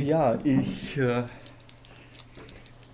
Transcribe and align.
Ja, 0.00 0.38
ich 0.44 0.96
äh, 0.96 1.24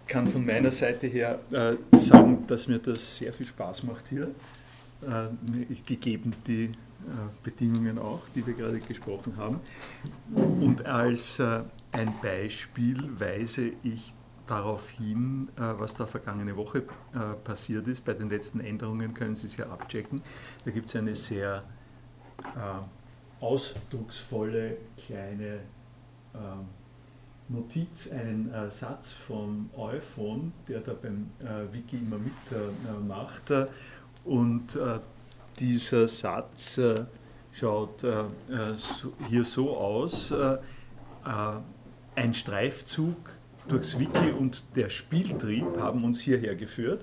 kann 0.06 0.26
von 0.26 0.44
meiner 0.44 0.70
Seite 0.70 1.06
her 1.06 1.38
äh, 1.50 1.98
sagen, 1.98 2.46
dass 2.46 2.66
mir 2.66 2.78
das 2.78 3.18
sehr 3.18 3.32
viel 3.32 3.46
Spaß 3.46 3.82
macht 3.82 4.04
hier, 4.08 4.28
äh, 5.02 5.74
gegeben 5.86 6.34
die 6.46 6.64
äh, 6.64 6.70
Bedingungen 7.42 7.98
auch, 7.98 8.22
die 8.34 8.46
wir 8.46 8.54
gerade 8.54 8.78
gesprochen 8.80 9.36
haben. 9.36 9.60
Und 10.34 10.86
als 10.86 11.40
äh, 11.40 11.62
ein 11.92 12.14
Beispiel 12.22 13.02
weise 13.18 13.72
ich 13.82 14.14
darauf 14.46 14.88
hin, 14.88 15.48
äh, 15.56 15.60
was 15.78 15.94
da 15.94 16.06
vergangene 16.06 16.56
Woche 16.56 16.84
passiert 17.44 17.86
ist. 17.86 18.04
Bei 18.04 18.14
den 18.14 18.30
letzten 18.30 18.60
Änderungen 18.60 19.14
können 19.14 19.34
Sie 19.34 19.46
es 19.46 19.56
ja 19.56 19.66
abchecken. 19.66 20.22
Da 20.64 20.70
gibt 20.70 20.86
es 20.86 20.96
eine 20.96 21.14
sehr 21.14 21.64
ausdrucksvolle 23.40 24.76
kleine 24.96 25.60
ähm, 26.34 26.66
Notiz, 27.48 28.10
einen 28.10 28.50
äh, 28.52 28.70
Satz 28.70 29.12
vom 29.12 29.68
iPhone, 29.76 30.52
der 30.66 30.80
da 30.80 30.94
beim 30.94 31.30
äh, 31.40 31.72
Wiki 31.72 31.96
immer 31.96 32.18
mitmacht. 32.18 33.50
Äh, 33.50 33.66
und 34.24 34.76
äh, 34.76 34.98
dieser 35.58 36.08
Satz 36.08 36.78
äh, 36.78 37.04
schaut 37.52 38.02
äh, 38.02 38.24
so, 38.74 39.12
hier 39.28 39.44
so 39.44 39.76
aus, 39.76 40.32
ein 42.16 42.34
Streifzug 42.34 43.16
durchs 43.66 43.98
Wiki 43.98 44.30
und 44.38 44.62
der 44.76 44.90
Spieltrieb 44.90 45.78
haben 45.78 46.04
uns 46.04 46.20
hierher 46.20 46.54
geführt. 46.54 47.02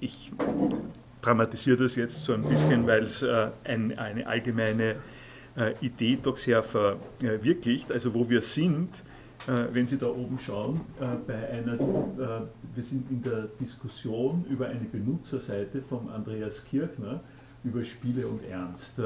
Ich 0.00 0.32
dramatisiere 1.20 1.76
das 1.76 1.96
jetzt 1.96 2.24
so 2.24 2.32
ein 2.32 2.44
bisschen, 2.44 2.86
weil 2.86 3.02
es 3.02 3.22
ein, 3.22 3.98
eine 3.98 4.26
allgemeine 4.26 4.96
Idee 5.82 6.18
doch 6.22 6.38
sehr 6.38 6.62
verwirklicht. 6.62 7.92
Also 7.92 8.14
wo 8.14 8.30
wir 8.30 8.40
sind, 8.40 8.88
wenn 9.46 9.86
Sie 9.86 9.96
da 9.96 10.06
oben 10.06 10.38
schauen, 10.38 10.82
äh, 11.00 11.06
bei 11.26 11.48
einer, 11.48 11.74
äh, 11.74 12.42
wir 12.74 12.84
sind 12.84 13.10
in 13.10 13.22
der 13.22 13.48
Diskussion 13.58 14.44
über 14.50 14.66
eine 14.68 14.84
Benutzerseite 14.84 15.80
von 15.80 16.10
Andreas 16.10 16.64
Kirchner 16.64 17.20
über 17.64 17.84
Spiele 17.84 18.26
und 18.26 18.42
Ernst. 18.44 19.00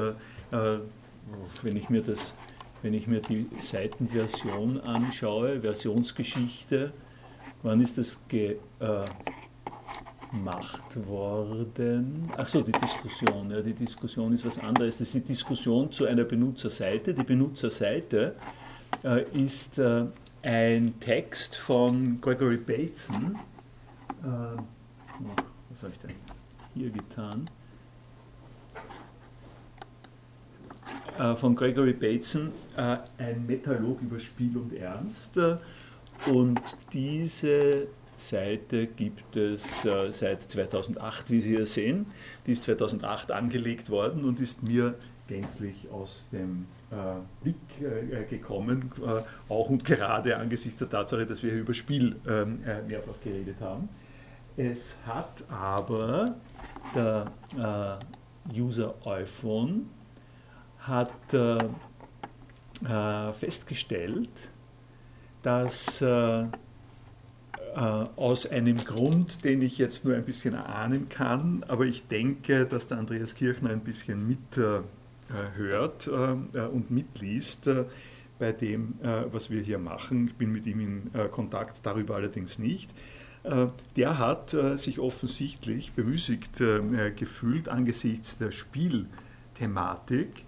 Wenn 1.61 1.75
ich 1.75 1.89
mir, 1.89 2.01
das, 2.01 2.33
wenn 2.81 2.93
ich 2.93 3.07
mir 3.07 3.19
die 3.19 3.47
Seitenversion 3.59 4.79
anschaue, 4.81 5.59
Versionsgeschichte, 5.59 6.93
wann 7.63 7.81
ist 7.81 7.97
das 7.97 8.17
gemacht 8.29 8.65
worden? 11.07 12.31
Achso, 12.37 12.61
die 12.61 12.71
Diskussion. 12.71 13.51
Ja, 13.51 13.61
die 13.61 13.73
Diskussion 13.73 14.31
ist 14.31 14.45
was 14.45 14.57
anderes. 14.59 14.99
Das 14.99 15.07
ist 15.07 15.15
die 15.15 15.33
Diskussion 15.33 15.91
zu 15.91 16.05
einer 16.05 16.23
Benutzerseite. 16.23 17.13
Die 17.13 17.23
Benutzerseite 17.23 18.35
ist 19.33 19.81
ein 20.45 20.99
Text 20.99 21.55
von 21.55 22.21
Gregory 22.21 22.57
Bateson. 22.57 23.35
Äh, 24.23 24.27
was 25.71 25.81
habe 25.81 25.91
ich 25.91 25.99
denn 25.99 26.11
hier 26.75 26.91
getan? 26.91 27.45
Äh, 31.17 31.35
von 31.35 31.55
Gregory 31.55 31.93
Bateson, 31.93 32.51
äh, 32.77 32.97
ein 33.17 33.47
Metalog 33.47 33.99
über 34.01 34.19
Spiel 34.19 34.55
und 34.55 34.73
Ernst. 34.73 35.39
Und 36.27 36.61
diese 36.93 37.87
Seite 38.15 38.85
gibt 38.85 39.35
es 39.35 39.83
äh, 39.83 40.11
seit 40.13 40.43
2008, 40.43 41.31
wie 41.31 41.41
Sie 41.41 41.55
hier 41.55 41.65
sehen. 41.65 42.05
Die 42.45 42.51
ist 42.51 42.63
2008 42.63 43.31
angelegt 43.31 43.89
worden 43.89 44.23
und 44.23 44.39
ist 44.39 44.61
mir 44.61 44.93
gänzlich 45.27 45.89
aus 45.91 46.29
dem 46.31 46.67
Blick 47.41 47.55
äh, 47.81 48.23
gekommen, 48.25 48.89
äh, 49.01 49.21
auch 49.51 49.69
und 49.69 49.83
gerade 49.83 50.37
angesichts 50.37 50.79
der 50.79 50.89
Tatsache, 50.89 51.25
dass 51.25 51.41
wir 51.41 51.51
hier 51.51 51.61
über 51.61 51.73
Spiel 51.73 52.15
ähm, 52.27 52.61
mehrfach 52.87 53.19
geredet 53.23 53.57
haben. 53.59 53.89
Es 54.55 54.99
hat 55.05 55.43
aber 55.49 56.35
der 56.93 57.29
User 58.55 58.93
iPhone 59.05 59.89
hat 60.79 61.11
festgestellt, 63.37 64.29
dass 65.41 66.01
aus 68.15 68.49
einem 68.49 68.77
Grund, 68.77 69.43
den 69.43 69.61
ich 69.61 69.77
jetzt 69.77 70.05
nur 70.05 70.15
ein 70.15 70.23
bisschen 70.23 70.53
erahnen 70.53 71.09
kann, 71.09 71.65
aber 71.67 71.85
ich 71.85 72.07
denke, 72.07 72.65
dass 72.65 72.87
der 72.87 72.99
Andreas 72.99 73.35
Kirchner 73.35 73.71
ein 73.71 73.81
bisschen 73.81 74.25
mit 74.25 74.57
äh, 74.57 74.79
hört 75.55 76.07
äh, 76.07 76.11
und 76.67 76.91
mitliest 76.91 77.67
äh, 77.67 77.85
bei 78.37 78.51
dem, 78.51 78.95
was 79.31 79.49
wir 79.49 79.61
hier 79.61 79.77
machen. 79.77 80.27
Ich 80.27 80.35
bin 80.35 80.51
mit 80.51 80.65
ihm 80.65 80.81
in 80.81 81.09
Kontakt, 81.31 81.79
darüber 81.83 82.15
allerdings 82.15 82.59
nicht. 82.59 82.91
Der 83.95 84.19
hat 84.19 84.53
sich 84.75 84.99
offensichtlich 84.99 85.93
bemüßigt 85.93 86.61
gefühlt, 87.15 87.69
angesichts 87.69 88.37
der 88.37 88.51
Spielthematik 88.51 90.43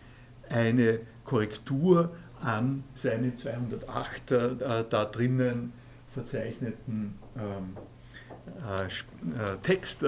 eine 0.50 1.00
Korrektur 1.24 2.12
an 2.42 2.84
seine 2.94 3.38
208 3.38 4.32
da 4.90 5.06
drinnen 5.06 5.72
verzeichneten 6.12 7.18
ähm, 7.38 7.78
Text 9.64 10.06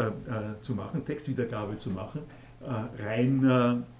zu 0.61 0.75
machen, 0.75 1.05
Textwiedergabe 1.05 1.77
zu 1.77 1.91
machen, 1.91 2.23
rein 2.61 3.49
äh, 3.49 3.98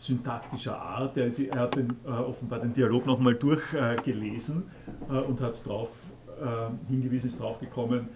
syntaktischer 0.00 0.80
Art. 0.80 1.16
Er, 1.16 1.26
ist, 1.26 1.38
er 1.38 1.60
hat 1.60 1.76
den, 1.76 1.90
äh, 2.04 2.10
offenbar 2.10 2.58
den 2.60 2.72
Dialog 2.72 3.06
nochmal 3.06 3.34
durchgelesen 3.34 4.64
äh, 5.08 5.18
und 5.18 5.40
hat 5.40 5.64
darauf 5.64 5.90
hingewiesen, 6.88 7.28
ist 7.28 7.38
darauf 7.38 7.60
gekommen, 7.60 8.08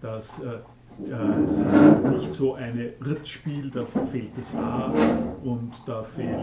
dass 0.00 0.40
es 0.40 1.52
ist 1.52 2.02
nicht 2.10 2.32
so 2.32 2.54
eine 2.54 2.94
Rittspiel, 3.04 3.70
da 3.70 3.84
fehlt 3.84 4.30
das 4.38 4.56
A 4.56 4.90
und 5.44 5.74
da 5.84 6.02
fehlt 6.02 6.40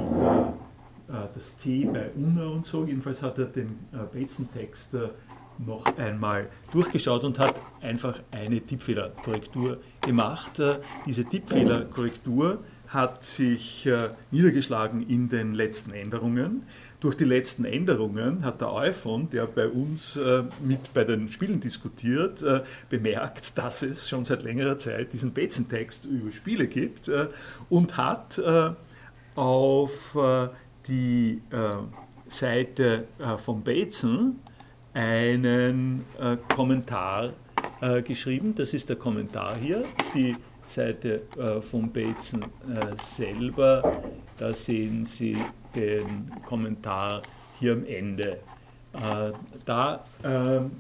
das 1.33 1.57
T 1.57 1.85
bei 1.85 2.11
Una 2.15 2.45
und 2.45 2.67
so. 2.67 2.85
Jedenfalls 2.85 3.23
hat 3.23 3.39
er 3.39 3.45
den 3.45 3.79
Bateson-Text 4.13 4.97
noch 5.57 5.83
einmal 5.97 6.47
durchgeschaut 6.71 7.23
und 7.23 7.39
hat 7.39 7.55
einfach 7.81 8.19
eine 8.31 8.61
Tippfehlerkorrektur 8.61 9.79
gemacht. 10.01 10.61
Diese 11.07 11.25
Tippfehlerkorrektur 11.25 12.59
hat 12.93 13.25
sich 13.25 13.85
äh, 13.87 14.09
niedergeschlagen 14.31 15.07
in 15.07 15.27
den 15.27 15.55
letzten 15.55 15.91
Änderungen. 15.93 16.63
Durch 16.99 17.17
die 17.17 17.25
letzten 17.25 17.65
Änderungen 17.65 18.45
hat 18.45 18.61
der 18.61 18.71
iPhone, 18.75 19.29
der 19.29 19.47
bei 19.47 19.67
uns 19.67 20.15
äh, 20.15 20.43
mit 20.63 20.93
bei 20.93 21.03
den 21.03 21.27
Spielen 21.27 21.59
diskutiert, 21.59 22.43
äh, 22.43 22.61
bemerkt, 22.89 23.57
dass 23.57 23.81
es 23.81 24.07
schon 24.07 24.23
seit 24.23 24.43
längerer 24.43 24.77
Zeit 24.77 25.11
diesen 25.11 25.33
Bezen-Text 25.33 26.05
über 26.05 26.31
Spiele 26.31 26.67
gibt 26.67 27.09
und 27.69 27.97
hat 27.97 28.41
auf 29.35 30.17
die 30.87 31.41
Seite 32.27 33.07
von 33.43 33.63
Bezen 33.63 34.39
einen 34.93 36.05
Kommentar 36.55 37.33
geschrieben. 38.05 38.53
Das 38.55 38.73
ist 38.73 38.89
der 38.89 38.95
Kommentar 38.95 39.57
hier. 39.57 39.83
Die 40.13 40.35
Seite 40.65 41.21
äh, 41.37 41.61
von 41.61 41.91
Bateson 41.91 42.43
äh, 42.43 42.95
selber. 42.97 44.01
Da 44.37 44.53
sehen 44.53 45.05
Sie 45.05 45.37
den 45.75 46.31
Kommentar 46.45 47.21
hier 47.59 47.73
am 47.73 47.85
Ende. 47.85 48.39
Äh, 48.93 49.31
da 49.65 50.03
ähm, 50.23 50.71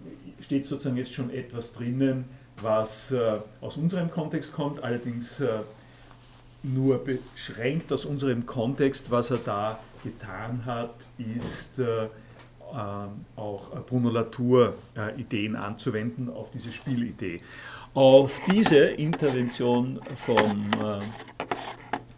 steht 0.41 0.65
sozusagen 0.65 0.97
jetzt 0.97 1.13
schon 1.13 1.29
etwas 1.31 1.73
drinnen, 1.73 2.25
was 2.61 3.13
aus 3.61 3.77
unserem 3.77 4.11
Kontext 4.11 4.53
kommt, 4.53 4.83
allerdings 4.83 5.43
nur 6.61 7.03
beschränkt 7.03 7.91
aus 7.91 8.05
unserem 8.05 8.45
Kontext. 8.45 9.09
Was 9.09 9.31
er 9.31 9.37
da 9.37 9.79
getan 10.03 10.63
hat, 10.63 10.93
ist 11.17 11.81
auch 13.35 13.85
Bruno 13.87 14.11
Latour-Ideen 14.11 15.55
anzuwenden 15.55 16.29
auf 16.29 16.51
diese 16.51 16.71
Spielidee. 16.71 17.41
Auf 17.93 18.41
diese 18.49 18.85
Intervention 18.85 20.01
vom 20.15 20.71
äh, 20.81 20.97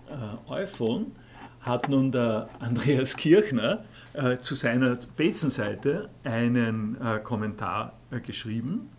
äh, 0.10 0.54
iPhone 0.54 1.12
hat 1.60 1.89
nun 1.89 2.13
der 2.13 2.48
Andreas 2.60 3.18
Kirchner 3.18 3.83
äh, 4.13 4.38
zu 4.38 4.56
seiner 4.56 4.98
Bezenseite 5.18 6.10
einen 6.24 6.95
äh, 7.01 7.19
Kommentar 7.19 7.92
äh, 8.10 8.22
geschrieben 8.22 8.89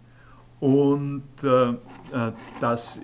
und 0.61 1.25
äh, 1.43 1.75
das, 2.61 3.01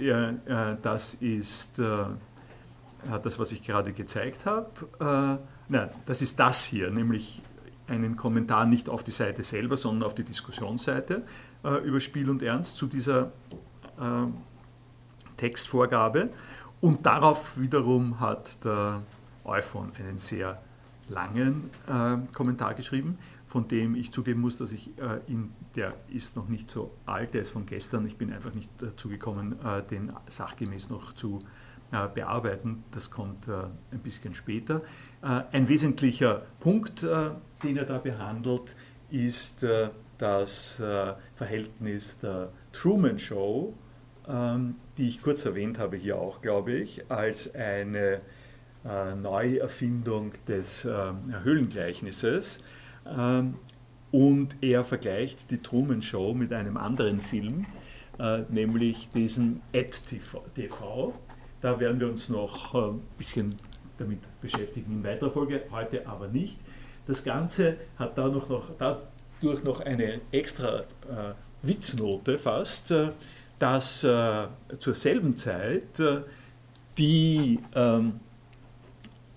das 0.83 1.15
ist 1.15 1.79
das, 1.79 3.39
was 3.39 3.53
ich 3.53 3.63
gerade 3.63 3.93
gezeigt 3.93 4.47
habe. 4.47 5.41
nein, 5.69 5.91
das 6.07 6.23
ist 6.23 6.39
das 6.39 6.65
hier, 6.65 6.91
nämlich 6.91 7.43
einen 7.89 8.17
Kommentar 8.17 8.65
nicht 8.65 8.89
auf 8.89 9.03
die 9.03 9.11
Seite 9.11 9.43
selber, 9.43 9.77
sondern 9.77 10.05
auf 10.05 10.15
die 10.15 10.25
Diskussionsseite 10.25 11.25
äh, 11.65 11.77
über 11.85 12.01
Spiel 12.01 12.31
und 12.31 12.43
Ernst 12.43 12.77
zu 12.77 12.87
dieser 12.87 13.33
äh, 13.99 14.27
Textvorgabe. 15.37 16.31
Und 16.81 17.07
darauf 17.07 17.59
wiederum 17.59 18.21
hat 18.21 18.65
der 18.65 19.03
iPhone 19.45 19.93
einen 19.99 20.19
sehr 20.19 20.61
langen 21.09 21.71
äh, 21.87 22.33
Kommentar 22.33 22.75
geschrieben, 22.75 23.19
von 23.47 23.69
dem 23.69 23.95
ich 23.95 24.13
zugeben 24.13 24.41
muss, 24.41 24.57
dass 24.57 24.73
ich 24.73 24.97
äh, 24.99 25.21
ihn, 25.31 25.53
der 25.77 25.95
ist 26.09 26.37
noch 26.37 26.49
nicht 26.49 26.71
so 26.71 26.93
alt, 27.07 27.35
der 27.35 27.43
ist 27.43 27.51
von 27.51 27.67
gestern, 27.67 28.07
ich 28.07 28.17
bin 28.17 28.33
einfach 28.33 28.55
nicht 28.55 28.71
dazu 28.79 29.09
gekommen, 29.09 29.57
äh, 29.65 29.83
den 29.83 30.13
sachgemäß 30.29 30.91
noch 30.91 31.13
zu 31.15 31.41
äh, 31.93 32.09
bearbeiten. 32.09 32.85
Das 32.91 33.11
kommt 33.11 33.47
äh, 33.49 33.65
ein 33.91 33.99
bisschen 33.99 34.35
später. 34.35 34.81
Äh, 35.21 35.43
ein 35.53 35.69
wesentlicher 35.69 36.43
Punkt, 36.59 37.03
den 37.03 37.77
er 37.77 37.85
da 37.85 37.99
behandelt, 37.99 38.75
ist 39.11 39.67
das 40.23 40.83
Verhältnis 41.35 42.21
der 42.21 42.51
Truman 42.73 43.19
Show, 43.19 43.75
ähm, 44.29 44.77
die 44.97 45.09
ich 45.09 45.23
kurz 45.23 45.45
erwähnt 45.45 45.79
habe 45.79 45.97
hier 45.97 46.19
auch, 46.19 46.41
glaube 46.41 46.73
ich, 46.73 47.11
als 47.11 47.55
eine 47.55 48.21
Neuerfindung 48.85 50.33
des 50.49 50.85
Höhlengleichnisses. 50.85 52.65
Ähm, 53.07 53.55
und 54.11 54.57
er 54.61 54.83
vergleicht 54.85 55.53
die 55.53 55.59
Truman 55.59 56.03
Show 56.03 56.35
mit 56.35 56.53
einem 56.53 56.77
anderen 56.77 57.21
Film, 57.21 57.65
nämlich 58.51 59.09
diesem 59.11 59.61
Ad 59.73 59.97
TV, 60.55 61.15
da 61.63 61.79
werden 61.79 62.01
wir 62.01 62.09
uns 62.09 62.29
noch 62.29 62.75
ein 62.75 62.97
äh, 62.97 63.01
bisschen 63.17 63.55
damit 63.97 64.19
beschäftigen 64.41 64.95
in 64.95 65.05
weiterer 65.05 65.31
Folge, 65.31 65.63
heute 65.71 66.07
aber 66.09 66.27
nicht. 66.27 66.59
Das 67.07 67.23
Ganze 67.23 67.77
hat 67.97 68.19
da 68.19 68.29
noch, 68.29 68.49
noch, 68.49 68.71
dadurch 69.43 69.65
noch 69.65 69.81
eine 69.81 70.21
extra 70.31 70.81
äh, 70.81 71.35
Witznote 71.63 72.39
fast, 72.39 72.91
äh, 72.91 73.11
dass 73.59 74.05
äh, 74.05 74.47
zur 74.79 74.95
selben 74.95 75.37
Zeit 75.37 76.01
äh, 76.01 76.21
die 76.99 77.59
ähm, 77.75 78.21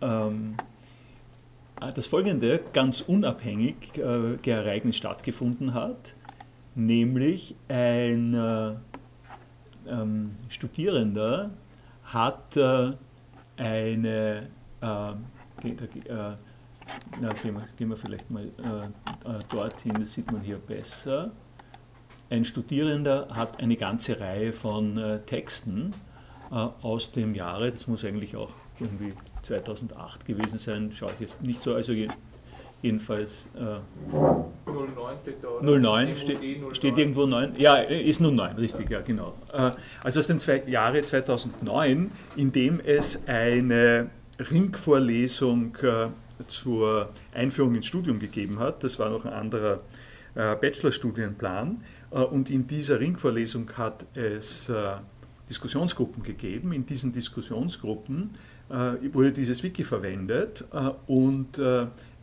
ähm, 0.01 0.55
das 1.93 2.07
folgende 2.07 2.61
ganz 2.73 3.01
unabhängig 3.01 3.97
äh, 3.97 4.49
Ereignis 4.49 4.97
stattgefunden 4.97 5.73
hat, 5.73 6.13
nämlich 6.73 7.55
ein 7.67 8.33
äh, 8.33 8.71
ähm, 9.87 10.31
Studierender 10.49 11.51
hat 12.05 12.57
äh, 12.57 12.93
eine, 13.57 14.47
äh, 16.87 16.91
äh, 16.91 17.19
na, 17.21 17.29
gehen, 17.33 17.55
wir, 17.55 17.67
gehen 17.77 17.89
wir 17.89 17.97
vielleicht 17.97 18.29
mal 18.29 18.45
äh, 18.45 19.29
äh, 19.29 19.39
dorthin, 19.49 19.93
das 19.99 20.13
sieht 20.13 20.31
man 20.31 20.41
hier 20.41 20.57
besser. 20.57 21.31
Ein 22.29 22.43
Studierender 22.43 23.27
hat 23.29 23.59
eine 23.59 23.75
ganze 23.75 24.19
Reihe 24.19 24.51
von 24.51 24.97
äh, 24.97 25.19
Texten 25.21 25.93
aus 26.51 27.11
dem 27.11 27.33
Jahre, 27.33 27.71
das 27.71 27.87
muss 27.87 28.05
eigentlich 28.05 28.35
auch 28.35 28.51
irgendwie 28.79 29.13
2008 29.41 30.27
gewesen 30.27 30.59
sein, 30.59 30.91
schaue 30.93 31.11
ich 31.13 31.21
jetzt 31.21 31.41
nicht 31.41 31.61
so, 31.61 31.73
also 31.73 31.91
jedenfalls. 32.85 33.49
Äh, 33.55 33.79
09 34.71 35.17
steht 35.21 35.43
da. 35.43 35.47
09 35.61 36.15
steht, 36.15 36.41
09. 36.61 36.75
steht 36.75 36.97
irgendwo 36.97 37.25
9. 37.25 37.55
Ja, 37.57 37.77
ist 37.77 38.21
nun 38.21 38.35
9, 38.35 38.55
richtig, 38.57 38.89
ja, 38.89 39.01
genau. 39.01 39.33
Äh, 39.51 39.71
also 40.03 40.19
aus 40.19 40.27
dem 40.27 40.39
zwei, 40.39 40.63
Jahre 40.67 41.01
2009, 41.01 42.11
in 42.35 42.51
dem 42.51 42.79
es 42.79 43.27
eine 43.27 44.09
Ringvorlesung 44.39 45.75
äh, 45.81 46.07
zur 46.47 47.09
Einführung 47.33 47.75
ins 47.75 47.87
Studium 47.87 48.19
gegeben 48.19 48.59
hat. 48.59 48.83
Das 48.83 48.99
war 48.99 49.09
noch 49.09 49.25
ein 49.25 49.33
anderer 49.33 49.81
äh, 50.35 50.55
Bachelorstudienplan. 50.55 51.83
Äh, 52.11 52.19
und 52.19 52.49
in 52.49 52.67
dieser 52.67 52.99
Ringvorlesung 52.99 53.71
hat 53.77 54.05
es 54.15 54.69
äh, 54.69 54.95
Diskussionsgruppen 55.49 56.23
gegeben. 56.23 56.73
In 56.73 56.85
diesen 56.85 57.11
Diskussionsgruppen 57.11 58.31
wurde 59.11 59.31
dieses 59.31 59.61
Wiki 59.61 59.83
verwendet 59.83 60.65
und 61.05 61.59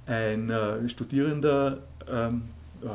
ein 0.07 0.51
äh, 0.51 0.89
Studierender, 0.89 1.79
ähm, 2.11 2.43
äh, 2.83 2.89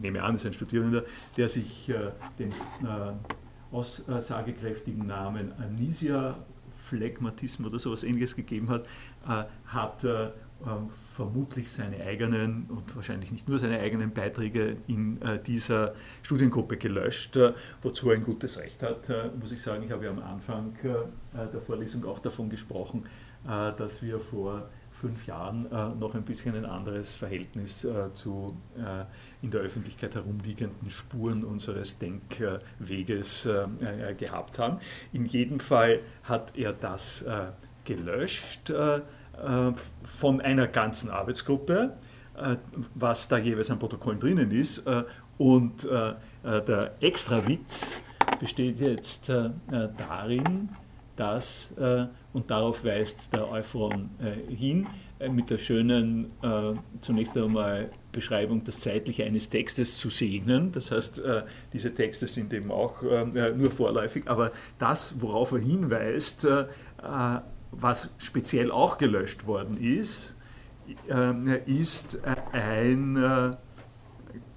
nehme 0.00 0.22
an, 0.22 0.34
ist 0.34 0.46
ein 0.46 0.52
Studierender, 0.52 1.04
der 1.36 1.48
sich 1.48 1.88
äh, 1.88 2.10
den 2.38 2.52
äh, 2.52 3.74
aussagekräftigen 3.74 5.06
Namen 5.06 5.52
Anisia 5.58 6.36
Phlegmatismus 6.78 7.68
oder 7.68 7.78
sowas 7.78 8.04
ähnliches 8.04 8.34
gegeben 8.34 8.68
hat, 8.70 8.84
äh, 8.84 8.86
hat 9.24 10.04
äh, 10.04 10.24
ähm, 10.64 10.90
vermutlich 11.14 11.70
seine 11.70 12.04
eigenen 12.04 12.66
und 12.68 12.94
wahrscheinlich 12.94 13.32
nicht 13.32 13.48
nur 13.48 13.58
seine 13.58 13.80
eigenen 13.80 14.12
Beiträge 14.12 14.76
in 14.86 15.18
dieser 15.46 15.94
Studiengruppe 16.22 16.76
gelöscht, 16.76 17.36
wozu 17.82 18.10
er 18.10 18.16
ein 18.16 18.24
gutes 18.24 18.58
Recht 18.58 18.82
hat, 18.82 19.08
muss 19.38 19.52
ich 19.52 19.62
sagen. 19.62 19.82
Ich 19.82 19.90
habe 19.90 20.04
ja 20.04 20.10
am 20.10 20.22
Anfang 20.22 20.74
der 20.82 21.60
Vorlesung 21.60 22.04
auch 22.06 22.20
davon 22.20 22.48
gesprochen, 22.48 23.06
dass 23.44 24.02
wir 24.02 24.20
vor 24.20 24.68
fünf 25.02 25.26
Jahren 25.26 25.66
äh, 25.72 25.88
noch 25.98 26.14
ein 26.14 26.22
bisschen 26.22 26.54
ein 26.54 26.64
anderes 26.64 27.14
Verhältnis 27.14 27.84
äh, 27.84 28.14
zu 28.14 28.56
äh, 28.78 29.04
in 29.44 29.50
der 29.50 29.60
Öffentlichkeit 29.60 30.14
herumliegenden 30.14 30.90
Spuren 30.90 31.42
unseres 31.42 31.98
Denkweges 31.98 33.46
äh, 33.46 33.64
äh, 33.80 34.14
gehabt 34.14 34.60
haben. 34.60 34.78
In 35.12 35.26
jedem 35.26 35.58
Fall 35.58 36.00
hat 36.22 36.56
er 36.56 36.72
das 36.72 37.24
äh, 37.84 37.94
gelöscht 37.94 38.72
von 40.20 40.40
einer 40.40 40.66
ganzen 40.66 41.10
Arbeitsgruppe, 41.10 41.94
was 42.94 43.28
da 43.28 43.38
jeweils 43.38 43.70
an 43.70 43.78
Protokollen 43.78 44.20
drinnen 44.20 44.50
ist. 44.50 44.84
und 45.38 45.88
der 45.88 46.92
Extrawitz 47.00 47.92
besteht 48.38 48.78
jetzt 48.78 49.30
darin, 49.30 50.68
dass 51.16 51.74
und 52.32 52.50
darauf 52.50 52.84
weist 52.84 53.34
der 53.34 53.48
Euphron 53.50 54.10
äh, 54.20 54.54
hin, 54.54 54.86
äh, 55.18 55.28
mit 55.28 55.50
der 55.50 55.58
schönen, 55.58 56.26
äh, 56.42 56.74
zunächst 57.00 57.36
einmal 57.36 57.90
Beschreibung, 58.10 58.64
das 58.64 58.80
Zeitliche 58.80 59.24
eines 59.24 59.48
Textes 59.50 59.98
zu 59.98 60.08
segnen. 60.08 60.72
Das 60.72 60.90
heißt, 60.90 61.18
äh, 61.20 61.42
diese 61.72 61.94
Texte 61.94 62.26
sind 62.28 62.52
eben 62.52 62.70
auch 62.70 63.02
äh, 63.02 63.52
nur 63.52 63.70
vorläufig, 63.70 64.24
aber 64.26 64.52
das, 64.78 65.20
worauf 65.20 65.52
er 65.52 65.58
hinweist, 65.58 66.44
äh, 66.46 66.64
was 67.72 68.10
speziell 68.18 68.70
auch 68.70 68.98
gelöscht 68.98 69.46
worden 69.46 69.76
ist, 69.76 70.36
ist 71.66 72.18
ein 72.52 73.56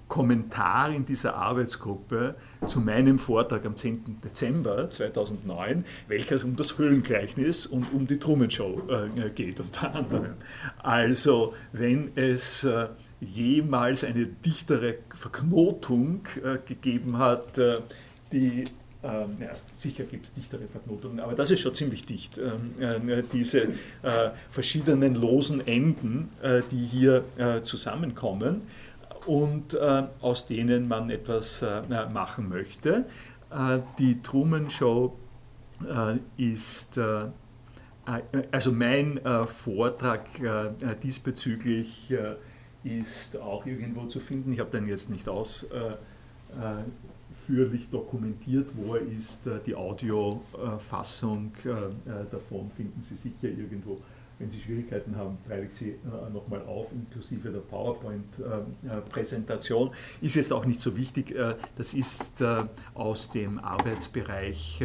Kommentar 0.08 0.92
in 0.92 1.04
dieser 1.04 1.34
Arbeitsgruppe 1.34 2.36
zu 2.68 2.80
meinem 2.80 3.18
Vortrag 3.18 3.66
am 3.66 3.74
10. 3.74 4.20
Dezember 4.22 4.88
2009, 4.88 5.84
welches 6.06 6.44
um 6.44 6.54
das 6.54 6.78
Höhlengleichnis 6.78 7.66
und 7.66 7.92
um 7.92 8.06
die 8.06 8.18
Truman 8.18 8.50
Show 8.50 8.82
äh, 8.88 9.30
geht, 9.30 9.58
unter 9.58 9.94
anderem. 9.94 10.34
Also, 10.78 11.54
wenn 11.72 12.12
es 12.14 12.62
äh, 12.62 12.86
jemals 13.20 14.04
eine 14.04 14.26
dichtere 14.26 14.98
Verknotung 15.16 16.20
äh, 16.36 16.58
gegeben 16.64 17.18
hat, 17.18 17.58
äh, 17.58 17.80
die 18.32 18.64
ähm, 19.02 19.36
ja, 19.40 19.50
sicher 19.78 20.04
gibt 20.04 20.26
es 20.26 20.34
dichtere 20.34 20.66
Verknotungen, 20.66 21.20
aber 21.20 21.34
das 21.34 21.50
ist 21.50 21.60
schon 21.60 21.74
ziemlich 21.74 22.06
dicht. 22.06 22.38
Ähm, 22.38 22.72
äh, 23.08 23.22
diese 23.32 23.62
äh, 23.62 24.30
verschiedenen 24.50 25.14
losen 25.14 25.66
Enden, 25.66 26.30
äh, 26.42 26.62
die 26.70 26.84
hier 26.84 27.24
äh, 27.36 27.62
zusammenkommen 27.62 28.60
und 29.26 29.74
äh, 29.74 30.04
aus 30.20 30.46
denen 30.46 30.88
man 30.88 31.10
etwas 31.10 31.62
äh, 31.62 31.82
machen 32.12 32.48
möchte. 32.48 33.04
Die 34.00 34.20
Truman 34.22 34.68
Show 34.70 35.16
ist, 36.36 36.98
also 38.50 38.72
mein 38.72 39.20
Vortrag 39.46 40.26
diesbezüglich 41.00 42.12
ist 42.82 43.36
auch 43.36 43.66
irgendwo 43.66 44.06
zu 44.06 44.18
finden. 44.18 44.52
Ich 44.52 44.58
habe 44.58 44.70
den 44.72 44.88
jetzt 44.88 45.10
nicht 45.10 45.28
ausführlich 47.46 47.88
dokumentiert, 47.90 48.70
wo 48.74 48.96
er 48.96 49.02
ist. 49.02 49.42
Die 49.66 49.74
Audiofassung 49.74 51.52
davon 52.30 52.70
finden 52.76 53.02
Sie 53.02 53.14
sicher 53.14 53.48
irgendwo 53.48 53.98
wenn 54.38 54.50
Sie 54.50 54.60
Schwierigkeiten 54.60 55.16
haben, 55.16 55.38
treibe 55.46 55.64
ich 55.66 55.72
sie 55.72 55.90
äh, 55.90 55.96
nochmal 56.32 56.62
auf, 56.66 56.90
inklusive 56.92 57.50
der 57.50 57.60
PowerPoint-Präsentation. 57.60 59.92
Ist 60.20 60.34
jetzt 60.34 60.52
auch 60.52 60.66
nicht 60.66 60.80
so 60.80 60.94
wichtig. 60.96 61.30
Äh, 61.34 61.54
das 61.76 61.94
ist 61.94 62.42
äh, 62.42 62.64
aus 62.94 63.30
dem 63.30 63.58
Arbeitsbereich 63.58 64.84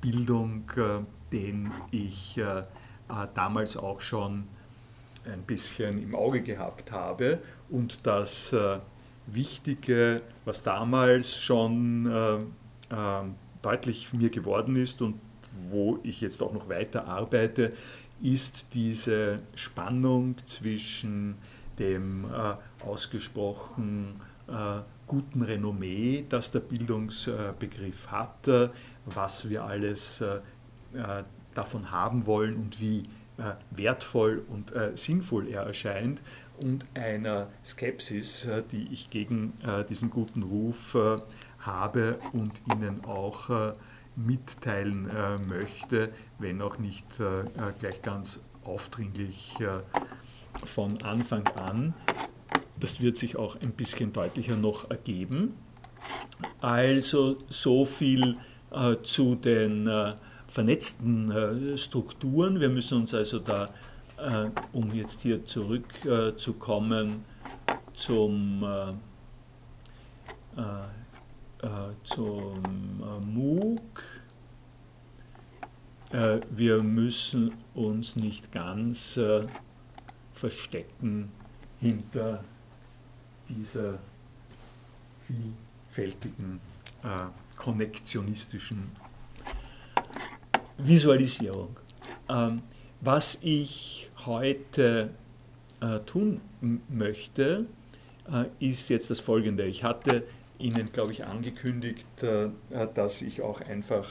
Bildung, 0.00 0.64
den 1.30 1.70
ich 1.92 2.40
damals 3.34 3.76
auch 3.76 4.00
schon 4.00 4.48
ein 5.24 5.42
bisschen 5.42 6.02
im 6.02 6.16
Auge 6.16 6.42
gehabt 6.42 6.90
habe. 6.90 7.38
Und 7.70 8.04
das 8.04 8.52
Wichtige, 9.26 10.22
was 10.44 10.62
damals 10.62 11.36
schon 11.36 12.52
deutlich 13.62 14.12
mir 14.12 14.28
geworden 14.28 14.76
ist 14.76 15.00
und 15.00 15.14
wo 15.70 15.98
ich 16.02 16.20
jetzt 16.20 16.42
auch 16.42 16.52
noch 16.52 16.68
weiter 16.68 17.06
arbeite, 17.06 17.72
ist 18.20 18.74
diese 18.74 19.40
Spannung 19.54 20.36
zwischen 20.44 21.36
dem 21.78 22.24
äh, 22.24 22.54
ausgesprochen 22.84 24.20
äh, 24.48 24.80
guten 25.06 25.42
Renommee, 25.42 26.24
das 26.28 26.50
der 26.50 26.60
Bildungsbegriff 26.60 28.10
hat, 28.10 28.48
äh, 28.48 28.68
was 29.04 29.48
wir 29.48 29.64
alles 29.64 30.20
äh, 30.20 30.36
äh, 30.94 31.24
davon 31.54 31.90
haben 31.90 32.26
wollen 32.26 32.56
und 32.56 32.80
wie 32.80 33.04
wertvoll 33.70 34.44
und 34.48 34.72
sinnvoll 34.94 35.48
er 35.48 35.62
erscheint 35.62 36.20
und 36.62 36.86
einer 36.94 37.48
Skepsis, 37.64 38.46
die 38.70 38.88
ich 38.92 39.10
gegen 39.10 39.52
diesen 39.88 40.10
guten 40.10 40.42
Ruf 40.42 40.96
habe 41.58 42.18
und 42.32 42.52
Ihnen 42.72 43.04
auch 43.04 43.74
mitteilen 44.16 45.08
möchte, 45.48 46.10
wenn 46.38 46.62
auch 46.62 46.78
nicht 46.78 47.06
gleich 47.78 48.02
ganz 48.02 48.44
aufdringlich 48.64 49.56
von 50.64 51.02
Anfang 51.02 51.46
an. 51.48 51.94
Das 52.78 53.00
wird 53.00 53.16
sich 53.16 53.36
auch 53.36 53.60
ein 53.60 53.72
bisschen 53.72 54.12
deutlicher 54.12 54.56
noch 54.56 54.90
ergeben. 54.90 55.54
Also 56.60 57.38
so 57.48 57.84
viel 57.84 58.36
äh, 58.70 58.96
zu 59.02 59.34
den 59.34 59.86
äh, 59.86 60.14
vernetzten 60.48 61.30
äh, 61.30 61.78
Strukturen. 61.78 62.60
Wir 62.60 62.68
müssen 62.68 62.98
uns 62.98 63.14
also 63.14 63.38
da, 63.38 63.70
äh, 64.22 64.50
um 64.72 64.92
jetzt 64.94 65.22
hier 65.22 65.44
zurückzukommen, 65.44 67.24
zum, 67.94 68.64
äh, 70.56 70.62
äh, 70.62 71.68
zum 72.04 73.02
MOOC, 73.34 74.02
wir 76.50 76.82
müssen 76.82 77.54
uns 77.74 78.16
nicht 78.16 78.52
ganz 78.52 79.18
verstecken 80.34 81.32
hinter 81.80 82.44
dieser 83.48 83.98
vielfältigen 85.26 86.60
äh, 87.02 87.08
konnektionistischen 87.56 88.90
Visualisierung. 90.78 91.76
Ähm, 92.28 92.62
was 93.00 93.38
ich 93.42 94.10
heute 94.26 95.10
äh, 95.80 95.98
tun 96.00 96.40
möchte, 96.88 97.66
äh, 98.30 98.44
ist 98.58 98.88
jetzt 98.90 99.10
das 99.10 99.20
folgende. 99.20 99.64
Ich 99.64 99.84
hatte 99.84 100.24
Ihnen, 100.58 100.86
glaube 100.92 101.12
ich, 101.12 101.24
angekündigt, 101.24 102.06
äh, 102.22 102.48
dass 102.94 103.22
ich 103.22 103.42
auch 103.42 103.60
einfach 103.60 104.08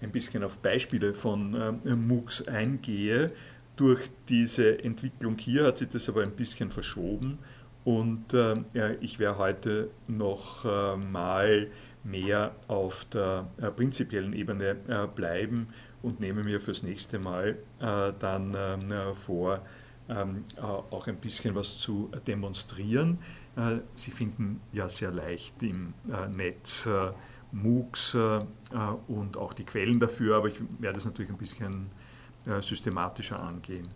ein 0.00 0.10
bisschen 0.10 0.42
auf 0.44 0.58
Beispiele 0.58 1.14
von 1.14 1.80
äh, 1.84 1.94
MOOCs 1.94 2.48
eingehe 2.48 3.32
durch 3.76 4.10
diese 4.28 4.82
Entwicklung 4.82 5.36
hier 5.38 5.64
hat 5.64 5.78
sich 5.78 5.88
das 5.88 6.08
aber 6.08 6.22
ein 6.22 6.32
bisschen 6.32 6.70
verschoben 6.70 7.38
und 7.84 8.32
äh, 8.32 8.94
ich 9.00 9.18
werde 9.18 9.38
heute 9.38 9.90
noch 10.08 10.64
äh, 10.64 10.96
mal 10.96 11.68
mehr 12.04 12.54
auf 12.68 13.04
der 13.06 13.48
äh, 13.60 13.70
prinzipiellen 13.70 14.32
Ebene 14.32 14.76
äh, 14.88 15.06
bleiben 15.06 15.68
und 16.04 16.20
nehme 16.20 16.44
mir 16.44 16.60
fürs 16.60 16.82
nächste 16.82 17.18
Mal 17.18 17.56
äh, 17.80 18.12
dann 18.18 18.54
ähm, 18.56 18.92
äh, 18.92 19.14
vor, 19.14 19.62
ähm, 20.08 20.44
auch 20.58 21.06
ein 21.06 21.16
bisschen 21.16 21.54
was 21.54 21.78
zu 21.78 22.10
demonstrieren. 22.26 23.18
Sie 23.94 24.10
finden 24.10 24.60
ja 24.72 24.88
sehr 24.88 25.12
leicht 25.12 25.62
im 25.62 25.94
Netz 26.36 26.88
MOOCs 27.52 28.16
und 29.06 29.36
auch 29.36 29.52
die 29.52 29.64
Quellen 29.64 30.00
dafür, 30.00 30.36
aber 30.36 30.48
ich 30.48 30.56
werde 30.80 30.98
es 30.98 31.04
natürlich 31.04 31.30
ein 31.30 31.38
bisschen 31.38 31.88
äh, 32.46 32.60
systematischer 32.60 33.40
angehen. 33.40 33.88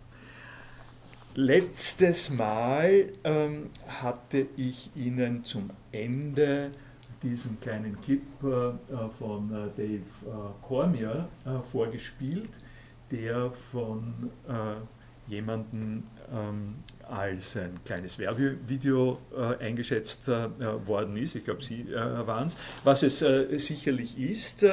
Letztes 1.35 2.31
Mal 2.31 3.13
ähm, 3.23 3.69
hatte 3.87 4.47
ich 4.57 4.89
Ihnen 4.95 5.43
zum 5.43 5.69
Ende 5.91 6.71
diesen 7.23 7.59
kleinen 7.59 7.99
Clip 8.01 8.21
äh, 8.43 8.71
von 9.17 9.51
äh, 9.51 9.69
Dave 9.75 10.01
äh, 10.25 10.65
Cormier 10.65 11.27
äh, 11.45 11.49
vorgespielt, 11.71 12.49
der 13.11 13.51
von 13.71 14.31
äh, 14.47 15.31
jemandem 15.31 16.03
ähm, 16.33 16.75
als 17.07 17.57
ein 17.57 17.79
kleines 17.85 18.17
Werbevideo 18.17 19.19
eingeschätzt 19.59 20.27
worden 20.27 21.17
ist. 21.17 21.35
Ich 21.35 21.43
glaube, 21.43 21.63
Sie 21.63 21.85
waren 21.93 22.47
es. 22.47 22.57
Was 22.83 23.03
es 23.03 23.19
sicherlich 23.67 24.17
ist, 24.19 24.65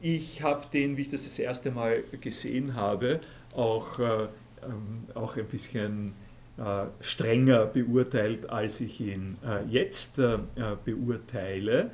ich 0.00 0.42
habe 0.42 0.66
den, 0.72 0.96
wie 0.96 1.02
ich 1.02 1.10
das 1.10 1.24
das 1.24 1.38
erste 1.38 1.70
Mal 1.70 2.04
gesehen 2.20 2.74
habe, 2.74 3.20
auch, 3.54 3.98
äh, 3.98 4.28
ähm, 4.62 5.04
auch 5.14 5.36
ein 5.36 5.46
bisschen 5.46 6.08
äh, 6.08 6.27
strenger 7.00 7.66
beurteilt, 7.66 8.50
als 8.50 8.80
ich 8.80 9.00
ihn 9.00 9.36
äh, 9.46 9.64
jetzt 9.68 10.18
äh, 10.18 10.38
beurteile. 10.84 11.90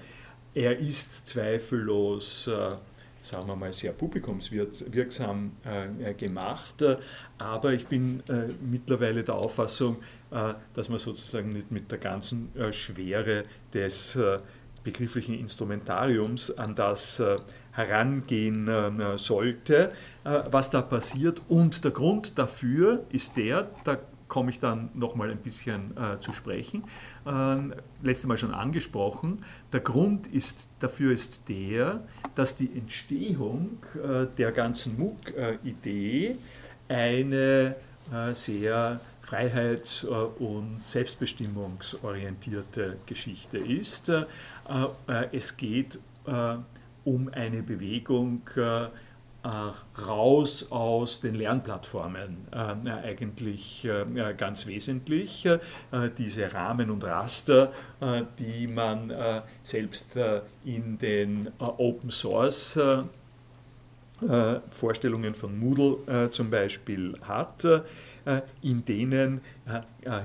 Er 0.55 0.79
ist 0.79 1.27
zweifellos, 1.27 2.47
äh, 2.47 2.77
sagen 3.23 3.47
wir 3.47 3.57
mal, 3.57 3.73
sehr 3.73 3.93
publikumswirksam 3.93 5.53
äh, 5.65 6.15
gemacht, 6.15 6.83
aber 7.39 7.73
ich 7.73 7.87
bin 7.87 8.23
mittlerweile 8.61 9.23
der 9.23 9.35
Auffassung, 9.35 9.97
dass 10.75 10.89
man 10.89 10.99
sozusagen 10.99 11.53
nicht 11.53 11.71
mit 11.71 11.91
der 11.91 11.99
ganzen 11.99 12.51
Schwere 12.73 13.45
des 13.73 14.19
begrifflichen 14.83 15.39
Instrumentariums 15.39 16.57
an 16.57 16.75
das 16.75 17.21
herangehen 17.75 18.69
äh, 18.69 19.19
sollte, 19.19 19.93
äh, 20.25 20.41
was 20.51 20.71
da 20.71 20.81
passiert. 20.83 21.43
Und 21.49 21.85
der 21.85 21.91
Grund 21.91 22.39
dafür 22.39 23.05
ist 23.11 23.37
der, 23.37 23.71
da 23.85 23.99
komme 24.29 24.51
ich 24.51 24.59
dann 24.59 24.91
nochmal 24.95 25.31
ein 25.31 25.39
bisschen 25.39 25.97
äh, 25.97 26.21
zu 26.21 26.33
sprechen, 26.33 26.85
äh, 27.27 27.57
letztes 28.03 28.27
Mal 28.27 28.39
schon 28.39 28.53
angesprochen, 28.53 29.45
der 29.73 29.81
Grund 29.81 30.27
ist, 30.27 30.69
dafür 30.81 31.13
ist 31.13 31.49
der, 31.49 32.01
dass 32.35 32.57
die 32.57 32.71
Entstehung 32.77 33.79
äh, 33.95 34.27
der 34.37 34.53
ganzen 34.53 34.99
MOOC-Idee 34.99 36.37
eine 36.89 37.77
äh, 38.13 38.35
sehr 38.35 39.01
freiheits- 39.23 40.05
und 40.05 40.83
selbstbestimmungsorientierte 40.85 42.99
Geschichte 43.07 43.57
ist. 43.57 44.13
Es 45.33 45.57
geht 45.57 45.99
um 47.05 47.31
eine 47.33 47.63
Bewegung 47.63 48.43
äh, 48.57 48.89
raus 49.45 50.71
aus 50.71 51.21
den 51.21 51.35
Lernplattformen 51.35 52.49
äh, 52.51 52.91
eigentlich 52.91 53.85
äh, 53.85 54.35
ganz 54.37 54.67
wesentlich. 54.67 55.45
Äh, 55.45 55.59
diese 56.17 56.53
Rahmen 56.53 56.91
und 56.91 57.05
Raster, 57.05 57.73
äh, 58.01 58.23
die 58.39 58.67
man 58.67 59.11
äh, 59.11 59.43
selbst 59.63 60.19
in 60.65 60.99
den 60.99 61.51
Open 61.59 62.11
Source 62.11 62.79
Vorstellungen 64.71 65.35
von 65.35 65.59
Moodle 65.59 66.31
zum 66.31 66.49
Beispiel 66.49 67.19
hat, 67.23 67.67
in 68.63 68.85
denen 68.85 69.41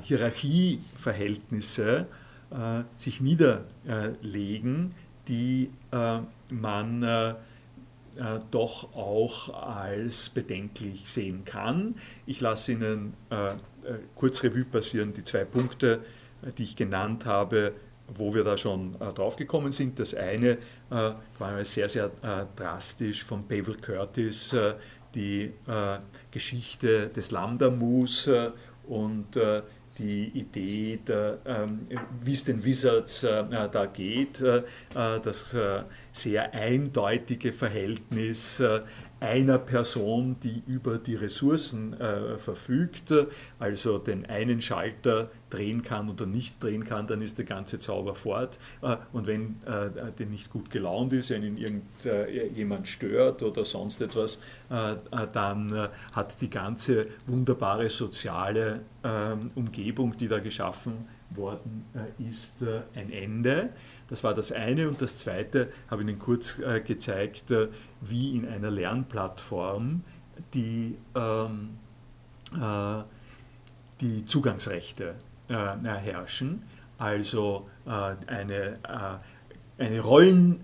Hierarchieverhältnisse 0.03 2.05
sich 2.95 3.19
niederlegen, 3.19 4.93
die 5.27 5.71
man 6.51 7.35
äh, 8.17 8.19
äh, 8.19 8.39
doch 8.51 8.95
auch 8.95 9.53
als 9.53 10.29
bedenklich 10.29 11.09
sehen 11.09 11.45
kann. 11.45 11.95
Ich 12.25 12.41
lasse 12.41 12.73
Ihnen 12.73 13.13
äh, 13.29 13.53
kurz 14.15 14.43
Revue 14.43 14.65
passieren, 14.65 15.13
die 15.13 15.23
zwei 15.23 15.45
Punkte, 15.45 16.01
die 16.57 16.63
ich 16.63 16.75
genannt 16.75 17.25
habe, 17.25 17.73
wo 18.07 18.33
wir 18.33 18.43
da 18.43 18.57
schon 18.57 18.95
äh, 18.95 19.13
draufgekommen 19.13 19.71
sind. 19.71 19.99
Das 19.99 20.13
eine 20.15 20.57
äh, 20.89 21.11
war 21.37 21.63
sehr, 21.63 21.89
sehr 21.89 22.05
äh, 22.21 22.45
drastisch 22.55 23.23
von 23.23 23.47
Pavel 23.47 23.75
Curtis, 23.75 24.55
die 25.15 25.51
Geschichte 26.29 27.07
des 27.07 27.31
Lambda-Mus 27.31 28.29
und 28.87 29.35
die 29.99 30.27
Idee, 30.29 30.99
ähm, 31.45 31.87
wie 32.23 32.33
es 32.33 32.43
den 32.43 32.63
Wizards 32.63 33.23
äh, 33.23 33.43
da 33.71 33.85
geht, 33.85 34.41
äh, 34.41 34.63
das 34.93 35.53
äh, 35.53 35.83
sehr 36.11 36.53
eindeutige 36.53 37.53
Verhältnis 37.53 38.61
einer 39.19 39.57
Person, 39.57 40.37
die 40.41 40.63
über 40.65 40.97
die 40.97 41.15
Ressourcen 41.15 41.93
äh, 41.99 42.37
verfügt, 42.37 43.13
also 43.59 43.97
den 43.97 44.25
einen 44.25 44.61
Schalter 44.61 45.29
drehen 45.49 45.81
kann 45.81 46.09
oder 46.09 46.25
nicht 46.25 46.63
drehen 46.63 46.85
kann, 46.85 47.07
dann 47.07 47.21
ist 47.21 47.37
der 47.37 47.45
ganze 47.45 47.79
Zauber 47.79 48.15
fort. 48.15 48.59
Äh, 48.81 48.95
und 49.11 49.27
wenn 49.27 49.57
äh, 49.65 50.11
der 50.17 50.25
nicht 50.27 50.49
gut 50.49 50.69
gelaunt 50.69 51.11
ist, 51.13 51.31
wenn 51.31 51.43
ihn 51.43 51.57
irgendjemand 51.57 52.87
stört 52.87 53.43
oder 53.43 53.65
sonst 53.65 54.01
etwas, 54.01 54.39
dann 55.33 55.89
hat 56.11 56.41
die 56.41 56.49
ganze 56.49 57.07
wunderbare 57.25 57.89
soziale 57.89 58.81
ähm, 59.03 59.47
Umgebung, 59.55 60.15
die 60.15 60.27
da 60.27 60.39
geschaffen 60.39 61.07
worden 61.31 61.85
ist, 62.19 62.57
ein 62.95 63.11
Ende. 63.11 63.69
Das 64.09 64.23
war 64.23 64.33
das 64.33 64.51
eine. 64.51 64.87
Und 64.87 65.01
das 65.01 65.19
zweite 65.19 65.69
habe 65.89 66.01
ich 66.01 66.07
Ihnen 66.07 66.19
kurz 66.19 66.59
äh, 66.59 66.81
gezeigt, 66.81 67.51
äh, 67.51 67.67
wie 68.01 68.35
in 68.35 68.47
einer 68.47 68.71
Lernplattform 68.71 70.03
die, 70.53 70.97
ähm, 71.15 71.77
äh, 72.55 73.03
die 74.01 74.23
Zugangsrechte 74.23 75.15
äh, 75.49 75.53
herrschen. 75.53 76.63
Also 76.97 77.69
äh, 77.85 78.15
eine, 78.27 78.79
äh, 78.83 79.83
eine, 79.83 79.99
Rollen, 80.01 80.63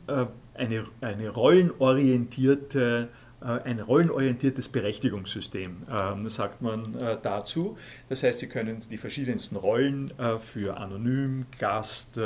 eine, 0.53 0.83
eine 1.01 1.29
rollenorientierte 1.29 3.09
ein 3.41 3.79
rollenorientiertes 3.79 4.69
Berechtigungssystem, 4.69 5.83
ähm, 5.87 6.29
sagt 6.29 6.63
man 6.63 6.97
dazu. 7.21 7.77
Das 8.09 8.23
heißt, 8.23 8.39
Sie 8.39 8.49
können 8.49 8.81
die 8.89 8.97
verschiedensten 8.97 9.55
Rollen 9.55 10.11
für 10.39 10.77
Anonym, 10.77 11.45
Gast, 11.59 12.19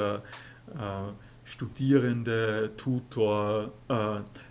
Studierende, 1.45 2.71
Tutor, 2.77 3.71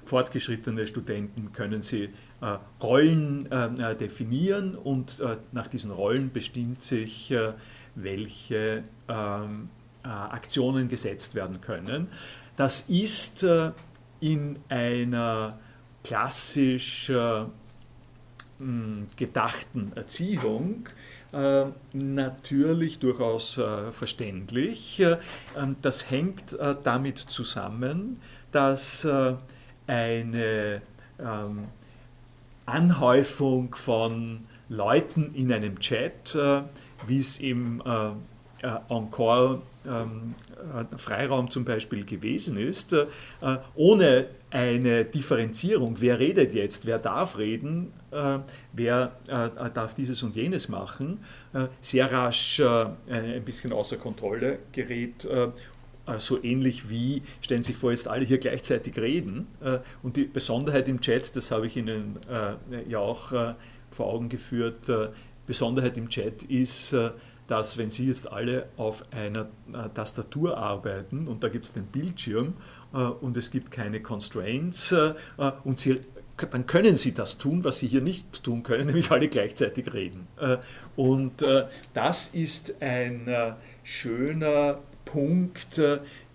fortgeschrittene 0.04 0.86
Studenten 0.86 1.52
können 1.52 1.82
Sie 1.82 2.10
Rollen 2.82 3.48
definieren 4.00 4.74
und 4.74 5.22
nach 5.52 5.68
diesen 5.68 5.90
Rollen 5.90 6.32
bestimmt 6.32 6.82
sich, 6.82 7.34
welche 7.94 8.84
ähm, 9.08 9.68
Aktionen 10.02 10.88
gesetzt 10.88 11.34
werden 11.34 11.60
können. 11.60 12.08
Das 12.56 12.80
ist 12.88 13.46
in 14.20 14.58
einer 14.68 15.58
klassisch 16.04 17.10
äh, 17.10 17.44
gedachten 19.16 19.92
Erziehung 19.94 20.86
äh, 20.86 21.07
natürlich 21.92 22.98
durchaus 22.98 23.58
äh, 23.58 23.92
verständlich. 23.92 25.00
Äh, 25.00 25.18
das 25.82 26.10
hängt 26.10 26.52
äh, 26.54 26.74
damit 26.82 27.18
zusammen, 27.18 28.20
dass 28.50 29.04
äh, 29.04 29.34
eine 29.86 30.82
ähm, 31.18 31.64
Anhäufung 32.64 33.74
von 33.74 34.40
Leuten 34.68 35.34
in 35.34 35.52
einem 35.52 35.78
Chat, 35.80 36.36
wie 37.06 37.18
es 37.18 37.38
im 37.38 37.82
Encore 38.88 39.62
ähm, 39.86 40.34
Freiraum 40.96 41.50
zum 41.50 41.64
Beispiel 41.64 42.04
gewesen 42.04 42.58
ist, 42.58 42.92
äh, 42.92 43.06
ohne 43.74 44.26
eine 44.50 45.04
Differenzierung, 45.04 45.96
wer 46.00 46.18
redet 46.18 46.54
jetzt, 46.54 46.86
wer 46.86 46.98
darf 46.98 47.38
reden, 47.38 47.92
äh, 48.10 48.38
wer 48.72 49.12
äh, 49.26 49.70
darf 49.72 49.94
dieses 49.94 50.22
und 50.22 50.36
jenes 50.36 50.68
machen, 50.68 51.20
sehr 51.80 52.10
rasch 52.10 52.60
ein 52.60 53.44
bisschen 53.44 53.72
außer 53.72 53.96
Kontrolle 53.96 54.58
gerät 54.72 55.26
so 56.16 56.42
ähnlich 56.42 56.88
wie, 56.88 57.22
stellen 57.42 57.60
Sie 57.60 57.72
sich 57.72 57.76
vor, 57.76 57.90
jetzt 57.90 58.08
alle 58.08 58.24
hier 58.24 58.38
gleichzeitig 58.38 58.96
reden. 58.96 59.46
Und 60.02 60.16
die 60.16 60.24
Besonderheit 60.24 60.88
im 60.88 61.02
Chat, 61.02 61.36
das 61.36 61.50
habe 61.50 61.66
ich 61.66 61.76
Ihnen 61.76 62.18
ja 62.88 62.98
auch 62.98 63.32
vor 63.90 64.06
Augen 64.06 64.30
geführt, 64.30 64.90
Besonderheit 65.46 65.98
im 65.98 66.08
Chat 66.08 66.44
ist, 66.44 66.94
dass 67.48 67.78
wenn 67.78 67.90
Sie 67.90 68.06
jetzt 68.06 68.30
alle 68.30 68.68
auf 68.76 69.04
einer 69.10 69.48
äh, 69.72 69.88
Tastatur 69.92 70.56
arbeiten 70.56 71.26
und 71.26 71.42
da 71.42 71.48
gibt 71.48 71.64
es 71.64 71.72
den 71.72 71.86
Bildschirm 71.86 72.54
äh, 72.94 72.98
und 72.98 73.36
es 73.36 73.50
gibt 73.50 73.72
keine 73.72 74.00
Constraints 74.00 74.92
äh, 74.92 75.14
und 75.64 75.80
Sie 75.80 76.00
dann 76.52 76.66
können 76.68 76.94
Sie 76.94 77.14
das 77.14 77.36
tun, 77.38 77.64
was 77.64 77.80
Sie 77.80 77.88
hier 77.88 78.02
nicht 78.02 78.44
tun 78.44 78.62
können, 78.62 78.86
nämlich 78.86 79.10
alle 79.10 79.26
gleichzeitig 79.26 79.92
reden. 79.92 80.28
Und 80.94 81.44
das 81.94 82.28
ist 82.28 82.80
ein 82.80 83.26
schöner 83.82 84.78
Punkt, 85.04 85.80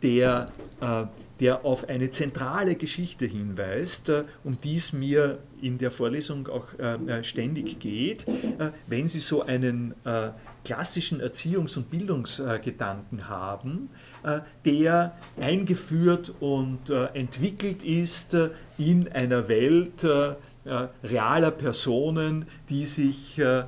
der, 0.02 0.52
der 1.40 1.64
auf 1.64 1.88
eine 1.88 2.10
zentrale 2.10 2.76
Geschichte 2.76 3.26
hinweist, 3.26 4.12
um 4.44 4.58
die 4.62 4.76
es 4.76 4.92
mir 4.92 5.38
in 5.62 5.78
der 5.78 5.90
Vorlesung 5.90 6.50
auch 6.50 6.68
ständig 7.22 7.80
geht. 7.80 8.26
Wenn 8.88 9.08
Sie 9.08 9.20
so 9.22 9.44
einen 9.44 9.94
klassischen 10.64 11.22
Erziehungs- 11.22 11.78
und 11.78 11.90
Bildungsgedanken 11.90 13.28
haben, 13.28 13.90
äh, 14.24 14.40
der 14.66 15.16
eingeführt 15.40 16.34
und 16.40 16.90
äh, 16.90 17.06
entwickelt 17.14 17.84
ist 17.84 18.34
äh, 18.34 18.50
in 18.78 19.12
einer 19.12 19.48
Welt, 19.48 20.06
realer 20.66 21.52
Personen, 21.52 22.46
die 22.70 22.86
sich 22.86 23.38
äh, 23.38 23.60
äh, 23.60 23.66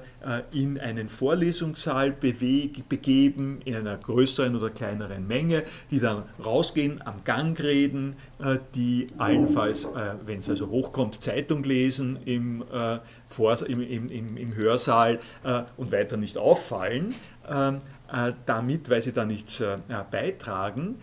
in 0.54 0.80
einen 0.80 1.10
Vorlesungssaal 1.10 2.12
begeben, 2.12 3.60
in 3.66 3.76
einer 3.76 3.98
größeren 3.98 4.56
oder 4.56 4.70
kleineren 4.70 5.28
Menge, 5.28 5.64
die 5.92 6.00
dann 6.00 6.24
rausgehen, 6.44 7.02
am 7.06 7.24
Gang 7.24 7.60
reden, 7.60 8.16
die 8.76 9.08
allenfalls, 9.18 9.88
wenn 10.26 10.40
es 10.40 10.50
also 10.50 10.70
hochkommt, 10.70 11.22
Zeitung 11.22 11.64
lesen 11.64 12.18
im, 12.26 12.64
im, 13.68 14.10
im, 14.10 14.38
im 14.38 14.56
Hörsaal 14.56 15.20
und 15.78 15.92
weiter 15.92 16.18
nicht 16.18 16.38
auffallen 16.38 17.16
ähm, 17.50 17.82
damit, 18.46 18.90
weil 18.90 19.02
sie 19.02 19.14
da 19.14 19.26
nichts 19.26 19.64
beitragen, 20.12 20.98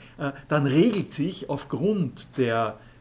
dann 0.49 0.67
regelt 0.67 1.11
sich 1.11 1.49
aufgrund 1.49 2.37
der 2.39 2.79
äh, 2.79 2.92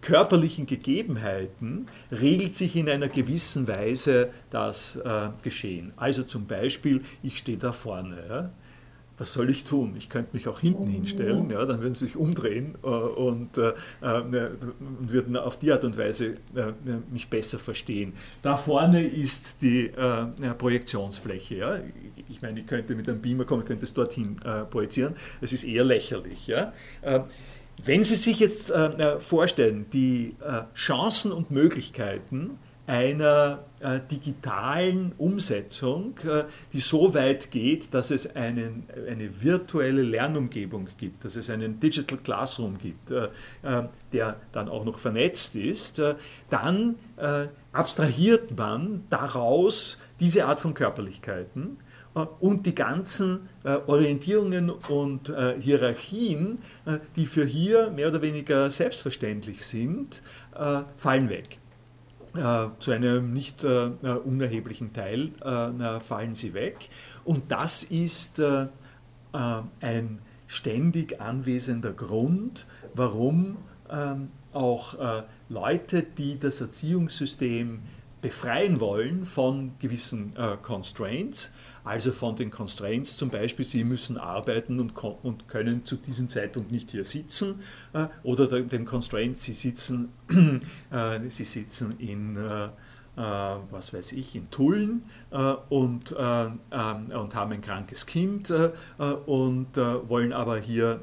körperlichen 0.00 0.66
Gegebenheiten 0.66 1.86
regelt 2.10 2.54
sich 2.54 2.76
in 2.76 2.88
einer 2.88 3.08
gewissen 3.08 3.68
Weise 3.68 4.30
das 4.50 4.96
äh, 4.96 5.28
Geschehen. 5.42 5.92
Also 5.96 6.22
zum 6.22 6.46
Beispiel, 6.46 7.02
ich 7.22 7.38
stehe 7.38 7.58
da 7.58 7.72
vorne. 7.72 8.16
Ja? 8.28 8.50
Was 9.18 9.32
soll 9.32 9.50
ich 9.50 9.64
tun? 9.64 9.94
Ich 9.98 10.08
könnte 10.08 10.30
mich 10.32 10.46
auch 10.46 10.60
hinten 10.60 10.86
hinstellen, 10.86 11.50
ja, 11.50 11.64
dann 11.64 11.80
würden 11.80 11.94
sie 11.94 12.06
sich 12.06 12.16
umdrehen 12.16 12.76
äh, 12.84 12.86
und, 12.86 13.58
äh, 13.58 13.72
äh 14.00 14.50
würden 15.00 15.36
auf 15.36 15.58
die 15.58 15.72
Art 15.72 15.84
und 15.84 15.98
Weise 15.98 16.36
äh, 16.54 16.72
mich 17.10 17.28
besser 17.28 17.58
verstehen. 17.58 18.12
Da 18.42 18.56
vorne 18.56 19.02
ist 19.04 19.60
die 19.60 19.90
Projektionsfläche. 20.58 21.56
Ja? 21.56 21.78
Ich 22.28 22.40
meine, 22.42 22.60
ich 22.60 22.66
könnte 22.66 22.94
mit 22.94 23.08
einem 23.08 23.20
Beamer 23.20 23.44
kommen, 23.44 23.62
ich 23.62 23.68
könnte 23.68 23.84
es 23.84 23.92
dorthin 23.92 24.36
projizieren. 24.70 25.14
Es 25.40 25.52
ist 25.52 25.64
eher 25.64 25.84
lächerlich. 25.84 26.46
Ja? 26.46 26.72
Wenn 27.84 28.04
Sie 28.04 28.16
sich 28.16 28.40
jetzt 28.40 28.70
äh, 28.70 28.86
äh, 28.86 29.20
vorstellen, 29.20 29.86
die 29.92 30.34
äh, 30.44 30.62
Chancen 30.74 31.32
und 31.32 31.50
Möglichkeiten 31.50 32.58
einer 32.86 33.64
äh, 33.80 34.00
digitalen 34.10 35.12
Umsetzung, 35.18 36.18
äh, 36.26 36.44
die 36.72 36.80
so 36.80 37.14
weit 37.14 37.50
geht, 37.50 37.94
dass 37.94 38.10
es 38.10 38.34
einen, 38.34 38.88
eine 39.08 39.42
virtuelle 39.42 40.02
Lernumgebung 40.02 40.88
gibt, 40.96 41.24
dass 41.24 41.36
es 41.36 41.50
einen 41.50 41.78
Digital 41.78 42.18
Classroom 42.18 42.78
gibt, 42.78 43.10
der 43.10 44.36
dann 44.52 44.68
auch 44.68 44.84
noch 44.84 44.98
vernetzt 44.98 45.54
ist, 45.54 46.02
dann 46.50 46.96
abstrahiert 47.72 48.56
man 48.56 49.04
daraus 49.10 50.00
diese 50.18 50.46
Art 50.46 50.60
von 50.60 50.74
Körperlichkeiten 50.74 51.76
und 52.40 52.66
die 52.66 52.74
ganzen 52.74 53.48
Orientierungen 53.86 54.70
und 54.70 55.28
äh, 55.28 55.54
Hierarchien, 55.60 56.58
die 57.16 57.26
für 57.26 57.44
hier 57.44 57.90
mehr 57.90 58.08
oder 58.08 58.22
weniger 58.22 58.70
selbstverständlich 58.70 59.64
sind, 59.64 60.22
fallen 60.96 61.28
weg. 61.28 61.58
Zu 62.78 62.90
einem 62.92 63.32
nicht 63.32 63.64
unerheblichen 63.64 64.92
Teil 64.92 65.30
fallen 66.04 66.34
sie 66.34 66.52
weg. 66.54 66.88
Und 67.24 67.50
das 67.50 67.84
ist 67.84 68.42
ein 69.32 70.18
ständig 70.46 71.20
anwesender 71.20 71.92
Grund, 71.92 72.66
warum 72.94 73.56
ähm, 73.90 74.28
auch 74.52 74.94
Leute, 75.48 76.02
die 76.02 76.38
das 76.38 76.60
Erziehungssystem 76.60 77.80
befreien 78.20 78.80
wollen 78.80 79.24
von 79.24 79.72
gewissen 79.78 80.34
Constraints, 80.62 81.52
also 81.84 82.12
von 82.12 82.36
den 82.36 82.50
Constraints 82.50 83.16
zum 83.16 83.30
Beispiel, 83.30 83.64
Sie 83.64 83.84
müssen 83.84 84.18
arbeiten 84.18 84.80
und, 84.80 84.92
und 85.22 85.48
können 85.48 85.84
zu 85.84 85.96
diesem 85.96 86.28
Zeitpunkt 86.28 86.72
nicht 86.72 86.90
hier 86.90 87.04
sitzen 87.04 87.60
äh, 87.92 88.06
oder 88.22 88.46
dem 88.46 88.84
Constraint, 88.84 89.38
Sie 89.38 89.52
sitzen, 89.52 90.12
äh, 90.90 91.28
Sie 91.28 91.44
sitzen 91.44 91.98
in 91.98 92.36
äh, 92.36 92.68
äh, 93.18 93.56
was 93.72 93.92
weiß 93.92 94.12
ich, 94.12 94.36
in 94.36 94.48
Tulln 94.48 95.02
äh, 95.32 95.54
und, 95.70 96.12
äh, 96.12 96.14
und 96.14 97.34
haben 97.34 97.52
ein 97.52 97.60
krankes 97.60 98.06
Kind 98.06 98.52
und 99.26 99.76
wollen 99.76 100.32
aber 100.32 100.58
hier 100.58 101.00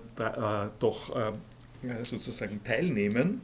doch 0.79 1.13
sozusagen 2.03 2.63
teilnehmen. 2.63 3.41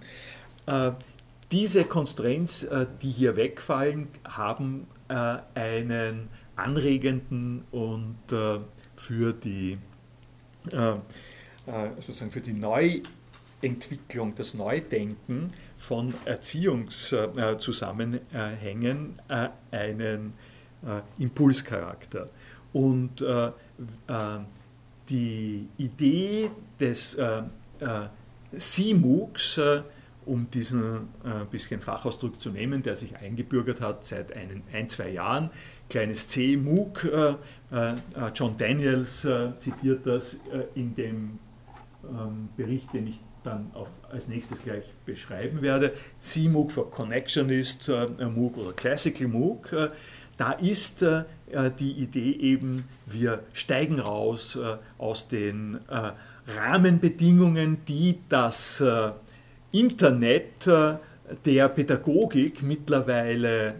Diese 1.51 1.83
Constraints, 1.83 2.65
die 3.01 3.09
hier 3.09 3.35
wegfallen, 3.35 4.07
haben 4.23 4.87
einen 5.09 6.29
anregenden 6.61 7.65
und 7.71 8.15
äh, 8.31 8.59
für 8.95 9.33
die 9.33 9.79
äh, 10.71 10.91
äh, 10.91 10.95
sozusagen 11.95 12.29
für 12.31 12.41
die 12.41 12.53
Neuentwicklung, 12.53 14.35
das 14.35 14.53
Neudenken 14.53 15.53
von 15.77 16.13
Erziehungszusammenhängen 16.25 19.21
einen 19.71 20.33
Impulscharakter. 21.17 22.29
Und 22.73 23.25
die 25.09 25.67
Idee 25.77 26.51
des 26.79 27.17
CMOOCs, 28.57 29.59
um 30.25 30.49
diesen 30.51 31.09
bisschen 31.49 31.81
Fachausdruck 31.81 32.39
zu 32.39 32.51
nehmen, 32.51 32.83
der 32.83 32.95
sich 32.95 33.17
eingebürgert 33.17 33.81
hat 33.81 34.05
seit 34.05 34.33
ein, 34.33 34.61
ein 34.71 34.87
zwei 34.89 35.09
Jahren, 35.09 35.49
kleines 35.91 36.27
C, 36.27 36.57
MOOC. 36.57 37.03
Äh, 37.03 37.29
äh, 37.75 37.93
John 38.33 38.55
Daniels 38.57 39.25
äh, 39.25 39.49
zitiert 39.59 40.07
das 40.07 40.37
in 40.73 40.95
dem 40.95 41.39
ähm, 42.03 42.49
Bericht, 42.57 42.93
den 42.93 43.07
ich 43.07 43.19
dann 43.43 43.71
auf, 43.73 43.87
als 44.11 44.27
nächstes 44.27 44.63
gleich 44.63 44.93
beschreiben 45.05 45.61
werde. 45.61 45.93
CMOOC 46.19 46.71
für 46.71 46.85
Connectionist 46.85 47.89
äh, 47.89 48.07
MOOC 48.25 48.57
oder 48.57 48.73
Classical 48.73 49.27
MOOC. 49.27 49.73
Äh, 49.73 49.89
da 50.37 50.53
ist 50.53 51.03
äh, 51.03 51.23
die 51.79 51.91
Idee 51.91 52.31
eben, 52.31 52.85
wir 53.05 53.43
steigen 53.53 53.99
raus 53.99 54.55
äh, 54.55 54.77
aus 54.97 55.27
den 55.27 55.79
äh, 55.89 56.11
Rahmenbedingungen, 56.57 57.77
die 57.87 58.19
das 58.29 58.81
äh, 58.81 59.11
Internet 59.71 60.67
der 61.45 61.69
Pädagogik 61.69 62.61
mittlerweile 62.61 63.75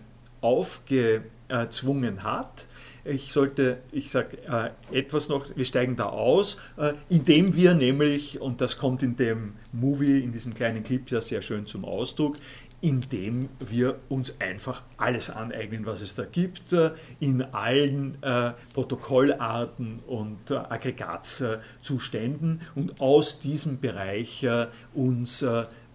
aufgezwungen 1.52 2.24
hat. 2.24 2.66
Ich 3.04 3.34
sollte, 3.34 3.80
ich 3.92 4.12
sage 4.12 4.38
äh, 4.48 4.70
etwas 4.96 5.28
noch, 5.28 5.48
wir 5.56 5.66
steigen 5.66 5.96
da 5.96 6.04
aus, 6.06 6.58
äh, 6.78 6.94
indem 7.10 7.56
wir 7.56 7.74
nämlich, 7.74 8.40
und 8.40 8.62
das 8.62 8.78
kommt 8.78 9.02
in 9.02 9.16
dem 9.16 9.54
Movie, 9.72 10.20
in 10.20 10.32
diesem 10.32 10.54
kleinen 10.54 10.84
Clip 10.84 11.10
ja 11.10 11.20
sehr 11.20 11.42
schön 11.42 11.66
zum 11.66 11.84
Ausdruck, 11.84 12.36
indem 12.80 13.50
wir 13.60 13.98
uns 14.10 14.40
einfach 14.40 14.84
alles 14.98 15.32
aneignen, 15.32 15.88
was 15.88 16.02
es 16.02 16.14
da 16.14 16.26
gibt, 16.26 16.74
äh, 16.74 16.92
in 17.20 17.42
allen 17.42 18.22
äh, 18.22 18.52
Protokollarten 18.76 20.02
und 20.06 20.52
äh, 20.52 20.58
Aggregatzuständen. 20.58 22.62
Und 22.76 23.02
aus 23.02 23.40
diesem 23.40 23.80
Bereich 23.80 24.44
äh, 24.44 24.68
uns 24.94 25.44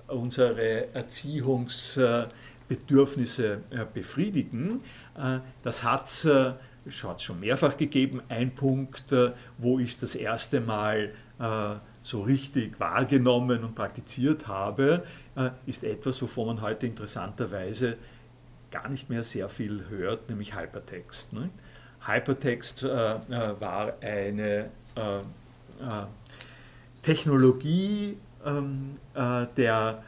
unsere 0.08 0.88
Erziehungsbedürfnisse 2.68 3.60
befriedigen. 3.94 4.82
Das 5.62 5.82
hat 5.82 6.06
es 6.06 6.28
es 6.86 7.22
schon 7.22 7.40
mehrfach 7.40 7.76
gegeben. 7.76 8.22
Ein 8.28 8.54
Punkt, 8.54 9.12
äh, 9.12 9.32
wo 9.58 9.78
ich 9.78 9.88
es 9.88 10.00
das 10.00 10.14
erste 10.14 10.60
Mal 10.60 11.12
äh, 11.38 11.74
so 12.02 12.22
richtig 12.22 12.78
wahrgenommen 12.78 13.64
und 13.64 13.74
praktiziert 13.74 14.46
habe, 14.46 15.02
äh, 15.36 15.50
ist 15.66 15.84
etwas, 15.84 16.20
wovon 16.22 16.46
man 16.46 16.60
heute 16.60 16.86
interessanterweise 16.86 17.96
gar 18.70 18.88
nicht 18.88 19.10
mehr 19.10 19.24
sehr 19.24 19.48
viel 19.48 19.84
hört, 19.88 20.28
nämlich 20.28 20.56
Hypertext. 20.56 21.32
Ne? 21.32 21.50
Hypertext 22.06 22.84
war 22.84 23.94
eine 24.00 24.70
Technologie 27.02 28.16
ähm, 28.44 28.92
der 29.56 30.02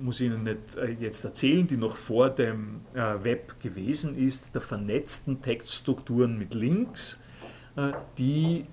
muss 0.00 0.20
ich 0.20 0.26
Ihnen 0.26 0.44
nicht 0.44 0.76
äh, 0.76 0.96
jetzt 1.00 1.24
erzählen, 1.24 1.66
die 1.66 1.76
noch 1.76 1.96
vor 1.96 2.30
dem 2.30 2.82
äh, 2.94 3.14
Web 3.22 3.60
gewesen 3.60 4.16
ist, 4.16 4.54
der 4.54 4.60
vernetzten 4.60 5.42
Textstrukturen 5.42 6.38
mit 6.38 6.54
Links, 6.54 7.20
äh, 7.76 7.90
die 8.16 8.66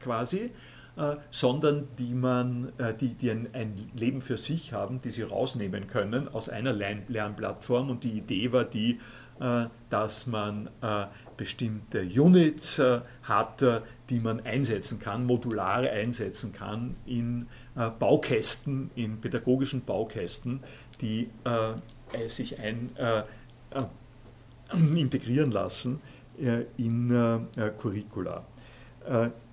quasi, 0.00 0.50
sondern 1.30 1.86
die, 1.96 2.12
man, 2.12 2.72
die, 3.00 3.14
die 3.14 3.30
ein, 3.30 3.46
ein, 3.52 3.72
Leben 3.94 4.20
für 4.20 4.36
sich 4.36 4.72
haben, 4.72 4.98
die 4.98 5.10
sie 5.10 5.22
rausnehmen 5.22 5.86
können 5.86 6.26
aus 6.26 6.48
einer 6.48 6.72
Lernplattform. 6.72 7.88
Und 7.88 8.02
die 8.02 8.18
Idee 8.18 8.50
war 8.50 8.64
die, 8.64 8.98
dass 9.90 10.26
man 10.26 10.70
bestimmte 11.36 12.02
Units 12.02 12.78
äh, 12.78 13.00
hat, 13.22 13.62
äh, 13.62 13.80
die 14.10 14.20
man 14.20 14.40
einsetzen 14.40 14.98
kann, 14.98 15.24
modular 15.24 15.80
einsetzen 15.80 16.52
kann 16.52 16.92
in 17.06 17.46
äh, 17.76 17.90
Baukästen, 17.90 18.90
in 18.94 19.20
pädagogischen 19.20 19.84
Baukästen, 19.84 20.60
die 21.00 21.28
sich 22.28 22.60
ein, 22.60 22.90
integrieren 24.94 25.50
lassen 25.50 26.00
in 26.76 27.48
Curricula. 27.78 28.44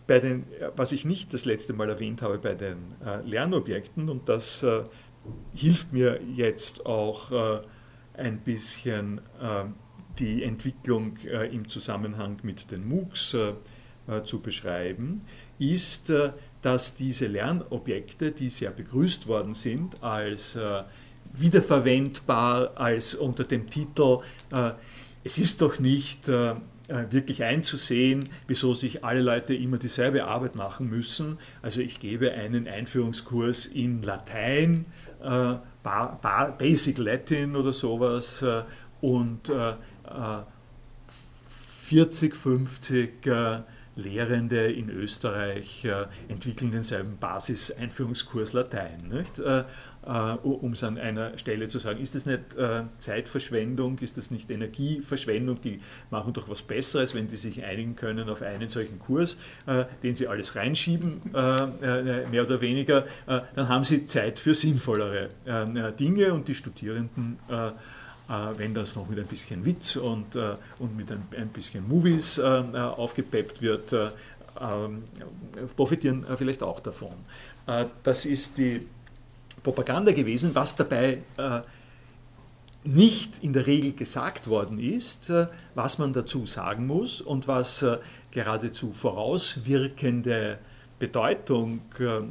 Bei 0.05 0.19
den, 0.19 0.45
was 0.75 0.91
ich 0.91 1.05
nicht 1.05 1.33
das 1.33 1.45
letzte 1.45 1.73
Mal 1.73 1.89
erwähnt 1.89 2.21
habe 2.21 2.37
bei 2.37 2.53
den 2.53 2.77
Lernobjekten, 3.25 4.09
und 4.09 4.29
das 4.29 4.63
hilft 5.55 5.91
mir 5.91 6.19
jetzt 6.35 6.85
auch 6.85 7.63
ein 8.13 8.39
bisschen 8.41 9.21
die 10.19 10.43
Entwicklung 10.43 11.17
äh, 11.25 11.47
im 11.53 11.67
Zusammenhang 11.67 12.38
mit 12.43 12.69
den 12.71 12.88
MOOCs 12.88 13.34
äh, 13.34 13.53
äh, 14.08 14.23
zu 14.23 14.39
beschreiben, 14.39 15.21
ist, 15.58 16.12
dass 16.62 16.95
diese 16.95 17.27
Lernobjekte, 17.27 18.32
die 18.32 18.49
sehr 18.49 18.71
begrüßt 18.71 19.27
worden 19.27 19.53
sind, 19.53 20.01
als 20.01 20.58
wiederverwendbar, 21.34 22.71
als 22.75 23.13
unter 23.13 23.43
dem 23.43 23.67
Titel 23.67 24.19
Es 25.25 25.38
ist 25.38 25.62
doch 25.62 25.79
nicht 25.79 26.29
wirklich 26.29 27.43
einzusehen, 27.43 28.29
wieso 28.47 28.73
sich 28.73 29.03
alle 29.03 29.21
Leute 29.21 29.53
immer 29.53 29.77
dieselbe 29.77 30.25
Arbeit 30.25 30.55
machen 30.55 30.89
müssen. 30.89 31.38
Also 31.62 31.82
ich 31.82 31.99
gebe 31.99 32.32
einen 32.32 32.69
Einführungskurs 32.69 33.65
in 33.65 34.01
Latein, 34.01 34.86
Basic 36.58 36.97
Latin 36.97 37.58
oder 37.58 37.73
sowas 37.73 38.45
und 39.01 39.51
40, 41.89 42.35
50 42.35 43.25
äh, 43.25 43.59
Lehrende 43.95 44.71
in 44.71 44.89
Österreich 44.91 45.83
äh, 45.85 46.05
entwickeln 46.27 46.71
denselben 46.71 47.17
Basis-Einführungskurs 47.17 48.53
Latein. 48.53 49.25
Äh, 49.43 49.63
um 50.43 50.73
es 50.73 50.83
an 50.83 50.97
einer 50.97 51.37
Stelle 51.37 51.67
zu 51.67 51.79
sagen, 51.79 51.99
ist 51.99 52.15
das 52.15 52.25
nicht 52.25 52.55
Zeitverschwendung, 52.97 53.99
ist 53.99 54.17
das 54.17 54.31
nicht 54.31 54.49
Energieverschwendung? 54.49 55.61
Die 55.61 55.81
machen 56.09 56.31
doch 56.33 56.47
was 56.47 56.61
Besseres, 56.61 57.13
wenn 57.13 57.27
die 57.27 57.35
sich 57.35 57.63
einigen 57.63 57.95
können 57.95 58.29
auf 58.29 58.41
einen 58.41 58.69
solchen 58.69 58.97
Kurs, 58.97 59.37
den 60.01 60.15
sie 60.15 60.27
alles 60.27 60.55
reinschieben, 60.55 61.19
mehr 61.31 62.43
oder 62.43 62.61
weniger. 62.61 63.05
Dann 63.27 63.67
haben 63.67 63.83
sie 63.83 64.07
Zeit 64.07 64.39
für 64.39 64.55
sinnvollere 64.55 65.29
Dinge 65.99 66.33
und 66.33 66.47
die 66.47 66.55
Studierenden 66.55 67.37
äh, 67.49 67.71
wenn 68.29 68.73
das 68.75 68.95
noch 68.95 69.09
mit 69.09 69.17
ein 69.17 69.25
bisschen 69.25 69.65
Witz 69.65 69.95
und, 69.95 70.35
äh, 70.35 70.55
und 70.77 70.95
mit 70.95 71.11
ein, 71.11 71.23
ein 71.35 71.49
bisschen 71.49 71.87
Movies 71.87 72.37
äh, 72.37 72.43
aufgepeppt 72.43 73.61
wird, 73.61 73.93
ähm, 74.61 75.03
profitieren 75.75 76.25
vielleicht 76.35 76.61
auch 76.61 76.79
davon. 76.79 77.13
Das 78.03 78.25
ist 78.25 78.57
die 78.57 78.87
Propaganda 79.61 80.11
gewesen, 80.11 80.55
was 80.55 80.75
dabei 80.75 81.19
nicht 82.83 83.43
in 83.43 83.53
der 83.53 83.67
Regel 83.67 83.93
gesagt 83.93 84.47
worden 84.47 84.79
ist, 84.79 85.31
was 85.75 85.99
man 85.99 86.13
dazu 86.13 86.47
sagen 86.47 86.87
muss 86.87 87.21
und 87.21 87.47
was 87.47 87.85
geradezu 88.31 88.91
vorauswirkende 88.91 90.57
Bedeutung 90.97 91.81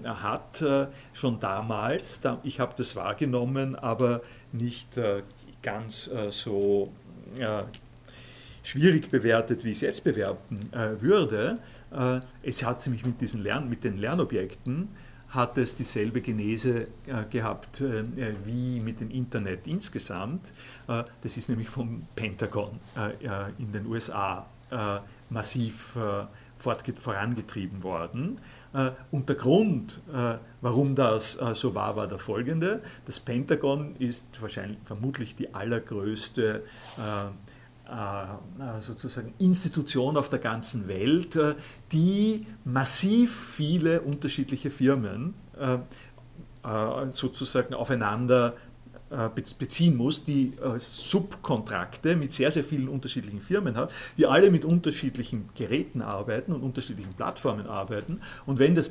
hat, 0.05 0.65
schon 1.13 1.39
damals. 1.39 2.21
Ich 2.43 2.59
habe 2.59 2.75
das 2.77 2.97
wahrgenommen, 2.97 3.77
aber 3.77 4.23
nicht 4.53 4.99
ganz 5.63 6.09
äh, 6.09 6.31
so 6.31 6.93
äh, 7.39 7.63
schwierig 8.63 9.11
bewertet, 9.11 9.65
wie 9.65 9.71
ich 9.71 9.79
es 9.79 9.83
jetzt 9.83 10.05
bewerten 10.05 10.61
äh, 10.73 11.01
würde. 11.01 11.59
Äh, 11.91 12.21
es 12.43 12.65
hat 12.65 12.85
nämlich 12.87 13.05
mit, 13.05 13.21
diesen 13.21 13.43
Lern 13.43 13.69
mit 13.69 13.85
den 13.85 13.99
Lernobjekten 13.99 14.89
hat 15.29 15.59
es 15.59 15.75
dieselbe 15.75 16.23
Genese 16.23 16.87
äh, 17.07 17.25
gehabt 17.29 17.83
äh, 17.83 18.05
wie 18.45 18.81
mit 18.81 19.01
dem 19.01 19.11
Internet 19.11 19.67
insgesamt. 19.67 20.53
das 20.87 21.37
ist 21.37 21.49
nämlich 21.49 21.69
vom 21.69 22.07
Pentagon 22.17 22.81
in 23.59 23.73
den 23.73 23.87
USA 23.87 24.47
massiv 25.29 25.97
vorangetrieben 26.59 27.83
worden. 27.83 28.39
Und 29.11 29.29
der 29.29 29.37
Grund, 29.37 30.01
warum 30.61 30.95
das 30.95 31.39
so 31.55 31.75
war, 31.75 31.97
war 31.97 32.07
der 32.07 32.19
folgende. 32.19 32.83
Das 33.07 33.19
Pentagon 33.19 33.97
ist 33.99 34.25
wahrscheinlich, 34.41 34.79
vermutlich 34.85 35.35
die 35.35 35.55
allergrößte 35.55 36.63
sozusagen 38.81 39.33
Institution 39.39 40.17
auf 40.17 40.29
der 40.29 40.39
ganzen 40.39 40.87
Welt, 40.89 41.39
die 41.93 42.47
massiv 42.65 43.35
viele 43.35 44.03
unterschiedliche 44.03 44.71
Firmen 44.71 45.35
sozusagen 47.11 47.75
aufeinander 47.75 48.49
äh, 48.49 48.68
beziehen 49.59 49.97
muss, 49.97 50.25
die 50.25 50.53
äh, 50.63 50.79
Subkontrakte 50.79 52.17
mit 52.17 52.33
sehr, 52.33 52.51
sehr 52.51 52.65
vielen 52.65 52.89
unterschiedlichen 52.89 53.41
Firmen 53.41 53.77
hat, 53.77 53.91
die 54.17 54.27
alle 54.27 54.51
mit 54.51 54.65
unterschiedlichen 54.65 55.49
Geräten 55.55 56.03
arbeiten 56.03 56.53
und 56.53 56.63
unterschiedlichen 56.63 57.15
Plattformen 57.15 57.67
arbeiten. 57.67 58.21
Und 58.45 58.59
wenn 58.59 58.75
das 58.75 58.89
äh, 58.89 58.91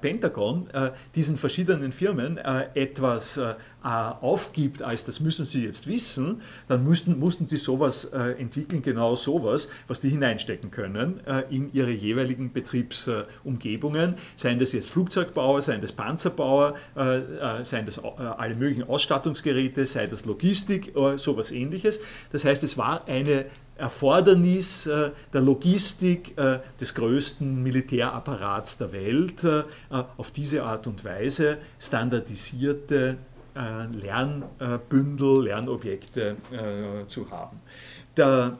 Pentagon 0.00 0.68
diesen 1.14 1.36
verschiedenen 1.36 1.92
Firmen 1.92 2.38
etwas 2.38 3.40
aufgibt, 3.82 4.82
als 4.82 5.04
das 5.04 5.20
müssen 5.20 5.44
sie 5.44 5.64
jetzt 5.64 5.86
wissen, 5.86 6.40
dann 6.68 6.84
müssten, 6.84 7.18
mussten 7.18 7.48
sie 7.48 7.58
sowas 7.58 8.04
entwickeln, 8.04 8.80
genau 8.80 9.14
sowas, 9.14 9.68
was 9.88 10.00
die 10.00 10.08
hineinstecken 10.08 10.70
können 10.70 11.20
in 11.50 11.70
ihre 11.74 11.90
jeweiligen 11.90 12.52
Betriebsumgebungen, 12.52 14.14
seien 14.36 14.58
das 14.58 14.72
jetzt 14.72 14.88
Flugzeugbauer, 14.88 15.60
seien 15.60 15.82
das 15.82 15.92
Panzerbauer, 15.92 16.76
seien 17.62 17.84
das 17.84 17.98
alle 18.02 18.54
möglichen 18.54 18.84
Ausstattungsgeräte, 18.84 19.84
sei 19.84 20.06
das 20.06 20.24
Logistik, 20.24 20.94
sowas 21.16 21.50
ähnliches. 21.50 22.00
Das 22.32 22.46
heißt, 22.46 22.64
es 22.64 22.78
war 22.78 23.06
eine 23.06 23.44
Erfordernis 23.76 24.86
äh, 24.86 25.10
der 25.32 25.40
Logistik 25.40 26.38
äh, 26.38 26.60
des 26.80 26.94
größten 26.94 27.62
Militärapparats 27.62 28.78
der 28.78 28.92
Welt, 28.92 29.42
äh, 29.44 29.64
auf 30.16 30.30
diese 30.30 30.62
Art 30.62 30.86
und 30.86 31.04
Weise 31.04 31.58
standardisierte 31.78 33.18
Lernbündel, 33.56 35.44
Lernobjekte 35.44 36.34
zu 37.06 37.30
haben. 37.30 37.60
Der 38.16 38.58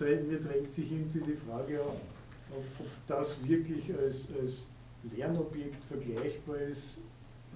mir 0.00 0.40
drängt 0.40 0.72
sich 0.72 0.90
irgendwie 0.90 1.20
die 1.20 1.36
Frage 1.36 1.80
auf, 1.82 1.94
ob 2.80 2.86
das 3.06 3.46
wirklich 3.46 3.96
als, 3.96 4.26
als 4.42 4.66
Lernobjekt 5.16 5.84
vergleichbar 5.84 6.56
ist 6.56 6.98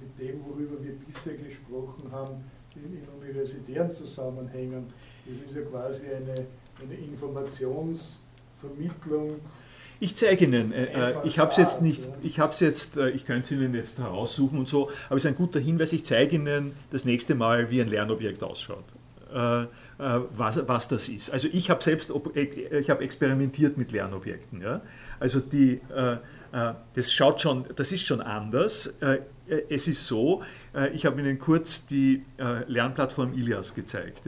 mit 0.01 0.17
dem, 0.21 0.41
worüber 0.45 0.83
wir 0.85 0.93
bisher 1.05 1.35
gesprochen 1.35 2.13
haben, 2.13 2.45
in, 2.77 3.03
universitären 3.21 3.93
Zusammenhängen. 3.93 4.87
Das 5.27 5.39
ist 5.39 5.57
ja 5.57 5.63
quasi 5.63 6.07
eine, 6.07 6.47
eine 6.81 6.95
Informationsvermittlung. 6.95 9.41
Ich 10.03 10.17
zeige 10.17 10.47
Ihnen, 10.47 10.73
äh, 10.73 11.11
äh 11.11 11.15
ich 11.25 11.39
habe 11.39 11.51
es 11.51 11.59
jetzt 11.59 11.83
nicht, 11.83 12.09
ich 12.23 12.41
habe 12.41 12.55
es 12.55 12.61
jetzt, 12.61 12.97
äh, 12.97 13.11
ich 13.11 13.27
könnte 13.27 13.45
es 13.45 13.51
Ihnen 13.51 13.75
jetzt 13.75 13.99
heraussuchen 13.99 14.59
und 14.59 14.67
so, 14.67 14.89
aber 15.09 15.17
es 15.17 15.25
ist 15.25 15.31
ein 15.31 15.37
guter 15.37 15.61
Hinweis, 15.61 15.93
ich 15.93 16.07
zeige 16.07 16.37
Ihnen 16.37 16.73
das 16.91 17.05
nächste 17.05 17.35
Mal, 17.35 17.71
wie 17.71 17.83
ein 17.83 17.89
Lernobjekt 17.89 18.43
ausschaut. 18.43 18.85
Äh, 19.33 19.63
äh 19.63 19.67
was, 20.35 20.67
was 20.67 20.89
das 20.89 21.11
ist. 21.11 21.31
Also 21.31 21.49
ich 21.53 21.69
habe 21.69 21.83
selbst, 21.83 22.11
ich 22.35 22.91
habe 22.91 23.05
experimentiert 23.05 23.77
mit 23.77 23.93
Lernobjekten. 23.93 24.63
Ja? 24.63 24.81
Also 25.21 25.41
die, 25.41 25.83
äh, 25.95 26.17
das 26.95 27.13
schaut 27.13 27.43
schon, 27.43 27.67
das 27.77 27.93
ist 27.93 28.07
schon 28.07 28.23
anders. 28.23 28.95
Äh, 29.51 29.63
es 29.69 29.89
ist 29.89 30.07
so, 30.07 30.43
äh, 30.75 30.91
ich 30.91 31.05
habe 31.05 31.21
Ihnen 31.21 31.39
kurz 31.39 31.87
die 31.87 32.23
äh, 32.39 32.65
Lernplattform 32.67 33.35
Ilias 33.35 33.75
gezeigt. 33.75 34.23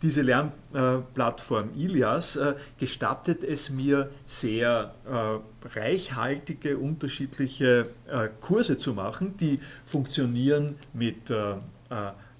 Diese 0.00 0.22
Lernplattform 0.22 1.70
Ilias 1.76 2.38
gestattet 2.78 3.44
es 3.44 3.70
mir, 3.70 4.10
sehr 4.24 4.94
reichhaltige, 5.74 6.78
unterschiedliche 6.78 7.90
Kurse 8.40 8.78
zu 8.78 8.94
machen, 8.94 9.36
die 9.36 9.60
funktionieren 9.84 10.76
mit 10.92 11.32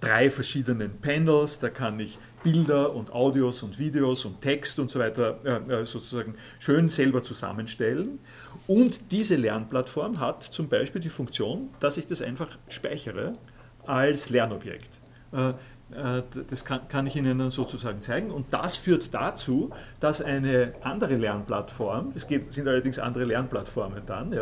drei 0.00 0.30
verschiedenen 0.30 0.98
Panels. 1.00 1.58
Da 1.58 1.68
kann 1.68 2.00
ich 2.00 2.18
Bilder 2.42 2.94
und 2.94 3.12
Audios 3.12 3.62
und 3.62 3.78
Videos 3.78 4.24
und 4.24 4.40
Text 4.40 4.78
und 4.78 4.90
so 4.90 4.98
weiter 4.98 5.38
sozusagen 5.84 6.34
schön 6.58 6.88
selber 6.88 7.22
zusammenstellen. 7.22 8.18
Und 8.66 9.10
diese 9.10 9.36
Lernplattform 9.36 10.20
hat 10.20 10.42
zum 10.42 10.68
Beispiel 10.68 11.00
die 11.00 11.10
Funktion, 11.10 11.70
dass 11.80 11.96
ich 11.96 12.06
das 12.06 12.22
einfach 12.22 12.58
speichere 12.68 13.34
als 13.86 14.30
Lernobjekt. 14.30 15.00
Äh, 15.32 15.50
äh, 15.94 16.22
das 16.48 16.64
kann, 16.64 17.06
ich 17.06 17.16
Ihnen 17.16 17.38
dann 17.38 17.50
sozusagen 17.50 18.00
zeigen. 18.00 18.30
Und 18.30 18.46
das 18.50 18.76
führt 18.76 19.12
dazu, 19.12 19.70
dass 20.00 20.22
eine 20.22 20.74
andere 20.82 21.16
Lernplattform, 21.16 22.12
geht, 22.28 22.52
sind 22.52 22.68
allerdings 22.68 22.98
andere 22.98 23.24
Lernplattformen 23.24 24.02
dann, 24.06 24.32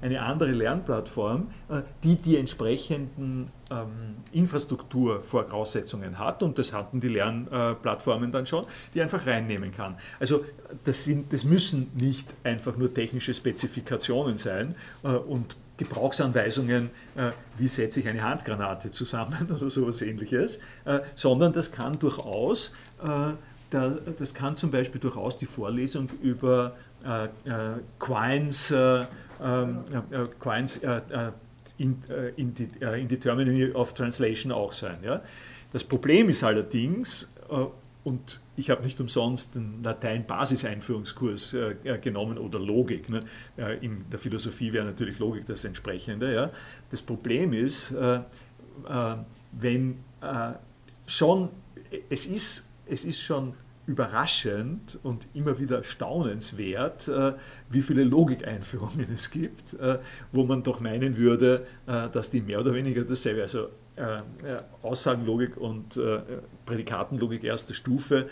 eine 0.00 0.22
andere 0.22 0.50
Lernplattform, 0.50 1.48
äh, 1.68 1.82
die 2.04 2.16
die 2.16 2.36
entsprechenden 2.36 3.50
ähm, 3.72 4.16
Infrastrukturvoraussetzungen 4.32 6.18
hat, 6.18 6.42
und 6.42 6.58
das 6.58 6.72
hatten 6.72 7.00
die 7.00 7.08
Lernplattformen 7.08 8.32
dann 8.32 8.46
schon, 8.46 8.66
die 8.94 9.02
einfach 9.02 9.26
reinnehmen 9.26 9.72
kann. 9.72 9.96
Also 10.20 10.44
das, 10.84 11.04
sind, 11.04 11.32
das 11.32 11.44
müssen 11.44 11.90
nicht 11.94 12.34
einfach 12.44 12.76
nur 12.76 12.92
technische 12.92 13.34
Spezifikationen 13.34 14.38
sein 14.38 14.74
äh, 15.02 15.08
und 15.08 15.56
Gebrauchsanweisungen, 15.76 16.90
äh, 17.16 17.30
wie 17.56 17.68
setze 17.68 18.00
ich 18.00 18.08
eine 18.08 18.22
Handgranate 18.22 18.90
zusammen 18.90 19.48
oder 19.56 19.70
sowas 19.70 20.02
ähnliches, 20.02 20.58
äh, 20.84 21.00
sondern 21.14 21.52
das 21.52 21.72
kann 21.72 21.98
durchaus, 21.98 22.74
äh, 23.02 23.32
da, 23.70 23.88
das 24.18 24.34
kann 24.34 24.54
zum 24.56 24.70
Beispiel 24.70 25.00
durchaus 25.00 25.38
die 25.38 25.46
Vorlesung 25.46 26.08
über 26.22 26.76
äh, 27.04 27.28
Quines 27.98 28.72
ähm, 29.42 29.78
äh, 30.10 30.26
Quines 30.38 30.78
äh, 30.78 31.00
äh, 31.10 31.32
in, 31.82 32.02
in, 32.36 32.54
die, 32.54 32.68
in 32.80 33.08
Determining 33.08 33.72
of 33.74 33.94
Translation 33.94 34.52
auch 34.52 34.72
sein. 34.72 34.98
Ja? 35.02 35.22
Das 35.72 35.84
Problem 35.84 36.28
ist 36.28 36.44
allerdings, 36.44 37.32
und 38.04 38.40
ich 38.56 38.70
habe 38.70 38.82
nicht 38.82 39.00
umsonst 39.00 39.54
den 39.54 39.82
Latein-Basiseinführungskurs 39.82 41.54
äh, 41.54 41.98
genommen 42.00 42.36
oder 42.38 42.58
Logik. 42.58 43.08
Ne? 43.08 43.20
Äh, 43.56 43.84
in 43.84 44.04
der 44.10 44.18
Philosophie 44.18 44.72
wäre 44.72 44.84
natürlich 44.84 45.18
Logik 45.18 45.46
das 45.46 45.64
Entsprechende. 45.64 46.34
Ja? 46.34 46.50
Das 46.90 47.02
Problem 47.02 47.52
ist, 47.52 47.92
äh, 47.92 48.20
wenn 49.52 49.98
schon, 51.06 51.50
es 52.08 52.26
ist, 52.26 52.66
es 52.86 53.04
ist 53.04 53.20
schon 53.20 53.54
überraschend 53.86 54.98
und 55.02 55.26
immer 55.34 55.58
wieder 55.58 55.82
staunenswert, 55.82 57.08
äh, 57.08 57.32
wie 57.68 57.82
viele 57.82 58.04
Logikeinführungen 58.04 59.08
es 59.14 59.30
gibt, 59.30 59.74
äh, 59.74 59.98
wo 60.30 60.44
man 60.44 60.62
doch 60.62 60.80
meinen 60.80 61.16
würde, 61.16 61.66
äh, 61.86 62.08
dass 62.12 62.30
die 62.30 62.40
mehr 62.40 62.60
oder 62.60 62.74
weniger 62.74 63.02
dasselbe, 63.02 63.42
also 63.42 63.68
Aussagenlogik 64.82 65.56
und 65.56 66.00
Prädikatenlogik 66.64 67.44
erster 67.44 67.74
Stufe, 67.74 68.28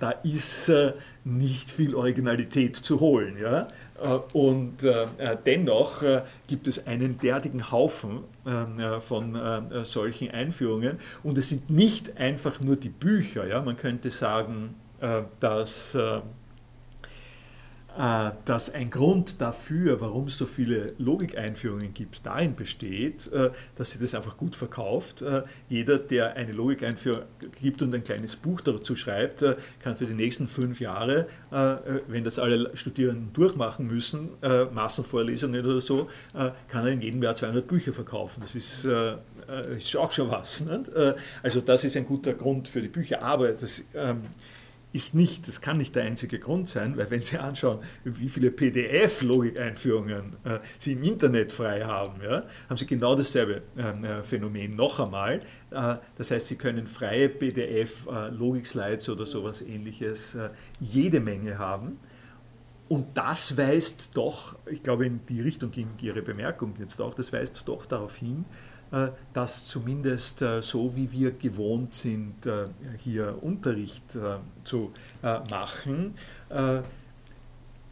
da 0.00 0.10
ist 0.10 0.70
nicht 1.24 1.70
viel 1.70 1.94
Originalität 1.94 2.76
zu 2.76 3.00
holen. 3.00 3.38
Ja? 3.38 3.68
Äh, 4.00 4.18
und 4.32 4.82
äh, 4.82 5.04
äh, 5.18 5.36
dennoch 5.44 6.02
gibt 6.46 6.66
es 6.68 6.86
einen 6.86 7.18
derartigen 7.18 7.70
Haufen 7.70 8.20
ähm, 8.46 9.00
von 9.00 9.38
solchen 9.84 10.30
Einführungen. 10.30 10.98
Und 11.22 11.38
es 11.38 11.48
sind 11.48 11.70
nicht 11.70 12.16
einfach 12.16 12.60
nur 12.60 12.76
die 12.76 12.88
Bücher. 12.88 13.46
Ja? 13.46 13.62
Man 13.62 13.76
könnte 13.76 14.10
sagen, 14.10 14.74
dass 15.40 15.94
äh, 15.94 16.20
dass 17.98 18.72
ein 18.72 18.90
Grund 18.90 19.40
dafür, 19.40 20.00
warum 20.00 20.28
es 20.28 20.38
so 20.38 20.46
viele 20.46 20.92
Logikeinführungen 20.98 21.94
gibt, 21.94 22.24
darin 22.24 22.54
besteht, 22.54 23.26
äh, 23.32 23.50
dass 23.74 23.90
sie 23.90 23.98
das 23.98 24.14
einfach 24.14 24.36
gut 24.36 24.54
verkauft. 24.54 25.22
Äh, 25.22 25.42
jeder, 25.68 25.98
der 25.98 26.34
eine 26.36 26.52
Logikeinführung 26.52 27.22
gibt 27.60 27.82
und 27.82 27.92
ein 27.92 28.04
kleines 28.04 28.36
Buch 28.36 28.60
dazu 28.60 28.94
schreibt, 28.94 29.44
kann 29.80 29.96
für 29.96 30.06
die 30.06 30.14
nächsten 30.14 30.46
fünf 30.46 30.80
Jahre, 30.80 31.26
wenn 31.50 32.24
das 32.24 32.38
alle 32.38 32.76
Studierenden 32.76 33.32
durchmachen 33.32 33.86
müssen, 33.86 34.30
Massenvorlesungen 34.72 35.64
oder 35.64 35.80
so, 35.80 36.08
kann 36.68 36.86
er 36.86 36.92
in 36.92 37.00
jedem 37.00 37.22
Jahr 37.22 37.34
200 37.34 37.66
Bücher 37.66 37.92
verkaufen. 37.92 38.40
Das 38.40 38.54
ist, 38.54 38.86
ist 39.76 39.96
auch 39.96 40.12
schon 40.12 40.30
was. 40.30 40.64
Also 41.42 41.60
das 41.60 41.84
ist 41.84 41.96
ein 41.96 42.06
guter 42.06 42.34
Grund 42.34 42.68
für 42.68 42.82
die 42.82 42.88
Bücher. 42.88 43.22
Aber 43.22 43.48
das 43.48 43.82
ähm, 43.94 44.22
ist 44.92 45.14
nicht, 45.14 45.46
das 45.46 45.60
kann 45.60 45.76
nicht 45.76 45.94
der 45.94 46.04
einzige 46.04 46.38
Grund 46.38 46.68
sein, 46.68 46.96
weil 46.96 47.10
wenn 47.10 47.20
Sie 47.20 47.38
anschauen, 47.38 47.80
wie 48.04 48.28
viele 48.28 48.50
PDF-Logikeinführungen 48.50 50.36
äh, 50.44 50.60
Sie 50.78 50.92
im 50.92 51.02
Internet 51.02 51.52
frei 51.52 51.84
haben, 51.84 52.22
ja, 52.22 52.44
haben 52.68 52.76
Sie 52.76 52.86
genau 52.86 53.14
dasselbe 53.14 53.62
ähm, 53.76 54.04
äh, 54.04 54.22
Phänomen 54.22 54.74
noch 54.76 54.98
einmal. 54.98 55.40
Äh, 55.70 55.96
das 56.16 56.30
heißt, 56.30 56.48
Sie 56.48 56.56
können 56.56 56.86
freie 56.86 57.28
PDF-Logik-Slides 57.28 59.08
äh, 59.08 59.10
oder 59.10 59.26
sowas 59.26 59.60
ähnliches 59.60 60.34
äh, 60.34 60.48
jede 60.80 61.20
Menge 61.20 61.58
haben. 61.58 61.98
Und 62.88 63.18
das 63.18 63.58
weist 63.58 64.16
doch, 64.16 64.56
ich 64.64 64.82
glaube, 64.82 65.04
in 65.04 65.20
die 65.26 65.42
Richtung 65.42 65.70
ging 65.70 65.88
Ihre 66.00 66.22
Bemerkung 66.22 66.74
jetzt 66.78 66.98
auch, 67.02 67.12
das 67.12 67.30
weist 67.34 67.62
doch 67.66 67.84
darauf 67.84 68.16
hin, 68.16 68.46
dass 69.34 69.66
zumindest 69.66 70.40
äh, 70.42 70.62
so 70.62 70.96
wie 70.96 71.12
wir 71.12 71.32
gewohnt 71.32 71.94
sind, 71.94 72.46
äh, 72.46 72.66
hier 72.96 73.36
Unterricht 73.42 74.16
zu 74.64 74.92
machen, 75.50 76.14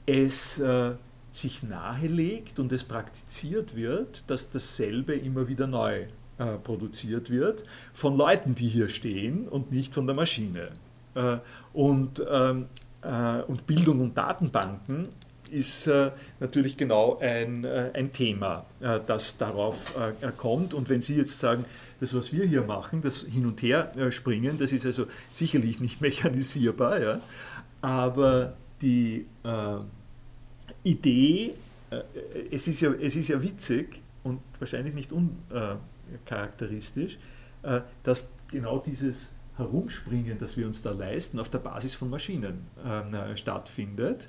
es 0.07 0.63
sich 1.33 1.63
nahelegt 1.63 2.59
und 2.59 2.73
es 2.73 2.85
praktiziert 2.85 3.77
wird, 3.77 4.31
dass 4.31 4.51
dasselbe 4.51 5.15
immer 5.15 5.49
wieder 5.49 5.67
neu 5.67 6.07
äh, 6.39 6.59
produziert 6.59 7.31
wird 7.31 7.65
von 7.93 8.17
Leuten, 8.17 8.55
die 8.55 8.69
hier 8.69 8.89
stehen 8.89 9.49
und 9.49 9.73
nicht 9.73 9.95
von 9.95 10.07
der 10.07 10.17
Maschine. 10.17 10.69
Äh, 11.15 11.39
und, 11.73 12.25
ähm, 12.31 12.67
äh, 13.03 13.41
und 13.43 13.67
Bildung 13.67 14.01
und 14.01 14.19
Datenbanken 14.19 15.09
ist 15.51 15.87
äh, 15.87 16.11
natürlich 16.41 16.77
genau 16.77 17.19
ein, 17.19 17.65
äh, 17.65 17.93
ein 17.95 18.13
Thema, 18.13 18.67
äh, 18.81 18.99
das 19.07 19.39
darauf 19.39 19.95
kommt. 20.37 20.75
Und 20.75 20.89
wenn 20.89 21.01
Sie 21.01 21.15
jetzt 21.17 21.39
sagen, 21.41 21.65
das, 22.01 22.15
was 22.15 22.33
wir 22.33 22.45
hier 22.45 22.63
machen, 22.63 23.03
das 23.03 23.23
Hin- 23.23 23.47
und 23.47 23.61
Her 23.63 23.91
springen, 24.11 24.59
das 24.59 24.73
ist 24.73 24.87
also 24.87 25.07
sicherlich 25.33 25.81
nicht 25.81 26.01
mechanisierbar, 26.07 27.01
ja, 27.01 27.21
aber 27.81 28.55
die 28.83 29.25
Idee, 30.83 31.55
es, 32.51 32.69
ist 32.69 32.83
ja, 32.83 32.93
es 32.93 33.17
ist 33.17 33.29
ja 33.29 33.43
witzig 33.43 34.03
und 34.23 34.41
wahrscheinlich 34.59 34.95
nicht 34.95 35.13
uncharakteristisch, 35.13 37.17
dass 38.03 38.29
genau 38.49 38.79
dieses 38.79 39.31
Herumspringen, 39.57 40.39
das 40.39 40.59
wir 40.59 40.67
uns 40.67 40.83
da 40.83 40.93
leisten, 40.93 41.41
auf 41.41 41.49
der 41.49 41.61
Basis 41.61 41.95
von 41.95 42.11
Maschinen 42.11 42.67
äh, 42.85 43.35
stattfindet 43.37 44.25
äh, 44.25 44.27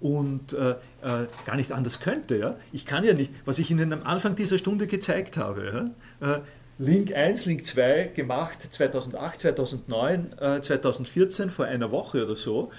und 0.00 0.52
äh, 0.52 0.70
äh, 0.70 1.26
gar 1.46 1.56
nicht 1.56 1.72
anders 1.72 2.00
könnte. 2.00 2.38
Ja? 2.38 2.56
Ich 2.72 2.86
kann 2.86 3.04
ja 3.04 3.14
nicht, 3.14 3.32
was 3.44 3.58
ich 3.58 3.70
Ihnen 3.70 3.92
am 3.92 4.02
Anfang 4.04 4.36
dieser 4.36 4.58
Stunde 4.58 4.86
gezeigt 4.86 5.36
habe, 5.36 5.92
ja? 6.22 6.34
Äh, 6.34 6.40
Link 6.78 7.14
1, 7.14 7.44
Link 7.44 7.66
2 7.66 8.12
gemacht 8.16 8.68
2008, 8.70 9.40
2009, 9.40 10.34
2014, 10.62 11.50
vor 11.50 11.66
einer 11.66 11.90
Woche 11.90 12.24
oder 12.24 12.36
so. 12.36 12.70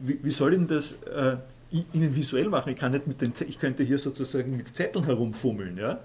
Wie, 0.00 0.18
wie 0.20 0.30
soll 0.30 0.54
Ihnen 0.54 0.66
das 0.66 1.04
äh, 1.04 1.36
Ihnen 1.70 2.16
visuell 2.16 2.48
machen? 2.48 2.72
Ich, 2.72 2.76
kann 2.76 2.90
nicht 2.90 3.06
mit 3.06 3.20
den, 3.20 3.32
ich 3.46 3.60
könnte 3.60 3.84
hier 3.84 3.98
sozusagen 3.98 4.56
mit 4.56 4.74
Zetteln 4.74 5.04
herumfummeln. 5.04 5.78
Ja? 5.78 6.00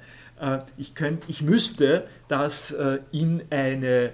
ich, 0.77 0.93
könnt, 0.93 1.23
ich 1.29 1.41
müsste 1.41 2.05
das 2.27 2.75
in 3.11 3.41
eine 3.49 4.13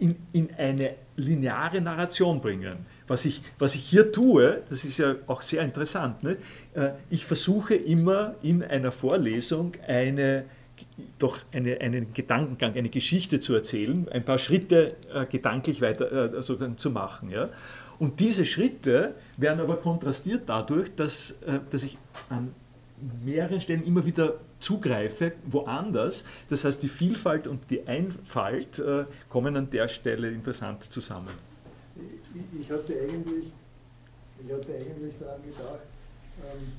in, 0.00 0.16
in 0.32 0.48
eine 0.56 0.94
lineare 1.16 1.80
Narration 1.80 2.40
bringen. 2.40 2.86
Was 3.10 3.24
ich, 3.24 3.42
was 3.58 3.74
ich 3.74 3.82
hier 3.82 4.12
tue, 4.12 4.62
das 4.70 4.84
ist 4.84 4.98
ja 4.98 5.16
auch 5.26 5.42
sehr 5.42 5.64
interessant, 5.64 6.22
nicht? 6.22 6.38
Äh, 6.74 6.90
ich 7.10 7.26
versuche 7.26 7.74
immer 7.74 8.36
in 8.40 8.62
einer 8.62 8.92
Vorlesung 8.92 9.72
eine, 9.84 10.44
doch 11.18 11.40
eine, 11.50 11.80
einen 11.80 12.14
Gedankengang, 12.14 12.74
eine 12.74 12.88
Geschichte 12.88 13.40
zu 13.40 13.52
erzählen, 13.52 14.06
ein 14.12 14.24
paar 14.24 14.38
Schritte 14.38 14.94
äh, 15.12 15.26
gedanklich 15.26 15.80
weiter 15.80 16.36
äh, 16.36 16.40
sozusagen 16.40 16.78
zu 16.78 16.92
machen. 16.92 17.30
Ja? 17.30 17.50
Und 17.98 18.20
diese 18.20 18.44
Schritte 18.44 19.16
werden 19.36 19.58
aber 19.58 19.78
kontrastiert 19.78 20.42
dadurch, 20.46 20.94
dass, 20.94 21.32
äh, 21.42 21.58
dass 21.68 21.82
ich 21.82 21.98
an 22.28 22.54
mehreren 23.24 23.60
Stellen 23.60 23.84
immer 23.84 24.06
wieder 24.06 24.34
zugreife, 24.60 25.32
woanders. 25.46 26.24
Das 26.48 26.64
heißt, 26.64 26.80
die 26.80 26.88
Vielfalt 26.88 27.48
und 27.48 27.70
die 27.70 27.88
Einfalt 27.88 28.80
kommen 29.28 29.56
an 29.56 29.68
der 29.68 29.88
Stelle 29.88 30.28
interessant 30.28 30.84
zusammen. 30.84 31.49
Ich, 32.60 32.70
hatte, 32.70 32.94
eigentlich, 33.00 33.52
ich 34.44 34.52
hatte 34.52 34.74
eigentlich 34.74 35.18
daran 35.18 35.42
gedacht, 35.42 35.86
ähm, 36.38 36.72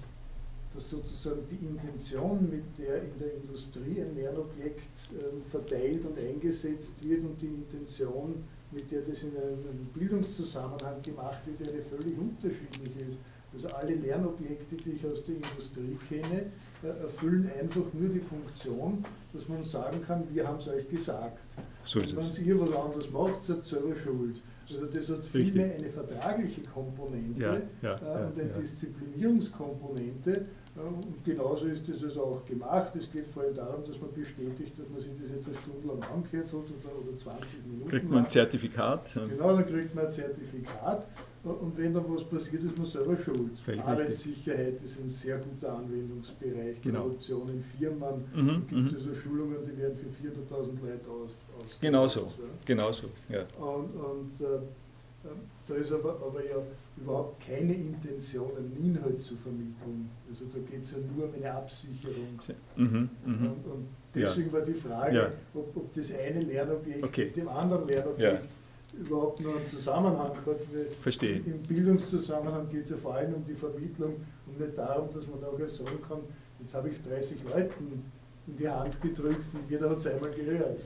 dass 0.73 0.89
sozusagen 0.89 1.41
die 1.49 1.65
Intention, 1.65 2.49
mit 2.49 2.63
der 2.77 3.03
in 3.03 3.19
der 3.19 3.33
Industrie 3.35 4.01
ein 4.01 4.15
Lernobjekt 4.15 5.09
ähm, 5.11 5.41
verteilt 5.49 6.05
und 6.05 6.17
eingesetzt 6.17 6.95
wird 7.01 7.21
und 7.21 7.41
die 7.41 7.47
Intention, 7.47 8.43
mit 8.71 8.89
der 8.89 9.01
das 9.01 9.23
in 9.23 9.35
einem 9.35 9.89
Bildungszusammenhang 9.93 11.01
gemacht 11.01 11.41
wird, 11.45 11.67
eine 11.67 11.81
völlig 11.81 12.17
unterschiedliche 12.17 13.01
ist. 13.07 13.19
Also 13.53 13.67
alle 13.67 13.95
Lernobjekte, 13.95 14.77
die 14.77 14.91
ich 14.91 15.05
aus 15.05 15.25
der 15.25 15.35
Industrie 15.35 15.97
kenne, 16.07 16.45
äh, 16.83 16.87
erfüllen 16.87 17.51
einfach 17.59 17.83
nur 17.93 18.09
die 18.09 18.21
Funktion, 18.21 19.03
dass 19.33 19.49
man 19.49 19.61
sagen 19.61 20.01
kann, 20.01 20.23
wir 20.33 20.47
haben 20.47 20.57
es 20.57 20.69
euch 20.69 20.87
gesagt. 20.87 21.43
So 21.83 21.99
und 21.99 22.15
wenn 22.15 22.45
ihr 22.45 22.61
was 22.61 22.71
anderes 22.71 23.11
macht, 23.11 23.43
seid 23.43 23.65
selber 23.65 23.93
schuld. 23.95 24.41
Also 24.75 24.85
das 24.85 25.09
hat 25.09 25.25
vielmehr 25.25 25.75
eine 25.75 25.89
vertragliche 25.89 26.61
Komponente 26.61 27.41
ja, 27.41 27.61
ja, 27.81 27.95
äh, 27.95 28.25
und 28.27 28.39
eine. 28.39 28.49
Disziplinierungskomponente. 28.49 30.31
Äh, 30.31 30.79
und 30.79 31.23
genauso 31.23 31.67
ist 31.67 31.87
das 31.89 32.03
also 32.03 32.23
auch 32.23 32.45
gemacht. 32.45 32.95
Es 32.95 33.11
geht 33.11 33.27
vor 33.27 33.43
allem 33.43 33.55
darum, 33.55 33.83
dass 33.85 33.99
man 33.99 34.11
bestätigt, 34.13 34.77
dass 34.77 34.89
man 34.89 35.01
sich 35.01 35.11
das 35.19 35.29
jetzt 35.31 35.47
eine 35.47 35.57
Stunde 35.57 35.87
lang 35.87 36.01
angehört 36.11 36.47
hat 36.47 36.53
oder, 36.53 37.07
oder 37.07 37.17
20 37.17 37.65
Minuten. 37.65 37.89
Kriegt 37.89 38.09
man 38.09 38.19
ein 38.23 38.29
Zertifikat? 38.29 39.13
Genau, 39.13 39.55
dann 39.55 39.65
kriegt 39.65 39.95
man 39.95 40.05
ein 40.05 40.11
Zertifikat. 40.11 41.07
Und 41.43 41.75
wenn 41.75 41.91
dann 41.91 42.05
was 42.07 42.23
passiert, 42.23 42.61
ist 42.63 42.77
man 42.77 42.85
selber 42.85 43.17
schuld. 43.17 43.57
Völlig 43.59 43.83
Arbeitssicherheit 43.83 44.79
ist 44.81 44.99
ein 44.99 45.07
sehr 45.07 45.39
guter 45.39 45.75
Anwendungsbereich. 45.75 46.79
Genau. 46.81 47.01
Korruption 47.01 47.49
in 47.49 47.63
Firmen. 47.63 48.25
Mhm, 48.35 48.67
gibt 48.67 48.71
es 48.71 48.91
mhm. 48.91 49.09
also 49.09 49.15
Schulungen, 49.15 49.57
die 49.65 49.75
werden 49.75 49.97
für 49.97 50.07
400.000 50.07 50.67
Leute 50.81 51.09
aus, 51.09 51.31
Genau 51.79 52.07
so. 52.07 52.21
Ja. 52.21 52.27
Genau 52.63 52.91
so 52.91 53.07
ja. 53.29 53.41
Und, 53.59 53.89
und 53.95 54.41
äh, 54.41 54.55
äh, 54.55 55.29
da 55.65 55.75
ist 55.75 55.91
aber, 55.91 56.15
aber 56.15 56.45
ja 56.45 56.57
überhaupt 56.97 57.43
keine 57.43 57.73
Intention, 57.73 58.51
einen 58.55 58.95
Inhalt 58.95 59.19
zu 59.19 59.35
vermitteln. 59.35 60.11
Also 60.29 60.45
da 60.45 60.59
geht 60.59 60.83
es 60.83 60.91
ja 60.91 60.97
nur 61.15 61.25
um 61.25 61.33
eine 61.33 61.51
Absicherung. 61.51 62.39
Mhm, 62.75 63.09
mhm. 63.25 63.47
und, 63.47 63.65
und, 63.65 63.87
deswegen 64.13 64.47
ja. 64.47 64.53
war 64.53 64.61
die 64.61 64.73
Frage, 64.73 65.31
ob, 65.55 65.75
ob, 65.75 65.93
das 65.93 66.13
eine 66.13 66.41
Lernobjekt 66.41 67.03
okay. 67.03 67.25
mit 67.25 67.37
dem 67.37 67.47
anderen 67.47 67.87
Lernobjekt 67.87 68.47
überhaupt 68.93 69.39
noch 69.41 69.55
einen 69.55 69.65
Zusammenhang 69.65 70.35
hat. 70.45 70.59
Verstehe. 71.01 71.37
Im 71.37 71.61
Bildungszusammenhang 71.63 72.69
geht 72.69 72.83
es 72.83 72.91
ja 72.91 72.97
vor 72.97 73.15
allem 73.15 73.33
um 73.35 73.45
die 73.45 73.55
Vermittlung 73.55 74.15
und 74.47 74.59
nicht 74.59 74.77
darum, 74.77 75.09
dass 75.13 75.27
man 75.27 75.39
nachher 75.39 75.67
sagen 75.67 75.99
kann, 76.07 76.19
jetzt 76.59 76.73
habe 76.73 76.89
ich 76.89 76.95
es 76.95 77.03
30 77.07 77.37
Leuten 77.43 78.03
in 78.47 78.57
die 78.57 78.67
Hand 78.67 79.01
gedrückt 79.01 79.53
und 79.53 79.69
jeder 79.69 79.89
hat 79.89 79.97
es 79.97 80.07
einmal 80.07 80.31
gehört. 80.31 80.81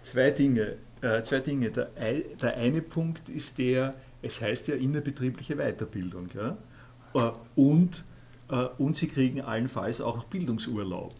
Zwei 0.00 0.30
Dinge. 0.30 0.76
Äh, 1.00 1.22
zwei 1.22 1.40
Dinge. 1.40 1.70
Der, 1.70 1.88
der, 2.40 2.56
eine 2.56 2.82
Punkt 2.82 3.28
ist 3.28 3.58
der, 3.58 3.94
es 4.22 4.40
heißt 4.40 4.68
ja 4.68 4.74
innerbetriebliche 4.74 5.56
Weiterbildung. 5.56 6.28
Ja? 6.34 6.56
Äh, 7.14 7.32
und, 7.54 8.04
äh, 8.50 8.66
und 8.78 8.96
sie 8.96 9.08
kriegen 9.08 9.40
allenfalls 9.40 10.00
auch 10.00 10.24
Bildungsurlaub. 10.24 11.14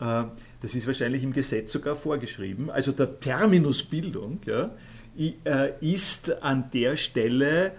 Äh, 0.00 0.24
das 0.60 0.74
ist 0.74 0.86
wahrscheinlich 0.86 1.22
im 1.22 1.32
Gesetz 1.32 1.72
sogar 1.72 1.94
vorgeschrieben. 1.94 2.70
Also 2.70 2.92
der 2.92 3.20
Terminus 3.20 3.82
Bildung 3.82 4.40
ja, 4.46 4.70
ist 5.80 6.42
an 6.42 6.70
der 6.72 6.96
Stelle 6.96 7.72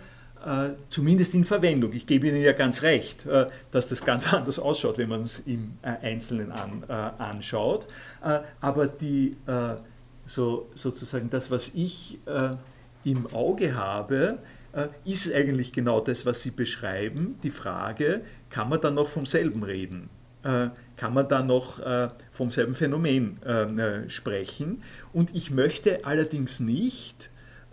äh, 0.44 0.72
zumindest 0.90 1.36
in 1.36 1.46
Verwendung. 1.46 1.94
Ich 1.94 2.08
gebe 2.08 2.28
Ihnen 2.28 2.42
ja 2.42 2.54
ganz 2.54 2.82
recht, 2.82 3.28
äh, 3.28 3.48
dass 3.70 3.88
das 3.90 4.04
ganz 4.04 4.34
anders 4.34 4.58
ausschaut, 4.58 4.98
wenn 4.98 5.10
man 5.10 5.22
es 5.22 5.40
im 5.40 5.74
Einzelnen 5.84 6.52
an, 6.52 6.84
anschaut. 6.90 7.88
aber 8.60 8.88
die, 8.88 9.36
so, 10.26 10.70
sozusagen 10.76 11.30
das, 11.30 11.52
was 11.52 11.72
ich 11.74 12.20
im 13.04 13.34
Auge 13.34 13.76
habe, 13.76 14.40
ist 15.06 15.34
eigentlich 15.34 15.74
genau 15.74 16.00
das, 16.00 16.26
was 16.26 16.42
Sie 16.42 16.52
beschreiben. 16.52 17.38
Die 17.44 17.50
Frage, 17.50 18.22
kann 18.50 18.70
man 18.70 18.82
dann 18.82 18.96
noch 18.96 19.08
vom 19.08 19.26
selben 19.26 19.64
reden? 19.64 20.10
kann 20.44 21.14
man 21.14 21.28
da 21.28 21.44
noch 21.44 21.80
vom 22.32 22.52
selben 22.52 22.76
Phänomen 22.76 23.38
sprechen? 24.08 24.82
Und 25.14 25.36
ich 25.36 25.52
möchte 25.52 26.06
allerdings 26.06 26.60
nicht 26.60 27.31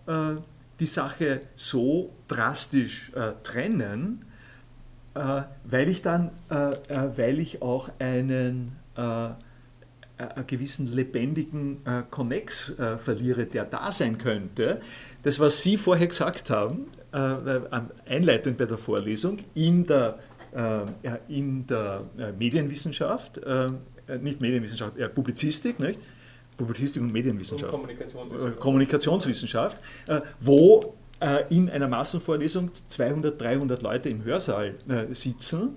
äh, 0.08 0.40
die 0.80 0.86
Sache 0.86 1.42
so 1.54 2.12
drastisch 2.26 3.12
äh, 3.14 3.32
trennen, 3.42 4.24
äh, 5.14 5.42
weil 5.64 5.88
ich 5.88 6.02
dann, 6.02 6.30
weil 6.48 7.38
ich 7.38 7.62
auch 7.62 7.90
einen 7.98 8.76
einen 10.18 10.46
gewissen 10.46 10.92
lebendigen 10.92 11.78
äh, 11.84 12.02
Konnex 12.10 12.76
äh, 12.78 12.98
verliere, 12.98 13.46
der 13.46 13.64
da 13.64 13.92
sein 13.92 14.18
könnte. 14.18 14.80
Das, 15.22 15.38
was 15.38 15.62
Sie 15.62 15.76
vorher 15.76 16.06
gesagt 16.08 16.50
haben, 16.50 16.86
äh, 17.12 17.60
Einleitung 18.06 18.56
bei 18.56 18.64
der 18.64 18.78
Vorlesung, 18.78 19.38
in 19.54 19.86
der, 19.86 20.18
in 21.28 21.66
der 21.66 22.04
Medienwissenschaft, 22.38 23.38
nicht 24.20 24.40
Medienwissenschaft, 24.40 24.96
Publizistik, 25.14 25.78
nicht? 25.78 26.00
Publizistik 26.58 27.00
und 27.00 27.12
Medienwissenschaft. 27.12 27.72
Und 27.72 27.80
Kommunikationswissenschaft. 27.80 28.56
Äh, 28.56 28.60
Kommunikationswissenschaft, 28.60 29.80
äh, 30.08 30.20
wo 30.40 30.94
äh, 31.20 31.44
in 31.48 31.70
einer 31.70 31.88
Massenvorlesung 31.88 32.70
200, 32.74 33.40
300 33.40 33.80
Leute 33.82 34.10
im 34.10 34.24
Hörsaal 34.24 34.74
sitzen. 35.12 35.76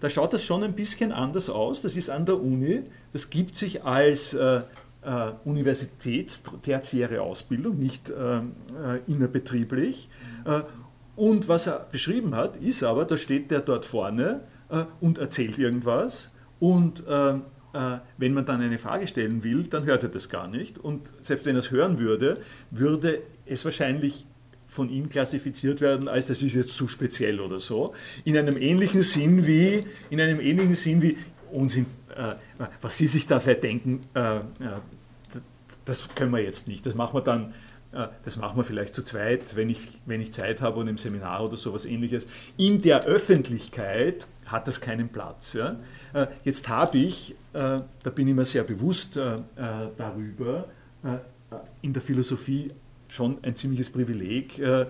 Da 0.00 0.10
schaut 0.10 0.32
das 0.32 0.42
schon 0.42 0.64
ein 0.64 0.72
bisschen 0.72 1.12
anders 1.12 1.48
aus. 1.48 1.80
Das 1.80 1.96
ist 1.96 2.10
an 2.10 2.26
der 2.26 2.40
Uni. 2.40 2.82
Das 3.12 3.30
gibt 3.30 3.54
sich 3.54 3.84
als 3.84 4.36
universitätstertiäre 5.44 7.22
Ausbildung, 7.22 7.78
nicht 7.78 8.12
innerbetrieblich. 9.06 10.08
Und 11.14 11.48
was 11.48 11.68
er 11.68 11.86
beschrieben 11.92 12.34
hat, 12.34 12.56
ist 12.56 12.82
aber, 12.82 13.04
da 13.04 13.16
steht 13.16 13.52
der 13.52 13.60
dort 13.60 13.86
vorne 13.86 14.40
und 15.00 15.18
erzählt 15.18 15.56
irgendwas 15.56 16.32
und 16.60 17.06
äh, 17.06 17.34
wenn 17.72 18.34
man 18.34 18.44
dann 18.44 18.60
eine 18.60 18.78
Frage 18.78 19.06
stellen 19.06 19.44
will, 19.44 19.64
dann 19.64 19.84
hört 19.84 20.02
er 20.02 20.08
das 20.08 20.28
gar 20.28 20.48
nicht. 20.48 20.78
Und 20.78 21.12
selbst 21.20 21.46
wenn 21.46 21.54
er 21.54 21.60
es 21.60 21.70
hören 21.70 21.98
würde, 21.98 22.38
würde 22.70 23.22
es 23.46 23.64
wahrscheinlich 23.64 24.26
von 24.70 24.88
ihm 24.88 25.08
klassifiziert 25.08 25.80
werden, 25.80 26.08
als 26.08 26.26
das 26.26 26.42
ist 26.42 26.54
jetzt 26.54 26.74
zu 26.74 26.86
speziell 26.88 27.40
oder 27.40 27.60
so. 27.60 27.92
In 28.24 28.38
einem 28.38 28.56
ähnlichen 28.56 29.02
Sinn 29.02 29.46
wie, 29.46 29.84
in 30.10 30.20
einem 30.20 30.40
ähnlichen 30.40 30.74
Sinn 30.74 31.02
wie 31.02 31.18
Unsinn, 31.50 31.86
äh, 32.16 32.34
was 32.80 32.96
Sie 32.96 33.08
sich 33.08 33.26
da 33.26 33.40
verdenken, 33.40 34.00
äh, 34.14 34.36
äh, 34.38 34.42
das 35.84 36.08
können 36.14 36.30
wir 36.30 36.40
jetzt 36.40 36.68
nicht. 36.68 36.86
Das 36.86 36.94
machen 36.94 37.14
wir 37.14 37.20
dann, 37.20 37.52
äh, 37.92 38.06
das 38.22 38.36
machen 38.36 38.56
wir 38.56 38.64
vielleicht 38.64 38.94
zu 38.94 39.02
zweit, 39.02 39.56
wenn 39.56 39.68
ich, 39.68 39.80
wenn 40.06 40.20
ich 40.20 40.32
Zeit 40.32 40.60
habe 40.60 40.78
und 40.78 40.86
im 40.86 40.98
Seminar 40.98 41.44
oder 41.44 41.56
sowas 41.56 41.84
ähnliches. 41.84 42.28
In 42.56 42.80
der 42.80 43.04
Öffentlichkeit 43.06 44.28
hat 44.46 44.68
das 44.68 44.80
keinen 44.80 45.08
Platz. 45.08 45.54
Ja? 45.54 45.80
Äh, 46.12 46.28
jetzt 46.44 46.68
habe 46.68 46.98
ich, 46.98 47.32
äh, 47.32 47.34
da 47.52 48.10
bin 48.14 48.28
ich 48.28 48.34
mir 48.34 48.44
sehr 48.44 48.64
bewusst 48.64 49.16
darüber, 49.16 50.68
in 51.82 51.92
der 51.92 52.02
Philosophie 52.02 52.70
schon 53.10 53.38
ein 53.42 53.56
ziemliches 53.56 53.90
Privileg, 53.90 54.58
äh, 54.58 54.86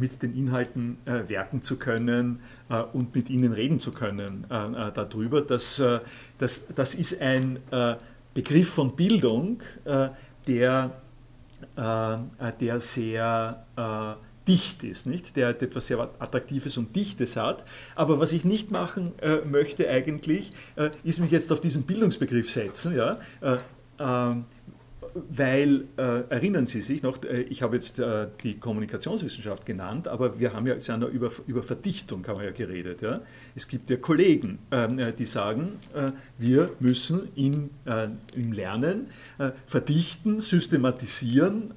mit 0.00 0.22
den 0.22 0.34
Inhalten 0.34 0.98
äh, 1.04 1.28
werken 1.28 1.62
zu 1.62 1.78
können 1.78 2.40
äh, 2.68 2.82
und 2.92 3.14
mit 3.14 3.30
ihnen 3.30 3.52
reden 3.52 3.78
zu 3.78 3.92
können 3.92 4.46
darüber. 4.48 5.42
Das, 5.42 5.82
das, 6.38 6.66
das 6.74 6.94
ist 6.94 7.20
ein 7.20 7.58
Begriff 8.32 8.70
von 8.70 8.96
Bildung, 8.96 9.62
der, 10.46 10.90
der 11.76 12.80
sehr 12.80 14.16
dicht 14.46 14.82
ist, 14.84 15.06
nicht? 15.06 15.36
der 15.36 15.50
etwas 15.50 15.86
sehr 15.86 16.00
Attraktives 16.18 16.76
und 16.76 16.94
Dichtes 16.94 17.36
hat. 17.36 17.64
Aber 17.94 18.18
was 18.18 18.32
ich 18.32 18.44
nicht 18.44 18.70
machen 18.70 19.12
äh, 19.20 19.38
möchte 19.44 19.88
eigentlich, 19.88 20.52
äh, 20.76 20.90
ist 21.02 21.20
mich 21.20 21.30
jetzt 21.30 21.50
auf 21.52 21.60
diesen 21.60 21.84
Bildungsbegriff 21.84 22.50
setzen. 22.50 22.96
Ja? 22.96 23.18
Äh, 23.40 23.56
ähm, 23.98 24.44
weil, 25.14 25.84
äh, 25.96 26.22
erinnern 26.28 26.66
Sie 26.66 26.80
sich 26.80 27.02
noch, 27.02 27.22
äh, 27.22 27.42
ich 27.42 27.62
habe 27.62 27.76
jetzt 27.76 27.98
äh, 28.00 28.28
die 28.42 28.58
Kommunikationswissenschaft 28.58 29.64
genannt, 29.64 30.08
aber 30.08 30.38
wir 30.38 30.52
haben 30.52 30.66
ja, 30.66 30.74
ja 30.76 31.06
über, 31.06 31.30
über 31.46 31.62
Verdichtung 31.62 32.26
haben 32.26 32.40
wir 32.40 32.46
ja 32.46 32.52
geredet. 32.52 33.00
Ja? 33.02 33.20
Es 33.54 33.68
gibt 33.68 33.90
ja 33.90 33.96
Kollegen, 33.96 34.58
ähm, 34.72 34.98
äh, 34.98 35.12
die 35.12 35.26
sagen, 35.26 35.78
äh, 35.94 36.10
wir 36.38 36.70
müssen 36.80 37.28
in, 37.36 37.70
äh, 37.84 38.08
im 38.34 38.52
Lernen 38.52 39.06
verdichten, 39.66 40.40
systematisieren, 40.40 41.74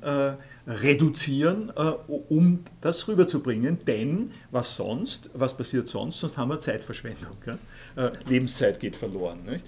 reduzieren, 0.68 1.72
um 2.08 2.66
das 2.82 3.08
rüberzubringen, 3.08 3.80
denn 3.86 4.32
was 4.52 4.76
sonst, 4.76 5.30
was 5.34 5.56
passiert 5.56 5.88
sonst? 5.88 6.20
Sonst 6.20 6.38
haben 6.38 6.50
wir 6.50 6.60
Zeitverschwendung. 6.60 7.38
Ja? 7.46 8.12
Lebenszeit 8.28 8.80
geht 8.80 8.98
verloren. 8.98 9.46
Nicht? 9.46 9.64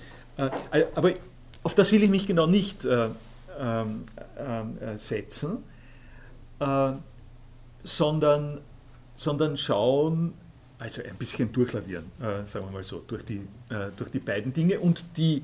aber 0.95 1.13
auf 1.63 1.73
das 1.73 1.91
will 1.93 2.03
ich 2.03 2.09
mich 2.09 2.27
genau 2.27 2.47
nicht 2.47 2.85
ähm, 3.59 4.03
äh, 4.35 4.97
setzen, 4.97 5.57
äh, 6.59 6.91
sondern, 7.83 8.61
sondern 9.15 9.57
schauen, 9.57 10.33
also 10.77 11.03
ein 11.03 11.17
bisschen 11.17 11.51
durchlavieren, 11.51 12.05
äh, 12.21 12.47
sagen 12.47 12.65
wir 12.67 12.71
mal 12.71 12.83
so, 12.83 13.03
durch 13.05 13.25
die, 13.25 13.41
äh, 13.69 13.91
durch 13.97 14.11
die 14.11 14.19
beiden 14.19 14.53
Dinge 14.53 14.79
und 14.79 15.17
die, 15.17 15.43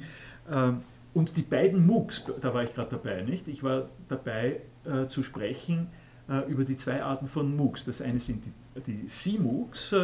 und 1.15 1.37
die 1.37 1.41
beiden 1.41 1.87
MOOCs, 1.87 2.25
da 2.39 2.53
war 2.53 2.61
ich 2.61 2.73
gerade 2.75 2.89
dabei, 2.91 3.23
nicht? 3.23 3.47
Ich 3.47 3.63
war 3.63 3.89
dabei 4.09 4.61
äh, 4.85 5.07
zu 5.07 5.23
sprechen 5.23 5.87
äh, 6.29 6.49
über 6.49 6.63
die 6.63 6.77
zwei 6.77 7.03
Arten 7.03 7.27
von 7.27 7.55
MOOCs. 7.55 7.85
Das 7.85 8.01
eine 8.01 8.19
sind 8.19 8.45
die, 8.45 8.81
die 8.81 9.07
C-MOOCs 9.07 9.95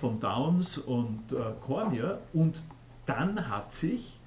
von 0.00 0.18
Downs 0.18 0.78
und 0.78 1.22
Cormier 1.60 2.18
und 2.32 2.64
dann 3.06 3.48
hat 3.48 3.72
sich 3.72 4.18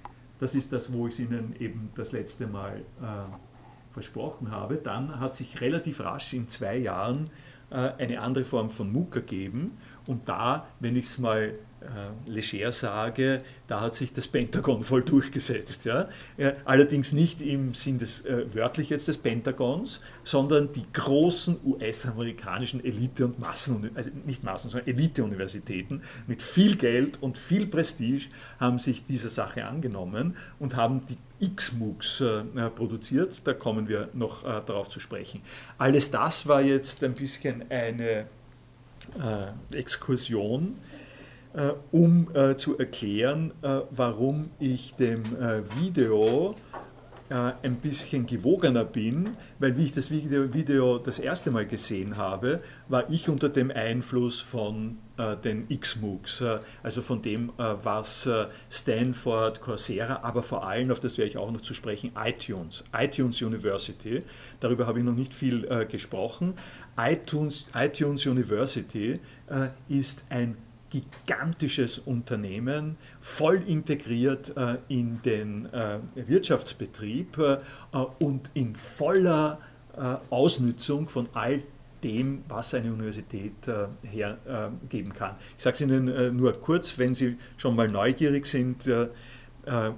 das 0.42 0.56
ist 0.56 0.74
das, 0.74 0.92
wo 0.92 1.08
ich 1.08 1.14
es 1.14 1.20
Ihnen 1.20 1.56
eben 1.60 1.92
das 1.96 2.12
letzte 2.14 2.48
Mal 2.48 2.78
äh, 3.00 3.94
versprochen 3.94 4.50
habe. 4.50 4.76
Dann 4.76 5.20
hat 5.20 5.36
sich 5.36 5.62
relativ 5.62 6.00
rasch 6.00 6.34
in 6.34 6.50
zwei 6.50 6.78
Jahren 6.78 7.30
äh, 7.70 7.92
eine 8.00 8.22
andere 8.22 8.44
Form 8.44 8.72
von 8.72 8.92
MOOC 8.92 9.18
ergeben. 9.18 9.78
Und 10.08 10.28
da, 10.28 10.66
wenn 10.80 10.96
ich 10.96 11.06
es 11.06 11.20
mal 11.20 11.60
äh, 11.82 12.30
leger 12.30 12.72
sage, 12.72 13.42
da 13.68 13.82
hat 13.82 13.96
sich 13.96 14.14
das 14.14 14.28
Pentagon 14.28 14.84
voll 14.84 15.04
durchgesetzt. 15.04 15.86
Ja? 15.86 16.10
allerdings 16.66 17.12
nicht 17.12 17.42
im 17.42 17.74
Sinn 17.74 17.98
des 17.98 18.26
äh, 18.26 18.46
wörtlich 18.54 18.90
jetzt 18.90 19.08
des 19.08 19.18
Pentagons, 19.18 20.02
sondern 20.24 20.72
die 20.74 20.86
großen 20.94 21.60
US-amerikanischen 21.66 22.84
Elite- 22.84 23.26
und 23.26 23.40
Massen, 23.40 23.90
also 23.96 24.12
nicht 24.26 24.44
Massen, 24.44 24.70
sondern 24.70 24.88
Elite-Universitäten 24.88 26.02
mit 26.28 26.44
viel 26.44 26.76
Geld 26.76 27.22
und 27.22 27.38
viel 27.38 27.66
Prestige 27.66 28.28
haben 28.60 28.78
sich 28.78 29.06
dieser 29.06 29.30
Sache 29.30 29.66
angenommen 29.66 30.36
und 30.60 30.76
haben 30.76 31.06
die 31.08 31.18
X-MOOCs 31.40 32.22
äh, 32.22 32.44
produziert. 32.70 33.42
Da 33.46 33.54
kommen 33.54 33.88
wir 33.88 34.10
noch 34.14 34.44
äh, 34.44 34.62
darauf 34.66 34.88
zu 34.90 35.00
sprechen. 35.00 35.42
Alles 35.78 36.12
das 36.12 36.48
war 36.48 36.62
jetzt 36.62 37.04
ein 37.04 37.14
bisschen 37.14 37.64
eine 37.70 38.28
äh, 39.20 39.76
Exkursion 39.76 40.76
äh, 41.54 41.74
um 41.92 42.30
äh, 42.34 42.56
zu 42.56 42.78
erklären, 42.78 43.52
äh, 43.62 43.82
warum 43.92 44.52
ich 44.60 44.96
dem 44.96 45.24
Video 45.80 46.56
ein 47.64 47.78
bisschen 47.78 48.26
gewogener 48.26 48.84
bin, 48.84 49.38
weil 49.58 49.78
wie 49.78 49.86
ich 49.86 49.94
das 49.94 50.12
Video, 50.12 50.54
Video, 50.54 50.98
das 50.98 51.18
erste 51.18 51.50
Mal 51.50 51.66
gesehen 51.66 52.18
habe, 52.18 52.62
war 52.90 53.10
ich 53.10 53.30
unter 53.30 53.48
dem 53.48 53.72
Einfluss 53.72 54.42
von 54.42 54.98
äh, 55.16 55.38
den 55.38 55.66
X-MOOCs, 55.70 56.42
äh, 56.42 56.60
also 56.84 57.02
von 57.02 57.22
dem, 57.22 57.50
äh, 57.58 57.76
was 57.84 58.30
Stanford, 58.70 59.62
Coursera, 59.62 60.20
aber 60.24 60.44
vor 60.44 60.68
allem, 60.68 60.92
auf 60.92 61.00
das 61.00 61.18
werde 61.18 61.30
ich 61.30 61.38
auch 61.38 61.52
noch 61.52 61.62
zu 61.62 61.74
sprechen, 61.74 62.12
iTunes, 62.22 62.84
iTunes 62.94 63.42
University, 63.42 64.24
darüber 64.60 64.86
habe 64.86 65.00
ich 65.00 65.06
noch 65.06 65.16
nicht 65.16 65.34
viel 65.34 65.62
gesprochen. 65.90 66.56
iTunes, 66.98 67.70
iTunes 67.74 68.26
University 68.26 69.22
ist 69.88 70.26
ein 70.30 70.58
gigantisches 70.92 71.98
Unternehmen, 71.98 72.98
voll 73.20 73.64
integriert 73.66 74.56
äh, 74.56 74.78
in 74.90 75.22
den 75.24 75.66
äh, 75.74 76.00
Wirtschaftsbetrieb 76.16 77.38
äh, 77.38 77.58
und 78.20 78.52
in 78.54 78.76
voller 78.76 79.60
äh, 79.98 80.16
Ausnutzung 80.30 81.10
von 81.10 81.28
all 81.34 81.64
dem, 82.04 82.44
was 82.48 82.74
eine 82.74 82.92
Universität 82.92 83.68
äh, 83.68 83.88
hergeben 84.08 85.14
kann. 85.14 85.36
Ich 85.58 85.64
sage 85.64 85.76
es 85.76 85.82
Ihnen 85.82 86.08
äh, 86.08 86.32
nur 86.32 86.54
kurz, 86.54 86.98
wenn 86.98 87.14
Sie 87.14 87.38
schon 87.58 87.76
mal 87.76 87.88
neugierig 87.88 88.46
sind 88.46 88.90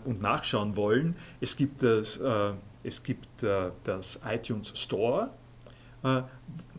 und 0.04 0.22
nachschauen 0.22 0.76
wollen. 0.76 1.16
Es 1.40 1.56
gibt 1.56 1.84
das, 1.84 2.20
es 2.84 3.02
gibt, 3.02 3.44
das 3.44 4.20
iTunes 4.30 4.74
Store, 4.76 5.30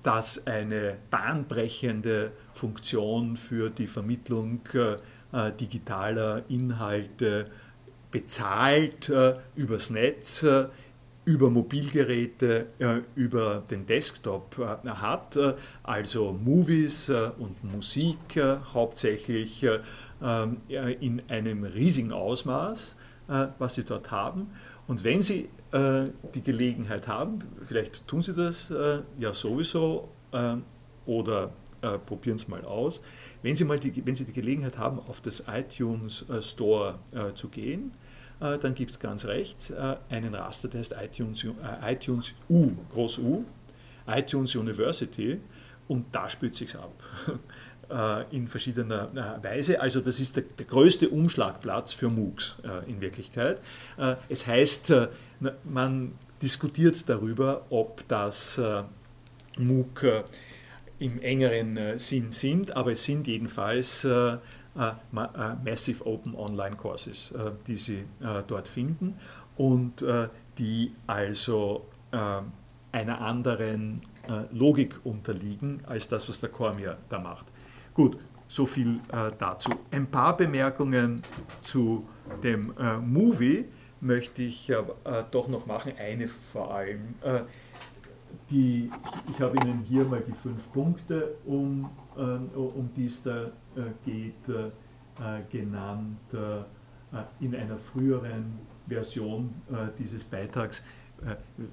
das 0.05 0.47
eine 0.47 0.97
bahnbrechende 1.11 2.31
Funktion 2.53 3.37
für 3.37 3.71
die 3.71 3.89
Vermittlung 3.89 4.61
äh, 4.73 5.51
digitaler 5.59 6.45
Inhalte 6.49 7.51
bezahlt 8.11 9.09
äh, 9.09 9.35
übers 9.57 9.91
Netz, 9.91 10.45
äh, 10.45 10.67
über 11.25 11.51
Mobilgeräte, 11.51 12.67
äh, 12.79 13.01
über 13.15 13.63
den 13.71 13.87
Desktop 13.87 14.59
äh, 14.59 14.89
hat, 14.89 15.37
äh, 15.37 15.55
also 15.83 16.33
Movies 16.33 17.11
und 17.39 17.65
Musik 17.65 18.41
hauptsächlich 18.73 19.67
in 20.69 21.23
einem 21.29 21.65
riesigen 21.65 22.13
Ausmaß, 22.13 22.97
was 23.59 23.75
sie 23.75 23.85
dort 23.85 24.11
haben. 24.11 24.51
Und 24.87 25.05
wenn 25.05 25.23
Sie 25.23 25.49
äh, 25.75 26.13
die 26.35 26.43
Gelegenheit 26.43 27.09
haben, 27.09 27.41
vielleicht 27.63 28.07
tun 28.07 28.23
Sie 28.23 28.33
das 28.33 28.71
äh, 28.71 29.01
ja 29.19 29.35
sowieso 29.35 30.09
äh, 30.31 30.55
oder 31.05 31.53
äh, 31.83 31.99
probieren 31.99 32.37
es 32.37 32.47
mal 32.47 32.65
aus, 32.65 33.01
wenn 33.43 33.57
Sie, 33.57 33.65
mal 33.65 33.81
die, 33.81 34.07
wenn 34.07 34.15
Sie 34.15 34.25
die 34.25 34.33
Gelegenheit 34.33 34.79
haben, 34.79 35.01
auf 35.01 35.21
das 35.21 35.45
iTunes 35.49 36.29
äh, 36.31 36.41
Store 36.41 37.01
zu 37.35 37.49
gehen, 37.49 37.93
dann 38.41 38.75
gibt 38.75 38.91
es 38.91 38.99
ganz 38.99 39.25
rechts 39.27 39.73
einen 40.11 40.35
Raster, 40.35 40.69
der 40.69 40.81
heißt 40.81 40.95
iTunes, 41.01 41.47
iTunes 41.83 42.35
U, 42.51 42.73
groß 42.93 43.19
U, 43.21 43.45
iTunes 44.07 44.55
University 44.57 45.41
und 45.89 46.07
da 46.13 46.29
spült 46.29 46.55
sich 46.55 46.75
ab. 46.75 46.93
in 48.31 48.49
verschiedener 48.49 49.39
Weise. 49.43 49.81
Also 49.81 50.01
das 50.01 50.21
ist 50.21 50.37
der, 50.37 50.45
der 50.59 50.67
größte 50.67 51.09
Umschlagplatz 51.09 51.93
für 51.93 52.09
MOOCs 52.09 52.57
in 52.87 53.01
Wirklichkeit. 53.01 53.61
es 54.29 54.47
heißt 54.47 54.93
man 55.65 56.13
diskutiert 56.43 57.09
darüber, 57.09 57.63
ob 57.71 58.07
das 58.09 58.59
äh, 58.59 58.83
MOOC 59.59 60.03
äh, 60.03 60.23
im 60.99 61.21
engeren 61.21 61.77
äh, 61.77 61.99
Sinn 61.99 62.33
sind, 62.33 62.77
aber 62.77 62.93
es 62.93 63.05
sind 63.05 63.27
jedenfalls 63.27 64.07
Massive 65.65 66.05
Open 66.05 66.35
Online 66.35 66.75
Courses, 66.75 67.33
die 67.69 67.77
Sie 67.77 68.05
dort 68.49 68.67
finden 68.67 69.15
und 69.57 70.05
die 70.59 70.91
also 71.07 71.87
einer 72.91 73.21
anderen 73.21 74.03
Logik 74.51 74.99
unterliegen 75.05 75.81
als 75.87 76.09
das, 76.09 76.29
was 76.29 76.41
der 76.41 76.49
Cormier 76.49 76.99
da 77.09 77.21
macht. 77.21 77.47
Gut, 77.95 78.19
so 78.47 78.67
viel 78.67 79.01
dazu. 79.39 79.71
Ein 79.91 80.07
paar 80.07 80.37
Bemerkungen 80.37 81.23
zu 81.63 82.05
dem 82.43 82.75
Movie 83.03 83.67
möchte 84.05 84.43
ich 84.43 84.71
äh, 84.71 84.77
doch 85.31 85.49
noch 85.49 85.67
machen, 85.67 85.93
eine 85.99 86.29
vor 86.29 86.75
allem. 86.75 87.15
Äh, 87.23 87.41
die, 88.51 88.91
ich 89.31 89.41
habe 89.41 89.57
Ihnen 89.65 89.81
hier 89.89 90.05
mal 90.05 90.21
die 90.21 90.33
fünf 90.33 90.71
Punkte, 90.73 91.37
um, 91.47 91.89
um 92.17 92.91
die 92.95 93.07
es 93.07 93.23
da 93.23 93.51
geht, 94.05 94.35
genannt 95.51 96.19
in 97.39 97.55
einer 97.55 97.79
früheren 97.79 98.59
Version 98.89 99.55
dieses 99.99 100.25
Beitrags 100.25 100.81
äh, 100.81 101.04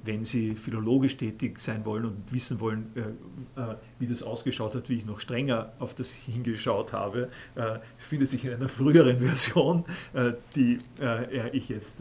wenn 0.03 0.23
Sie 0.23 0.55
philologisch 0.55 1.17
tätig 1.17 1.59
sein 1.59 1.85
wollen 1.85 2.05
und 2.05 2.33
wissen 2.33 2.59
wollen, 2.59 2.91
äh, 2.95 3.61
äh, 3.61 3.75
wie 3.99 4.07
das 4.07 4.23
ausgeschaut 4.23 4.75
hat, 4.75 4.89
wie 4.89 4.95
ich 4.95 5.05
noch 5.05 5.19
strenger 5.19 5.73
auf 5.79 5.93
das 5.93 6.11
hingeschaut 6.11 6.93
habe, 6.93 7.29
findet 7.97 8.29
sich 8.29 8.45
in 8.45 8.53
einer 8.53 8.69
früheren 8.69 9.19
Version, 9.25 9.85
die 10.55 10.79
ich 11.51 11.69
jetzt 11.69 11.99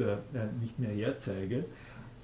nicht 0.61 0.79
mehr 0.79 0.91
herzeige. 0.91 1.65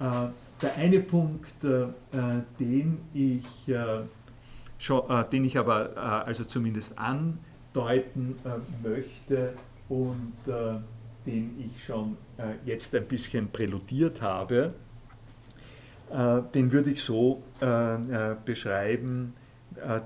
Der 0.00 0.76
eine 0.76 1.00
Punkt, 1.00 1.50
den 1.62 2.98
ich, 3.12 3.44
den 3.66 5.44
ich 5.44 5.58
aber 5.58 5.96
also 6.26 6.44
zumindest 6.44 6.98
andeuten 6.98 8.36
möchte 8.82 9.54
und 9.88 10.34
den 11.26 11.50
ich 11.58 11.84
schon 11.84 12.16
jetzt 12.64 12.94
ein 12.94 13.06
bisschen 13.06 13.48
präludiert 13.48 14.22
habe, 14.22 14.72
äh, 14.76 14.85
den 16.10 16.72
würde 16.72 16.90
ich 16.90 17.02
so 17.02 17.42
äh, 17.60 17.94
äh, 17.94 18.36
beschreiben, 18.44 19.34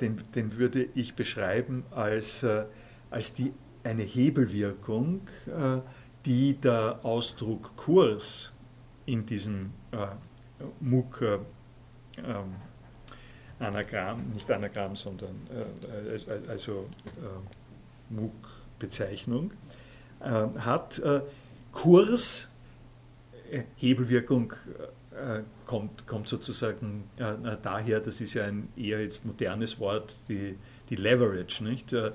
den, 0.00 0.22
den 0.34 0.56
würde 0.56 0.88
ich 0.96 1.14
beschreiben 1.14 1.84
als, 1.92 2.44
als 3.08 3.32
die, 3.34 3.52
eine 3.84 4.02
Hebelwirkung, 4.02 5.20
die 6.26 6.54
der 6.54 6.98
Ausdruck 7.04 7.76
Kurs 7.76 8.52
in 9.06 9.24
diesem 9.24 9.70
MOOC 10.80 11.22
ähm, 12.18 12.56
Anagramm, 13.60 14.26
nicht 14.34 14.50
Anagramm, 14.50 14.96
sondern 14.96 15.46
also 16.48 16.88
MOOC-Bezeichnung 18.08 19.52
hat. 20.18 21.00
Kurs, 21.72 22.50
Hebelwirkung 23.76 24.52
äh, 24.52 24.86
kommt, 25.66 26.06
kommt 26.06 26.28
sozusagen 26.28 27.10
äh, 27.16 27.56
daher, 27.62 28.00
das 28.00 28.20
ist 28.20 28.34
ja 28.34 28.44
ein 28.44 28.68
eher 28.76 29.02
jetzt 29.02 29.24
modernes 29.24 29.80
Wort, 29.80 30.14
die, 30.28 30.58
die 30.88 30.96
Leverage. 30.96 31.64
Nicht? 31.64 31.92
Äh, 31.92 32.12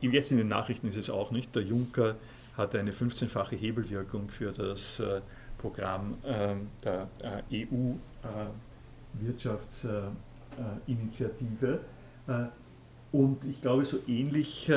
jetzt 0.00 0.32
in 0.32 0.38
den 0.38 0.48
Nachrichten 0.48 0.88
ist 0.88 0.96
es 0.96 1.10
auch 1.10 1.30
nicht. 1.30 1.54
Der 1.54 1.62
Juncker 1.62 2.16
hat 2.56 2.74
eine 2.74 2.90
15-fache 2.92 3.56
Hebelwirkung 3.56 4.30
für 4.30 4.52
das 4.52 5.00
äh, 5.00 5.20
Programm 5.58 6.16
ähm, 6.24 6.68
der 6.82 7.08
äh, 7.50 7.66
EU-Wirtschaftsinitiative. 9.20 11.80
Äh, 12.26 12.46
und 13.12 13.44
ich 13.44 13.60
glaube, 13.60 13.84
so 13.84 13.98
ähnlich 14.08 14.72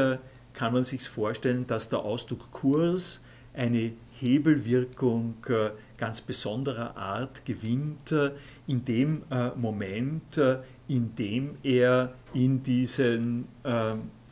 kann 0.53 0.73
man 0.73 0.83
sich 0.83 1.07
vorstellen, 1.09 1.65
dass 1.65 1.89
der 1.89 1.99
Ausdruck 1.99 2.51
Kurs 2.51 3.21
eine 3.53 3.93
Hebelwirkung 4.19 5.35
äh, 5.47 5.69
ganz 5.97 6.21
besonderer 6.21 6.95
Art 6.95 7.45
gewinnt 7.45 8.11
äh, 8.11 8.31
in 8.67 8.85
dem 8.85 9.23
äh, 9.29 9.49
Moment, 9.55 10.39
in 10.87 11.15
dem 11.15 11.57
er 11.63 12.13
in 12.33 12.63
diesen 12.63 13.47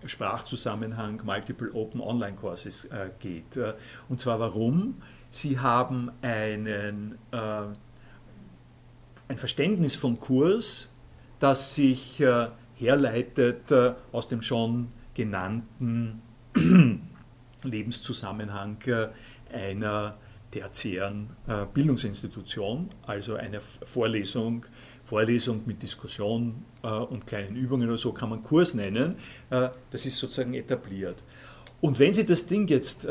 Sprachzusammenhang 0.06 1.22
Multiple 1.26 1.74
Open 1.74 2.00
Online 2.00 2.38
Courses 2.38 2.88
geht. 3.20 3.60
Und 4.08 4.22
zwar 4.22 4.40
warum? 4.40 5.02
Sie 5.30 5.60
haben 5.60 6.12
einen, 6.22 7.18
ein 7.32 7.76
Verständnis 9.36 9.96
vom 9.96 10.18
Kurs, 10.18 10.92
das 11.40 11.76
sich 11.76 12.24
herleitet 12.76 13.74
aus 14.14 14.30
dem 14.30 14.42
schon 14.42 14.88
genannten 15.14 16.22
Lebenszusammenhang 17.64 18.78
einer 19.52 20.16
tertiären 20.56 21.28
äh, 21.48 21.66
Bildungsinstitution, 21.74 22.88
also 23.06 23.36
eine 23.36 23.60
Vorlesung, 23.60 24.66
Vorlesung 25.04 25.64
mit 25.66 25.84
Diskussion 25.84 26.64
äh, 26.82 26.88
und 26.88 27.28
kleinen 27.28 27.58
Übungen 27.58 27.90
oder 27.90 27.98
so 27.98 28.14
kann 28.14 28.30
man 28.30 28.42
Kurs 28.42 28.74
nennen. 28.74 29.16
Äh, 29.50 29.70
das 29.92 30.06
ist 30.06 30.18
sozusagen 30.18 30.54
etabliert. 30.54 31.22
Und 31.82 32.00
wenn 32.00 32.14
Sie 32.14 32.26
das 32.26 32.46
Ding 32.46 32.68
jetzt, 32.70 33.08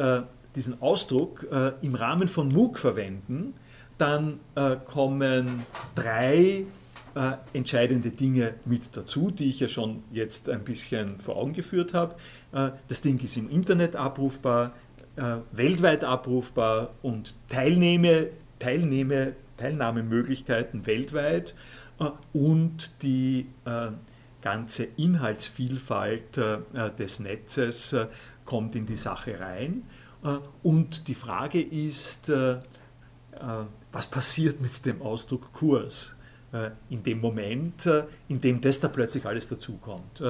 diesen 0.56 0.82
Ausdruck 0.82 1.46
im 1.82 1.94
Rahmen 1.94 2.26
von 2.26 2.48
MOOC 2.48 2.78
verwenden, 2.78 3.54
dann 3.98 4.40
kommen 4.86 5.64
drei 5.94 6.64
entscheidende 7.52 8.10
Dinge 8.10 8.54
mit 8.64 8.96
dazu, 8.96 9.30
die 9.30 9.50
ich 9.50 9.60
ja 9.60 9.68
schon 9.68 10.02
jetzt 10.10 10.48
ein 10.48 10.64
bisschen 10.64 11.20
vor 11.20 11.36
Augen 11.36 11.52
geführt 11.52 11.92
habe. 11.92 12.16
das 12.88 13.00
Ding 13.02 13.22
ist 13.22 13.36
im 13.36 13.48
Internet 13.48 13.94
abrufbar, 13.94 14.72
äh, 15.16 15.36
weltweit 15.52 16.04
abrufbar 16.04 16.90
und 17.02 17.34
Teilnehme, 17.48 18.28
Teilnehme, 18.58 19.34
Teilnahmemöglichkeiten 19.56 20.86
weltweit 20.86 21.54
äh, 22.00 22.10
und 22.32 23.02
die 23.02 23.46
äh, 23.64 23.90
ganze 24.44 24.84
Inhaltsvielfalt 24.84 26.36
äh, 26.36 26.58
des 26.98 27.18
Netzes 27.18 27.94
äh, 27.94 28.06
kommt 28.44 28.76
in 28.76 28.84
die 28.84 28.96
Sache 28.96 29.40
rein. 29.40 29.84
Äh, 30.22 30.36
und 30.62 31.08
die 31.08 31.14
Frage 31.14 31.60
ist, 31.60 32.30
was 33.90 34.06
passiert 34.06 34.60
mit 34.60 34.86
dem 34.86 35.02
Ausdruck 35.02 35.52
Kurs? 35.52 36.14
in 36.88 37.02
dem 37.02 37.20
Moment, 37.20 37.84
in 38.28 38.40
dem 38.40 38.60
das 38.60 38.78
da 38.78 38.86
plötzlich 38.86 39.26
alles 39.26 39.48
dazukommt. 39.48 40.22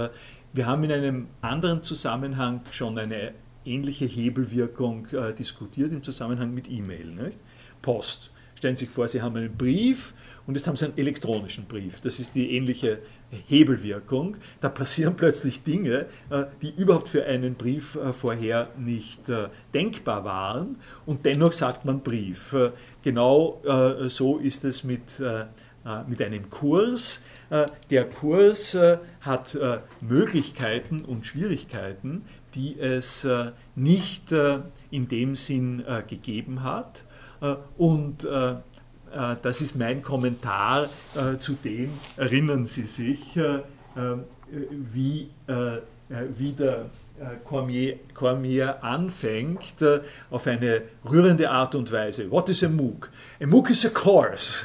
Wir 0.55 0.67
haben 0.67 0.83
in 0.85 0.93
einem 0.93 1.27
anderen 1.43 1.83
Zusammenhang 1.83 2.63
schon 2.71 2.97
eine 2.99 3.35
ähnliche 3.65 4.05
Hebelwirkung 4.05 5.07
äh, 5.13 5.33
diskutiert 5.33 5.93
im 5.93 6.03
Zusammenhang 6.03 6.53
mit 6.55 6.71
E-Mail. 6.71 7.33
Post. 7.83 8.31
Stellen 8.57 8.77
Sie 8.77 8.87
sich 8.87 8.95
vor, 8.95 9.09
Sie 9.09 9.21
haben 9.21 9.37
einen 9.37 9.57
Brief 9.57 10.15
und 10.47 10.55
jetzt 10.55 10.67
haben 10.67 10.77
Sie 10.77 10.85
einen 10.87 10.97
elektronischen 10.97 11.67
Brief. 11.67 12.01
Das 12.01 12.19
ist 12.19 12.35
die 12.35 12.57
ähnliche 12.57 13.01
Hebelwirkung. 13.49 14.37
Da 14.61 14.69
passieren 14.69 15.17
plötzlich 15.19 15.63
Dinge, 15.63 16.07
äh, 16.31 16.45
die 16.63 16.73
überhaupt 16.77 17.09
für 17.09 17.25
einen 17.25 17.55
Brief 17.55 17.97
äh, 17.97 18.13
vorher 18.13 18.69
nicht 18.79 19.29
äh, 19.29 19.49
denkbar 19.73 20.25
waren 20.25 20.77
und 21.07 21.27
dennoch 21.27 21.53
sagt 21.53 21.85
man 21.85 22.01
Brief. 22.01 22.55
Genau 23.03 23.61
so 24.09 24.39
ist 24.39 24.65
es 24.65 24.83
mit, 24.83 25.21
mit 26.07 26.23
einem 26.23 26.49
Kurs. 26.49 27.21
Der 27.91 28.05
Kurs 28.09 28.77
hat 29.21 29.59
Möglichkeiten 30.01 31.05
und 31.05 31.27
Schwierigkeiten, 31.27 32.25
die 32.55 32.79
es 32.79 33.25
äh, 33.25 33.51
nicht 33.75 34.33
äh, 34.33 34.59
in 34.91 35.09
dem 35.09 35.35
Sinn 35.35 35.85
äh, 35.87 36.03
gegeben 36.07 36.63
hat. 36.63 37.05
Und 37.77 38.27
das 39.43 39.61
ist 39.61 39.77
mein 39.77 40.01
Kommentar 40.01 40.89
zu 41.39 41.53
dem, 41.63 41.91
erinnern 42.17 42.67
Sie 42.67 42.87
sich, 42.87 43.39
wie, 44.71 45.29
wie 46.09 46.53
der 46.53 46.87
Cormier, 47.45 47.99
Cormier 48.15 48.83
anfängt 48.83 49.75
auf 50.31 50.47
eine 50.47 50.83
rührende 51.05 51.51
Art 51.51 51.75
und 51.75 51.93
Weise. 51.93 52.31
What 52.31 52.49
is 52.49 52.65
a 52.65 52.69
MOOC? 52.69 53.11
A 53.43 53.47
MOOC 53.47 53.71
is 53.71 53.85
a 53.85 53.91
course. 53.91 54.65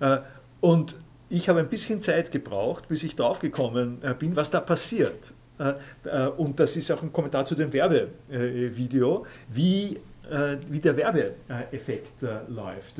Und 0.62 0.96
ich 1.28 1.50
habe 1.50 1.58
ein 1.60 1.68
bisschen 1.68 2.00
Zeit 2.00 2.32
gebraucht, 2.32 2.88
bis 2.88 3.02
ich 3.02 3.16
draufgekommen 3.16 3.98
bin, 4.18 4.34
was 4.34 4.50
da 4.50 4.60
passiert. 4.60 5.34
Äh, 5.58 5.74
äh, 6.04 6.28
und 6.28 6.58
das 6.60 6.76
ist 6.76 6.90
auch 6.90 7.02
ein 7.02 7.12
Kommentar 7.12 7.44
zu 7.44 7.54
dem 7.54 7.72
Werbevideo, 7.72 9.26
wie, 9.48 9.98
äh, 10.30 10.56
wie 10.68 10.80
der 10.80 10.96
Werbeeffekt 10.96 12.22
läuft. 12.48 12.96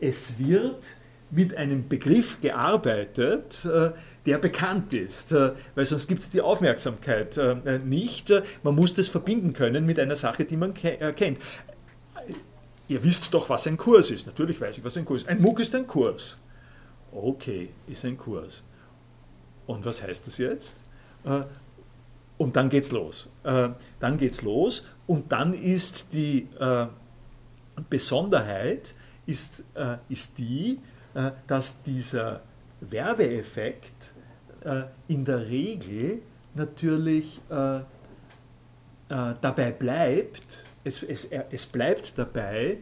Es 0.00 0.38
wird 0.38 0.82
mit 1.30 1.56
einem 1.56 1.88
Begriff 1.88 2.40
gearbeitet, 2.40 3.66
der 4.26 4.38
bekannt 4.38 4.92
ist, 4.92 5.34
weil 5.74 5.86
sonst 5.86 6.06
gibt 6.06 6.20
es 6.20 6.30
die 6.30 6.40
Aufmerksamkeit 6.40 7.40
nicht. 7.84 8.32
Man 8.62 8.74
muss 8.76 8.94
das 8.94 9.08
verbinden 9.08 9.52
können 9.52 9.84
mit 9.84 9.98
einer 9.98 10.14
Sache, 10.14 10.44
die 10.44 10.56
man 10.56 10.74
kennt. 10.74 11.38
Ihr 12.86 13.02
wisst 13.02 13.32
doch, 13.34 13.48
was 13.48 13.66
ein 13.66 13.76
Kurs 13.76 14.10
ist. 14.10 14.26
Natürlich 14.26 14.60
weiß 14.60 14.78
ich, 14.78 14.84
was 14.84 14.96
ein 14.96 15.04
Kurs 15.04 15.22
ist. 15.22 15.28
Ein 15.28 15.40
MOOC 15.40 15.60
ist 15.60 15.74
ein 15.74 15.86
Kurs. 15.86 16.36
Okay, 17.10 17.70
ist 17.88 18.04
ein 18.04 18.18
Kurs. 18.18 18.62
Und 19.66 19.84
was 19.86 20.02
heißt 20.02 20.26
das 20.26 20.38
jetzt? 20.38 20.84
Und 22.36 22.56
dann 22.56 22.68
geht's 22.68 22.90
los. 22.90 23.30
Äh, 23.44 23.70
dann 24.00 24.18
geht's 24.18 24.42
los 24.42 24.86
und 25.06 25.30
dann 25.30 25.54
ist 25.54 26.12
die 26.12 26.48
äh, 26.58 26.86
Besonderheit 27.88 28.94
ist, 29.26 29.64
äh, 29.74 29.96
ist 30.08 30.38
die, 30.38 30.80
äh, 31.14 31.30
dass 31.46 31.82
dieser 31.82 32.42
Werbeeffekt 32.80 34.12
äh, 34.64 34.84
in 35.08 35.24
der 35.24 35.46
Regel 35.48 36.22
natürlich 36.54 37.40
äh, 37.48 37.80
dabei 39.08 39.70
bleibt, 39.70 40.64
es, 40.82 41.02
es, 41.02 41.26
es 41.26 41.66
bleibt 41.66 42.18
dabei, 42.18 42.78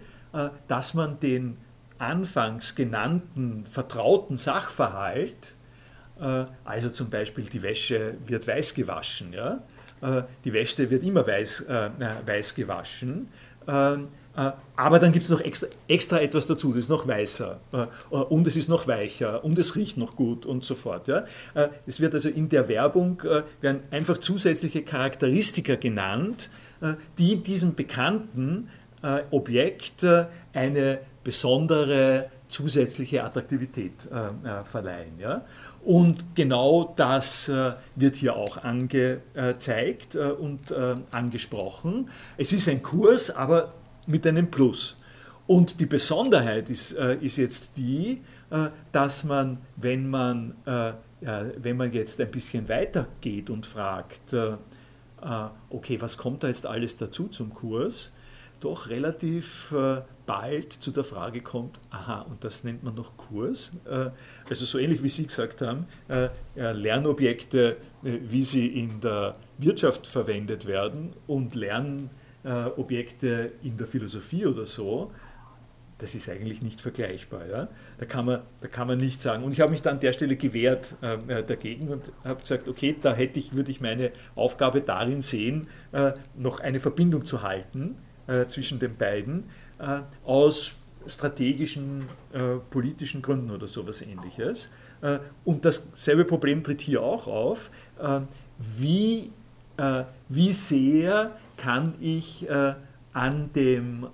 dass 0.68 0.94
man 0.94 1.18
den 1.18 1.58
anfangs 1.98 2.74
genannten 2.74 3.66
vertrauten 3.66 4.38
Sachverhalt, 4.38 5.56
also 6.64 6.90
zum 6.90 7.10
Beispiel 7.10 7.44
die 7.44 7.62
Wäsche 7.62 8.14
wird 8.26 8.46
weiß 8.46 8.74
gewaschen, 8.74 9.32
ja? 9.32 9.60
Äh, 10.02 10.22
die 10.44 10.52
Wäsche 10.52 10.90
wird 10.90 11.02
immer 11.04 11.26
weiß, 11.26 11.60
äh, 11.62 11.90
weiß 12.26 12.54
gewaschen, 12.54 13.28
ähm, 13.66 14.08
aber 14.76 14.98
dann 14.98 15.12
gibt 15.12 15.26
es 15.26 15.30
noch 15.30 15.42
extra, 15.42 15.66
extra, 15.88 16.18
etwas 16.18 16.46
dazu, 16.46 16.70
das 16.70 16.84
ist 16.84 16.88
noch 16.88 17.06
weißer 17.06 17.60
und 18.30 18.46
es 18.46 18.56
ist 18.56 18.70
noch 18.70 18.86
weicher 18.86 19.44
und 19.44 19.58
es 19.58 19.76
riecht 19.76 19.98
noch 19.98 20.16
gut 20.16 20.46
und 20.46 20.64
so 20.64 20.74
fort. 20.74 21.06
Ja? 21.06 21.26
Es 21.86 22.00
wird 22.00 22.14
also 22.14 22.30
in 22.30 22.48
der 22.48 22.66
Werbung 22.66 23.22
werden 23.60 23.82
einfach 23.90 24.16
zusätzliche 24.16 24.84
Charakteristika 24.84 25.74
genannt, 25.74 26.48
die 27.18 27.36
diesem 27.36 27.74
bekannten 27.74 28.70
Objekt 29.30 30.06
eine 30.54 31.00
besondere 31.22 32.30
zusätzliche 32.48 33.24
Attraktivität 33.24 34.08
verleihen. 34.64 35.18
Ja? 35.18 35.44
Und 35.84 36.36
genau 36.36 36.92
das 36.96 37.48
äh, 37.48 37.72
wird 37.96 38.14
hier 38.14 38.36
auch 38.36 38.56
angezeigt 38.58 40.14
äh, 40.14 40.30
und 40.30 40.70
äh, 40.70 40.94
angesprochen. 41.10 42.08
Es 42.36 42.52
ist 42.52 42.68
ein 42.68 42.82
Kurs, 42.82 43.30
aber 43.30 43.74
mit 44.06 44.26
einem 44.26 44.50
Plus. 44.50 44.98
Und 45.48 45.80
die 45.80 45.86
Besonderheit 45.86 46.70
ist, 46.70 46.92
ist 46.92 47.36
jetzt 47.36 47.76
die, 47.76 48.22
dass 48.92 49.24
man, 49.24 49.58
wenn 49.76 50.08
man, 50.08 50.54
wenn 51.20 51.76
man 51.76 51.92
jetzt 51.92 52.20
ein 52.20 52.30
bisschen 52.30 52.68
weiter 52.68 53.08
geht 53.20 53.50
und 53.50 53.66
fragt, 53.66 54.34
okay, 55.68 56.00
was 56.00 56.16
kommt 56.16 56.44
da 56.44 56.46
jetzt 56.46 56.64
alles 56.64 56.96
dazu 56.96 57.26
zum 57.26 57.52
Kurs, 57.52 58.12
doch 58.62 58.88
relativ 58.88 59.74
bald 60.26 60.72
zu 60.72 60.90
der 60.90 61.04
Frage 61.04 61.40
kommt, 61.40 61.78
aha, 61.90 62.22
und 62.22 62.42
das 62.44 62.64
nennt 62.64 62.82
man 62.82 62.94
noch 62.94 63.16
Kurs. 63.16 63.72
Äh, 63.84 64.10
also 64.48 64.64
so 64.64 64.78
ähnlich 64.78 65.02
wie 65.02 65.08
Sie 65.08 65.26
gesagt 65.26 65.60
haben, 65.60 65.86
äh, 66.08 66.28
Lernobjekte, 66.54 67.76
äh, 68.04 68.18
wie 68.22 68.42
sie 68.42 68.66
in 68.66 69.00
der 69.00 69.36
Wirtschaft 69.58 70.06
verwendet 70.06 70.66
werden 70.66 71.12
und 71.26 71.54
Lernobjekte 71.54 73.52
in 73.62 73.76
der 73.76 73.86
Philosophie 73.86 74.46
oder 74.46 74.66
so, 74.66 75.10
das 75.98 76.14
ist 76.16 76.28
eigentlich 76.28 76.62
nicht 76.62 76.80
vergleichbar. 76.80 77.46
Ja? 77.46 77.68
Da, 77.98 78.06
kann 78.06 78.24
man, 78.24 78.40
da 78.60 78.66
kann 78.66 78.88
man 78.88 78.98
nicht 78.98 79.22
sagen. 79.22 79.44
Und 79.44 79.52
ich 79.52 79.60
habe 79.60 79.70
mich 79.70 79.82
dann 79.82 79.94
an 79.94 80.00
der 80.00 80.12
Stelle 80.12 80.34
gewehrt 80.36 80.96
äh, 81.00 81.44
dagegen 81.44 81.88
und 81.88 82.10
habe 82.24 82.40
gesagt, 82.40 82.66
okay, 82.66 82.96
da 83.00 83.14
hätte 83.14 83.38
ich, 83.38 83.54
würde 83.54 83.70
ich 83.70 83.80
meine 83.80 84.10
Aufgabe 84.34 84.80
darin 84.80 85.22
sehen, 85.22 85.68
äh, 85.92 86.12
noch 86.34 86.58
eine 86.58 86.80
Verbindung 86.80 87.24
zu 87.24 87.42
halten 87.42 87.96
äh, 88.26 88.46
zwischen 88.46 88.78
den 88.78 88.96
beiden 88.96 89.44
äh, 89.78 90.00
aus 90.24 90.74
strategischen, 91.06 92.08
äh, 92.32 92.56
politischen 92.70 93.22
Gründen 93.22 93.50
oder 93.50 93.66
sowas 93.66 94.02
ähnliches. 94.02 94.70
Äh, 95.00 95.18
und 95.44 95.64
dasselbe 95.64 96.24
Problem 96.24 96.62
tritt 96.62 96.80
hier 96.80 97.02
auch 97.02 97.26
auf. 97.26 97.70
wie, 98.58 99.30
wie 100.28 100.52
sehr 100.52 101.36
kann 101.56 101.94
ich 102.00 102.46
an 103.12 103.50
dem 103.54 104.06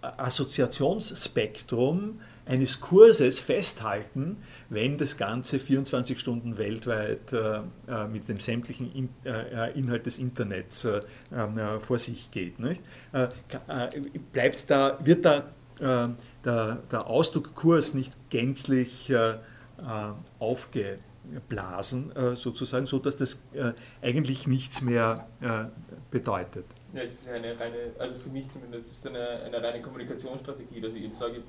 Assoziationsspektrum 0.00 2.20
eines 2.46 2.80
Kurses 2.80 3.40
festhalten, 3.40 4.38
wenn 4.68 4.96
das 4.96 5.16
Ganze 5.16 5.58
24 5.58 6.18
Stunden 6.18 6.58
weltweit 6.58 7.32
äh, 7.32 7.60
äh, 7.88 8.06
mit 8.10 8.28
dem 8.28 8.38
sämtlichen 8.38 8.92
In 8.94 9.08
äh, 9.24 9.68
äh 9.68 9.78
Inhalt 9.78 10.06
des 10.06 10.18
Internets 10.18 10.84
äh, 10.84 11.00
ähm, 11.34 11.58
äh, 11.58 11.80
vor 11.80 11.98
sich 11.98 12.30
geht. 12.30 12.54
bleibt 14.32 14.70
da, 14.70 14.98
wird 15.02 15.24
da 15.24 15.48
der, 15.78 16.16
der, 16.90 17.06
Ausdruck 17.06 17.54
Kurs 17.54 17.92
nicht 17.92 18.30
gänzlich 18.30 19.12
aufgeblasen, 20.38 22.12
sozusagen, 22.34 22.86
so 22.86 22.98
dass 22.98 23.16
das 23.16 23.42
eigentlich 24.00 24.46
nichts 24.46 24.80
mehr 24.80 25.28
bedeutet. 26.10 26.64
Ja, 26.94 27.02
es 27.02 27.12
ist 27.12 27.28
eine 27.28 27.60
reine, 27.60 27.76
also 27.98 28.14
für 28.14 28.30
mich 28.30 28.48
zumindest, 28.48 28.86
es 28.86 28.92
ist 28.92 29.06
eine, 29.06 29.42
eine 29.42 29.62
reine 29.62 29.82
Kommunikationsstrategie, 29.82 30.80
dass 30.80 30.94
ich 30.94 31.02
eben 31.02 31.14
sage, 31.14 31.42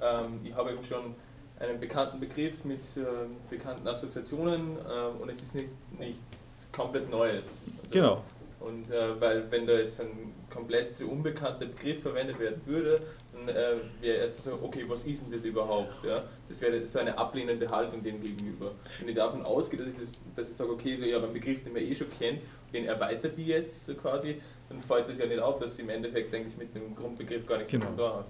ähm, 0.00 0.40
ich 0.44 0.54
habe 0.54 0.72
eben 0.72 0.84
schon 0.84 1.14
einen 1.58 1.80
bekannten 1.80 2.20
Begriff 2.20 2.64
mit 2.64 2.80
äh, 2.96 3.02
bekannten 3.48 3.86
Assoziationen 3.86 4.76
äh, 4.78 5.22
und 5.22 5.28
es 5.28 5.42
ist 5.42 5.54
nicht, 5.54 5.68
nichts 5.98 6.68
komplett 6.72 7.08
Neues. 7.10 7.48
Also, 7.82 7.90
genau. 7.90 8.22
Und 8.60 8.90
äh, 8.90 9.20
weil 9.20 9.50
wenn 9.50 9.66
da 9.66 9.74
jetzt 9.74 10.00
ein 10.00 10.32
komplett 10.50 11.00
unbekannter 11.02 11.66
Begriff 11.66 12.00
verwendet 12.00 12.38
werden 12.38 12.62
würde, 12.64 12.98
dann 13.32 13.48
äh, 13.48 13.76
wäre 14.00 14.18
erstmal 14.18 14.56
so, 14.56 14.64
okay, 14.64 14.84
was 14.88 15.04
ist 15.04 15.24
denn 15.24 15.32
das 15.32 15.44
überhaupt? 15.44 16.02
Ja? 16.02 16.24
Das 16.48 16.60
wäre 16.62 16.86
so 16.86 16.98
eine 16.98 17.16
ablehnende 17.16 17.68
Haltung 17.68 18.02
dem 18.02 18.22
gegenüber. 18.22 18.72
Wenn 19.00 19.08
ich 19.10 19.14
davon 19.16 19.42
ausgehe, 19.42 19.78
dass 19.78 19.88
ich, 19.88 20.00
das, 20.00 20.08
dass 20.34 20.50
ich 20.50 20.56
sage, 20.56 20.70
okay, 20.70 20.94
ja, 21.10 21.18
einen 21.18 21.32
Begriff, 21.34 21.62
den 21.62 21.74
wir 21.74 21.82
eh 21.82 21.94
schon 21.94 22.10
kennen, 22.18 22.40
den 22.72 22.86
erweitert 22.86 23.36
die 23.36 23.46
jetzt 23.46 24.00
quasi, 24.00 24.40
dann 24.68 24.80
fällt 24.80 25.08
das 25.08 25.18
ja 25.18 25.26
nicht 25.26 25.40
auf, 25.40 25.60
dass 25.60 25.76
sie 25.76 25.82
im 25.82 25.90
Endeffekt 25.90 26.34
eigentlich 26.34 26.56
mit 26.56 26.74
dem 26.74 26.96
Grundbegriff 26.96 27.46
gar 27.46 27.58
nichts 27.58 27.70
genau. 27.70 27.86
zu 27.86 27.96
tun 27.96 28.12
hat. 28.12 28.26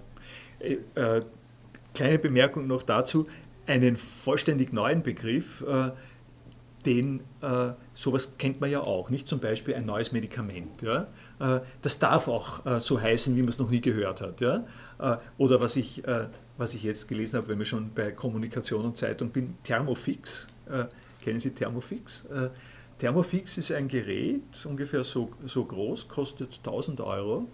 Kleine 1.95 2.19
Bemerkung 2.19 2.67
noch 2.67 2.83
dazu, 2.83 3.27
einen 3.65 3.97
vollständig 3.97 4.73
neuen 4.73 5.01
Begriff, 5.01 5.63
äh, 5.67 5.91
den 6.85 7.21
äh, 7.41 7.71
sowas 7.93 8.37
kennt 8.37 8.61
man 8.61 8.69
ja 8.69 8.81
auch, 8.81 9.09
nicht 9.09 9.27
zum 9.27 9.39
Beispiel 9.39 9.73
ein 9.73 9.85
neues 9.85 10.11
Medikament. 10.11 10.83
Ja? 10.83 11.07
Äh, 11.39 11.61
das 11.81 11.97
darf 11.97 12.27
auch 12.27 12.63
äh, 12.65 12.79
so 12.79 13.01
heißen, 13.01 13.35
wie 13.35 13.41
man 13.41 13.49
es 13.49 13.57
noch 13.57 13.71
nie 13.71 13.81
gehört 13.81 14.21
hat. 14.21 14.39
Ja? 14.41 14.65
Oder 15.37 15.59
was 15.59 15.75
ich, 15.75 16.03
was 16.57 16.73
ich 16.73 16.83
jetzt 16.83 17.09
gelesen 17.09 17.37
habe, 17.37 17.49
wenn 17.49 17.59
wir 17.59 17.65
schon 17.65 17.91
bei 17.93 18.11
Kommunikation 18.11 18.85
und 18.85 18.97
Zeitung 18.97 19.29
bin, 19.29 19.55
Thermofix. 19.63 20.47
kennen 21.21 21.39
Sie 21.39 21.49
Thermofix? 21.49 22.25
Thermofix 22.99 23.57
ist 23.57 23.73
ein 23.73 23.89
Gerät, 23.89 24.41
ungefähr 24.63 25.03
so, 25.03 25.31
so 25.43 25.65
groß, 25.65 26.07
kostet 26.07 26.59
1000 26.59 27.01
Euro 27.01 27.47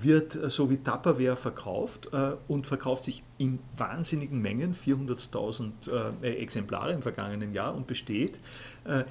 wird 0.00 0.34
äh, 0.34 0.50
so 0.50 0.70
wie 0.70 0.78
Tupperware 0.78 1.36
verkauft 1.36 2.10
äh, 2.12 2.32
und 2.48 2.66
verkauft 2.66 3.04
sich 3.04 3.22
in 3.38 3.58
wahnsinnigen 3.76 4.40
Mengen, 4.40 4.74
400.000 4.74 6.22
Exemplare 6.22 6.92
im 6.92 7.02
vergangenen 7.02 7.52
Jahr 7.52 7.74
und 7.74 7.86
besteht, 7.86 8.40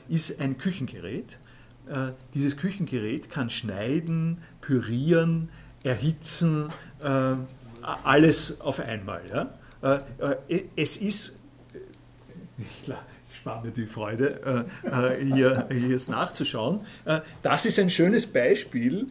ist 0.10 0.42
ein 0.42 0.58
Küchengerät. 0.58 1.40
Dieses 2.34 2.58
Küchengerät 2.58 3.30
kann 3.30 3.50
schneiden, 3.50 4.40
pürieren, 4.60 5.48
erhitzen, 5.84 6.68
alles 7.82 8.60
auf 8.60 8.82
einmal. 8.82 9.50
Es 10.76 10.98
ist, 10.98 11.40
war 13.48 13.64
mir 13.64 13.72
die 13.72 13.88
Freude, 13.88 14.66
äh, 14.84 15.16
äh, 15.16 15.34
hier, 15.34 15.68
hier 15.72 15.96
es 15.96 16.08
nachzuschauen. 16.08 16.82
Äh, 17.06 17.22
das 17.42 17.66
ist 17.66 17.80
ein 17.80 17.90
schönes 17.90 18.28
Beispiel 18.28 19.08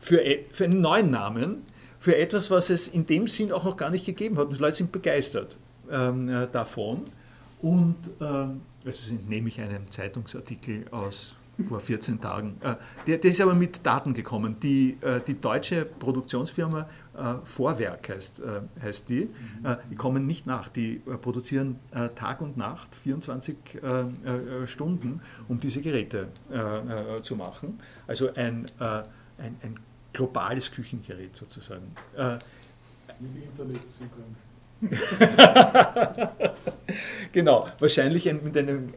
für, 0.00 0.20
e, 0.20 0.44
für 0.52 0.64
einen 0.64 0.80
neuen 0.80 1.10
Namen, 1.10 1.62
für 1.98 2.16
etwas, 2.16 2.50
was 2.50 2.70
es 2.70 2.88
in 2.88 3.06
dem 3.06 3.26
Sinn 3.26 3.52
auch 3.52 3.64
noch 3.64 3.76
gar 3.76 3.90
nicht 3.90 4.04
gegeben 4.04 4.36
hat. 4.36 4.46
Und 4.46 4.54
die 4.54 4.62
Leute 4.62 4.76
sind 4.76 4.92
begeistert 4.92 5.56
ähm, 5.90 6.30
davon. 6.52 7.04
Und 7.62 7.96
ähm, 8.20 8.60
also 8.84 9.14
nehme 9.28 9.48
ich 9.48 9.60
einen 9.60 9.90
Zeitungsartikel 9.90 10.86
aus 10.90 11.37
vor 11.66 11.80
14 11.80 12.20
Tagen. 12.20 12.56
Äh, 12.60 12.74
der, 13.06 13.18
der, 13.18 13.30
ist 13.30 13.40
aber 13.40 13.54
mit 13.54 13.84
Daten 13.84 14.14
gekommen. 14.14 14.60
Die, 14.60 14.96
äh, 15.00 15.20
die 15.26 15.40
deutsche 15.40 15.84
Produktionsfirma 15.84 16.88
äh, 17.16 17.34
Vorwerk 17.44 18.08
heißt, 18.08 18.42
heißt 18.82 19.08
die. 19.08 19.24
Mhm. 19.24 19.76
Die 19.90 19.94
kommen 19.96 20.26
nicht 20.26 20.46
nach. 20.46 20.68
Die 20.68 21.02
produzieren 21.20 21.80
Tag 22.14 22.40
und 22.40 22.56
Nacht, 22.56 22.94
24 22.94 23.56
Stunden, 24.66 25.20
um 25.48 25.58
diese 25.58 25.80
Geräte 25.80 26.28
zu 27.22 27.36
machen. 27.36 27.80
Also 28.06 28.32
ein, 28.34 28.66
ein, 28.78 29.56
ein 29.62 29.74
globales 30.12 30.70
Küchengerät 30.70 31.34
sozusagen. 31.34 31.94
Mit 33.18 33.44
Internetzugang. 33.44 34.36
genau, 37.32 37.66
wahrscheinlich 37.80 38.32
mit 38.32 38.56
einem 38.56 38.92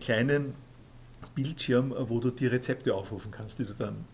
kleinen 0.00 0.54
Bildschirm, 1.38 1.92
äh, 1.92 2.08
wo 2.08 2.18
du 2.18 2.30
die 2.30 2.48
Rezepte 2.48 2.92
aufrufen 2.94 3.30
kannst, 3.30 3.60
die 3.60 3.64
du 3.64 3.72
dann 3.72 4.04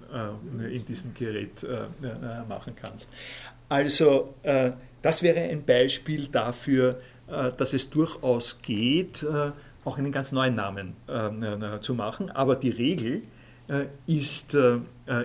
äh, 0.60 0.76
in 0.76 0.84
diesem 0.84 1.14
Gerät 1.14 1.62
äh, 1.62 1.84
äh 1.84 2.44
machen 2.46 2.74
kannst. 2.76 3.10
Also 3.70 4.34
äh, 4.42 4.72
das 5.00 5.22
wäre 5.22 5.40
ein 5.40 5.64
Beispiel 5.64 6.26
dafür, 6.26 6.98
äh, 7.28 7.50
dass 7.56 7.72
es 7.72 7.88
durchaus 7.88 8.60
geht, 8.60 9.26
auch 9.84 9.98
einen 9.98 10.12
ganz 10.12 10.32
neuen 10.32 10.54
Namen 10.54 10.96
zu 11.82 11.94
machen. 11.94 12.30
Aber 12.30 12.56
die 12.56 12.70
Regel 12.70 13.22
ist, 14.06 14.56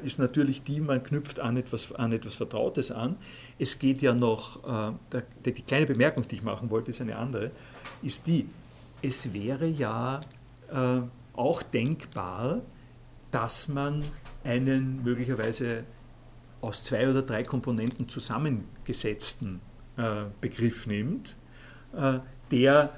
ist 0.03 0.19
natürlich 0.19 0.63
die, 0.63 0.81
man 0.81 1.01
knüpft 1.01 1.39
an 1.39 1.55
etwas, 1.55 1.93
an 1.93 2.11
etwas 2.11 2.35
Vertrautes 2.35 2.91
an. 2.91 3.15
Es 3.57 3.79
geht 3.79 4.01
ja 4.01 4.13
noch, 4.13 4.59
die 5.45 5.53
kleine 5.53 5.85
Bemerkung, 5.85 6.27
die 6.27 6.35
ich 6.35 6.43
machen 6.43 6.69
wollte, 6.71 6.89
ist 6.89 6.99
eine 6.99 7.15
andere, 7.15 7.51
ist 8.01 8.27
die, 8.27 8.49
es 9.01 9.33
wäre 9.33 9.65
ja 9.65 10.19
auch 11.39 11.63
denkbar, 11.63 12.61
dass 13.31 13.67
man 13.67 14.03
einen 14.43 15.03
möglicherweise 15.03 15.83
aus 16.61 16.83
zwei 16.83 17.09
oder 17.09 17.21
drei 17.21 17.43
Komponenten 17.43 18.09
zusammengesetzten 18.09 19.61
Begriff 20.41 20.87
nimmt, 20.87 21.35
der 22.51 22.93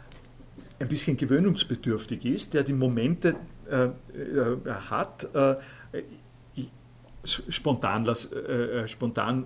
ein 0.79 0.87
bisschen 0.87 1.17
gewöhnungsbedürftig 1.17 2.25
ist, 2.25 2.53
der 2.53 2.63
die 2.63 2.73
Momente 2.73 3.35
hat, 4.67 5.27
spontan, 7.23 8.15
spontan 8.87 9.45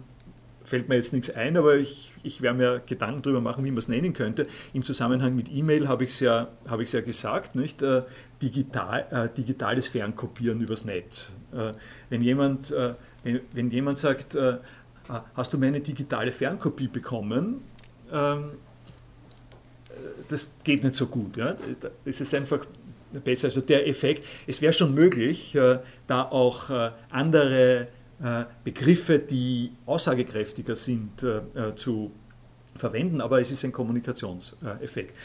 fällt 0.66 0.90
mir 0.90 0.96
jetzt 0.96 1.14
nichts 1.14 1.30
ein, 1.30 1.56
aber 1.58 1.76
ich, 1.76 2.16
ich 2.24 2.42
werde 2.42 2.58
mir 2.58 2.82
Gedanken 2.86 3.22
darüber 3.22 3.42
machen, 3.42 3.64
wie 3.64 3.72
man 3.72 3.78
es 3.78 3.88
nennen 3.88 4.14
könnte. 4.14 4.48
Im 4.74 4.84
Zusammenhang 4.84 5.36
mit 5.36 5.50
E-Mail 5.52 5.88
habe 5.88 6.04
ich 6.04 6.10
es 6.10 6.20
ja, 6.20 6.48
ja 6.68 7.02
gesagt, 7.02 7.56
nicht? 7.56 7.82
Äh, 7.82 8.02
digital, 8.42 9.06
äh, 9.12 9.30
digitales 9.36 9.88
Fernkopieren 9.88 10.60
übers 10.62 10.84
Netz. 10.86 11.36
Äh, 11.54 11.74
wenn, 12.10 12.22
jemand, 12.22 12.72
äh, 12.72 12.96
wenn, 13.24 13.42
wenn, 13.54 13.72
jemand 13.72 14.00
sagt, 14.00 14.36
äh, 14.36 14.58
hast 15.36 15.54
du 15.54 15.58
meine 15.58 15.80
digitale 15.80 16.32
Fernkopie 16.32 16.88
bekommen, 16.88 17.62
ähm, 18.12 18.52
das 20.30 20.48
geht 20.64 20.84
nicht 20.84 20.96
so 20.96 21.06
gut. 21.08 21.38
Ja? 21.38 21.56
Es 22.04 22.20
ist 22.20 22.34
einfach 22.34 22.66
besser. 23.24 23.48
Also 23.48 23.62
der 23.62 23.88
Effekt, 23.88 24.26
es 24.48 24.62
wäre 24.62 24.74
schon 24.74 24.94
möglich, 24.94 25.56
äh, 25.56 25.80
da 26.08 26.24
auch 26.24 26.70
andere 27.10 27.82
äh, 27.82 27.86
Begriffe, 28.64 29.20
die 29.20 29.72
aussagekräftiger 29.86 30.76
sind, 30.76 31.22
äh, 31.22 31.38
äh, 31.54 31.76
zu 31.76 32.12
verwenden, 32.76 33.20
aber 33.22 33.42
es 33.42 33.52
ist 33.52 33.64
ein 33.64 33.72
Kommunikationseffekt. 33.72 35.16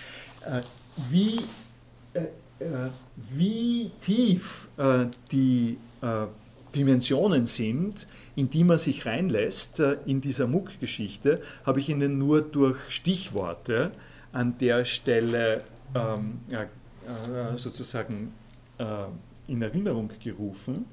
Wie, 1.10 1.40
wie 3.32 3.90
tief 4.00 4.68
die 5.32 5.76
Dimensionen 6.74 7.46
sind, 7.46 8.06
in 8.36 8.50
die 8.50 8.62
man 8.62 8.78
sich 8.78 9.04
reinlässt 9.04 9.82
in 10.06 10.20
dieser 10.20 10.46
MOOC-Geschichte, 10.46 11.42
habe 11.66 11.80
ich 11.80 11.88
Ihnen 11.88 12.18
nur 12.18 12.42
durch 12.42 12.78
Stichworte 12.88 13.90
an 14.32 14.56
der 14.58 14.84
Stelle 14.84 15.64
ähm, 15.96 16.38
sozusagen 17.56 18.32
in 19.48 19.60
Erinnerung 19.60 20.08
gerufen. 20.22 20.84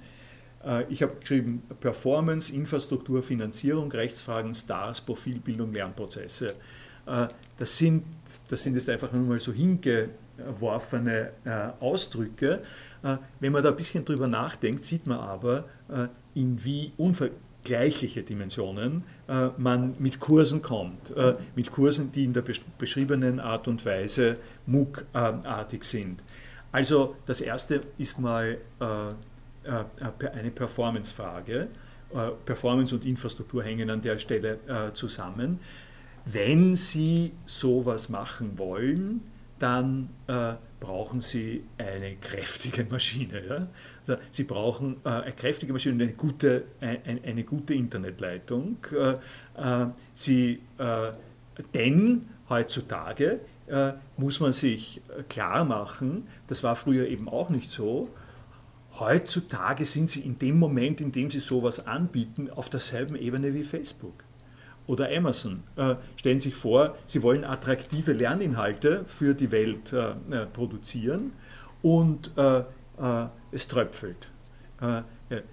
Äh, 0.66 0.86
ich 0.89 1.01
habe 1.01 1.16
geschrieben 1.20 1.62
Performance, 1.80 2.53
Infrastruktur, 2.53 3.24
Finanzierung, 3.24 3.91
Rechtsfragen, 3.91 4.53
Stars, 4.55 5.01
Profilbildung, 5.01 5.74
Lernprozesse. 5.74 6.55
Äh, 7.05 7.28
das 7.58 7.78
sind, 7.78 8.03
das 8.49 8.64
sind 8.64 8.76
jetzt 8.76 8.89
einfach 8.89 9.12
nur 9.12 9.24
mal 9.24 9.39
so 9.39 9.51
hingeworfene 9.51 11.32
äh, 11.45 11.70
Ausdrücke. 11.80 12.62
Wenn 13.39 13.51
man 13.53 13.64
da 13.64 13.70
ein 13.70 13.76
bisschen 13.76 14.03
drüber 14.03 14.28
nachdenkt, 14.28 14.84
sieht 14.84 15.05
man 15.05 15.20
aber, 15.20 15.66
in 16.34 16.62
wie 16.66 16.91
unvergleichliche 16.97 18.24
Dimensionen 18.24 19.03
man 19.55 19.95
mit 19.99 20.20
Kursen 20.20 20.64
kommt. 20.64 21.14
Mit 21.55 21.72
Kursen, 21.72 22.12
die 22.12 22.26
in 22.26 22.34
der 22.34 22.43
beschriebenen 22.78 23.39
Art 23.39 23.68
und 23.68 23.86
Weise 23.86 24.38
MOOC-artig 24.66 25.84
sind. 25.86 26.22
Also 26.72 27.16
das 27.28 27.39
erste 27.39 27.82
ist 27.97 28.20
mal 28.20 28.58
eine 29.68 30.51
Performance-Frage. 30.51 31.68
Äh, 32.13 32.32
Performance 32.45 32.95
und 32.95 33.05
Infrastruktur 33.05 33.63
hängen 33.63 33.89
an 33.89 34.01
der 34.01 34.18
Stelle 34.18 34.59
äh, 34.68 34.93
zusammen. 34.93 35.59
Wenn 36.26 36.76
Sie 36.76 37.32
sowas 37.45 38.09
machen 38.09 38.57
wollen, 38.57 39.22
dann 39.59 40.09
brauchen 40.80 41.22
Sie 41.22 41.63
eine 41.78 42.18
kräftige 42.18 42.86
Maschine. 42.91 43.70
Ja? 44.07 44.18
Sie 44.30 44.43
brauchen 44.43 44.97
eine 45.05 45.32
kräftige 45.32 45.72
Maschine 45.72 45.95
und 45.95 46.01
eine 46.01 46.13
gute, 46.13 46.65
eine 46.82 47.43
gute 47.45 47.74
Internetleitung. 47.74 48.76
Sie, 50.13 50.59
denn 51.74 52.26
heutzutage 52.49 53.39
muss 54.18 54.41
man 54.41 54.51
sich 54.51 55.01
klar 55.30 55.63
machen, 55.63 56.28
das 56.47 56.61
war 56.61 56.76
früher 56.76 57.07
eben 57.07 57.30
auch 57.30 57.49
nicht 57.49 57.72
so, 57.72 58.09
Heutzutage 59.00 59.86
sind 59.86 60.10
sie 60.10 60.22
in 60.22 60.39
dem 60.39 60.58
Moment, 60.58 61.02
in 61.02 61.12
dem 61.12 61.30
sie 61.30 61.39
sowas 61.39 61.86
anbieten, 61.86 62.50
auf 62.50 62.70
derselben 62.70 63.16
Ebene 63.16 63.54
wie 63.54 63.64
Facebook 63.64 64.24
oder 64.88 65.10
Amazon. 65.16 65.64
Äh, 65.76 65.95
stellen 66.16 66.39
sich 66.39 66.56
vor, 66.56 66.95
Sie 67.06 67.22
wollen 67.22 67.43
attraktive 67.43 68.14
Lerninhalte 68.14 69.06
für 69.06 69.34
die 69.36 69.52
Welt 69.52 69.93
äh, 69.93 70.12
äh 70.32 70.45
produzieren 70.48 71.34
und 71.82 72.32
äh, 72.38 72.60
äh 72.60 73.28
es 73.52 73.68
tröpfelt. 73.68 74.30
Äh, 74.82 75.02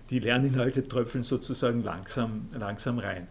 die 0.08 0.20
Lerninhalte 0.20 0.86
tröpfeln 0.86 1.24
sozusagen 1.24 1.82
langsam, 1.82 2.46
langsam 2.56 3.00
rein. 3.00 3.26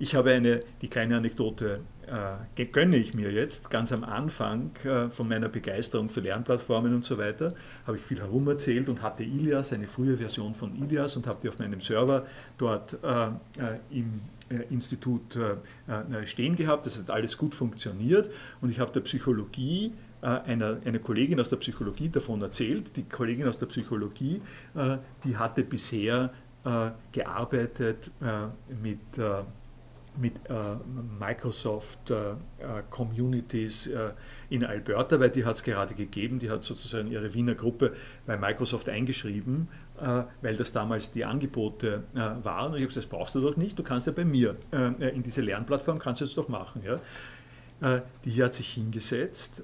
ich 0.00 0.16
habe 0.16 0.32
eine, 0.32 0.64
die 0.82 0.88
kleine 0.88 1.18
Anekdote 1.18 1.82
äh, 2.08 2.64
gönne 2.64 2.96
ich 2.96 3.14
mir 3.14 3.30
jetzt. 3.30 3.70
Ganz 3.70 3.92
am 3.92 4.04
Anfang 4.04 4.70
äh, 4.84 5.10
von 5.10 5.28
meiner 5.28 5.48
Begeisterung 5.48 6.10
für 6.10 6.20
Lernplattformen 6.20 6.94
und 6.94 7.04
so 7.04 7.18
weiter 7.18 7.54
habe 7.86 7.96
ich 7.96 8.02
viel 8.02 8.18
herumerzählt 8.18 8.88
und 8.88 9.02
hatte 9.02 9.22
Ilias, 9.22 9.72
eine 9.72 9.86
frühe 9.86 10.16
Version 10.16 10.54
von 10.54 10.74
Ilias 10.74 11.16
und 11.16 11.26
habe 11.26 11.38
die 11.42 11.48
auf 11.48 11.58
meinem 11.58 11.80
Server 11.80 12.26
dort 12.56 12.98
äh, 13.02 13.26
äh 13.26 13.30
im 13.90 14.20
äh, 14.50 14.62
Institut 14.70 15.38
stehen 16.24 16.56
gehabt. 16.56 16.86
Das 16.86 16.98
hat 16.98 17.10
alles 17.10 17.36
gut 17.36 17.54
funktioniert 17.54 18.30
und 18.60 18.70
ich 18.70 18.80
habe 18.80 18.92
der 18.92 19.00
Psychologie 19.00 19.92
einer, 20.20 20.78
einer 20.84 20.98
Kollegin 20.98 21.38
aus 21.38 21.48
der 21.48 21.58
Psychologie 21.58 22.08
davon 22.08 22.42
erzählt. 22.42 22.96
Die 22.96 23.04
Kollegin 23.04 23.46
aus 23.46 23.58
der 23.58 23.66
Psychologie, 23.66 24.40
die 25.22 25.36
hatte 25.36 25.62
bisher 25.62 26.32
gearbeitet 27.12 28.10
mit 28.82 28.98
mit 30.20 30.34
äh, 30.48 30.52
Microsoft 31.18 32.10
äh, 32.10 32.30
äh, 32.30 32.34
Communities 32.90 33.86
äh, 33.86 34.10
in 34.50 34.64
Alberta, 34.64 35.20
weil 35.20 35.30
die 35.30 35.44
hat 35.44 35.56
es 35.56 35.62
gerade 35.62 35.94
gegeben, 35.94 36.38
die 36.38 36.50
hat 36.50 36.64
sozusagen 36.64 37.10
ihre 37.10 37.34
Wiener 37.34 37.54
Gruppe 37.54 37.94
bei 38.26 38.36
Microsoft 38.36 38.88
eingeschrieben, 38.88 39.68
äh, 40.00 40.22
weil 40.42 40.56
das 40.56 40.72
damals 40.72 41.10
die 41.12 41.24
Angebote 41.24 42.04
äh, 42.14 42.44
waren. 42.44 42.72
Und 42.72 42.78
ich 42.78 42.82
habe 42.82 42.88
gesagt, 42.88 43.04
das 43.04 43.06
brauchst 43.06 43.34
du 43.34 43.40
doch 43.40 43.56
nicht, 43.56 43.78
du 43.78 43.82
kannst 43.82 44.06
ja 44.06 44.12
bei 44.12 44.24
mir 44.24 44.56
in 44.98 45.22
diese 45.22 45.40
Lernplattform, 45.40 45.98
kannst 45.98 46.20
du 46.20 46.24
es 46.24 46.34
doch 46.34 46.48
machen. 46.48 46.82
Ja? 46.84 47.00
die 48.24 48.42
hat 48.42 48.54
sich 48.54 48.70
hingesetzt 48.70 49.62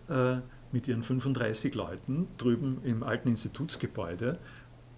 mit 0.70 0.86
ihren 0.86 1.02
35 1.02 1.74
Leuten 1.74 2.28
drüben 2.38 2.80
im 2.84 3.02
alten 3.02 3.28
Institutsgebäude 3.28 4.38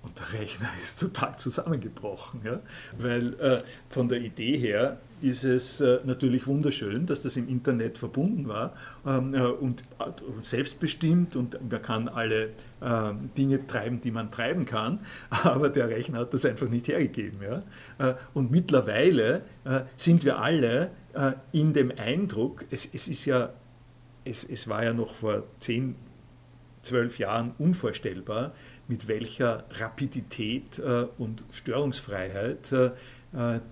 und 0.07 0.19
der 0.19 0.41
Rechner 0.41 0.69
ist 0.81 1.01
total 1.01 1.37
zusammengebrochen, 1.37 2.41
ja? 2.45 2.61
weil 2.99 3.35
äh, 3.41 3.63
von 3.91 4.09
der 4.09 4.21
Idee 4.21 4.57
her 4.57 4.99
ist 5.21 5.45
es 5.45 5.81
äh, 5.81 5.99
natürlich 6.05 6.47
wunderschön, 6.47 7.07
dass 7.07 7.23
das 7.23 7.37
im 7.37 7.49
Internet 7.49 7.99
verbunden 7.99 8.49
war 8.49 8.75
ähm, 9.07 9.35
äh, 9.35 9.41
und, 9.41 9.83
und, 9.99 10.47
selbstbestimmt 10.47 11.37
und 11.37 11.59
man 11.71 11.83
kann 11.83 12.09
alle 12.09 12.51
ähm, 12.83 13.31
Dinge 13.37 13.67
treiben, 13.67 14.01
die 14.01 14.11
man 14.11 14.31
treiben 14.31 14.65
kann, 14.65 15.01
aber 15.31 15.69
der 15.69 15.89
Rechner 15.89 16.21
hat 16.21 16.35
das 16.35 16.45
einfach 16.45 16.69
nicht 16.69 16.89
hergegeben. 16.89 17.41
Äh, 17.99 18.15
und 18.35 18.51
mittlerweile 18.51 19.43
äh, 19.65 19.81
sind 19.97 20.25
wir 20.25 20.39
alle 20.39 20.91
äh, 21.15 21.33
in 21.53 21.73
dem 21.73 21.93
Eindruck, 21.97 22.67
es, 22.71 22.87
ist 22.87 23.25
ja, 23.25 23.51
es, 24.25 24.45
es 24.45 24.69
war 24.69 24.85
ja 24.85 24.93
noch 24.93 25.15
vor 25.15 25.45
zehn, 25.61 25.97
zwölf 26.83 27.19
Jahren 27.19 27.53
unvorstellbar, 27.59 28.53
mit 28.89 29.09
welcher 29.09 29.65
Rapidität 29.73 30.79
äh, 30.79 31.07
und 31.19 31.43
Störungsfreiheit 31.51 32.71
äh, 32.73 32.87
äh, 32.87 32.91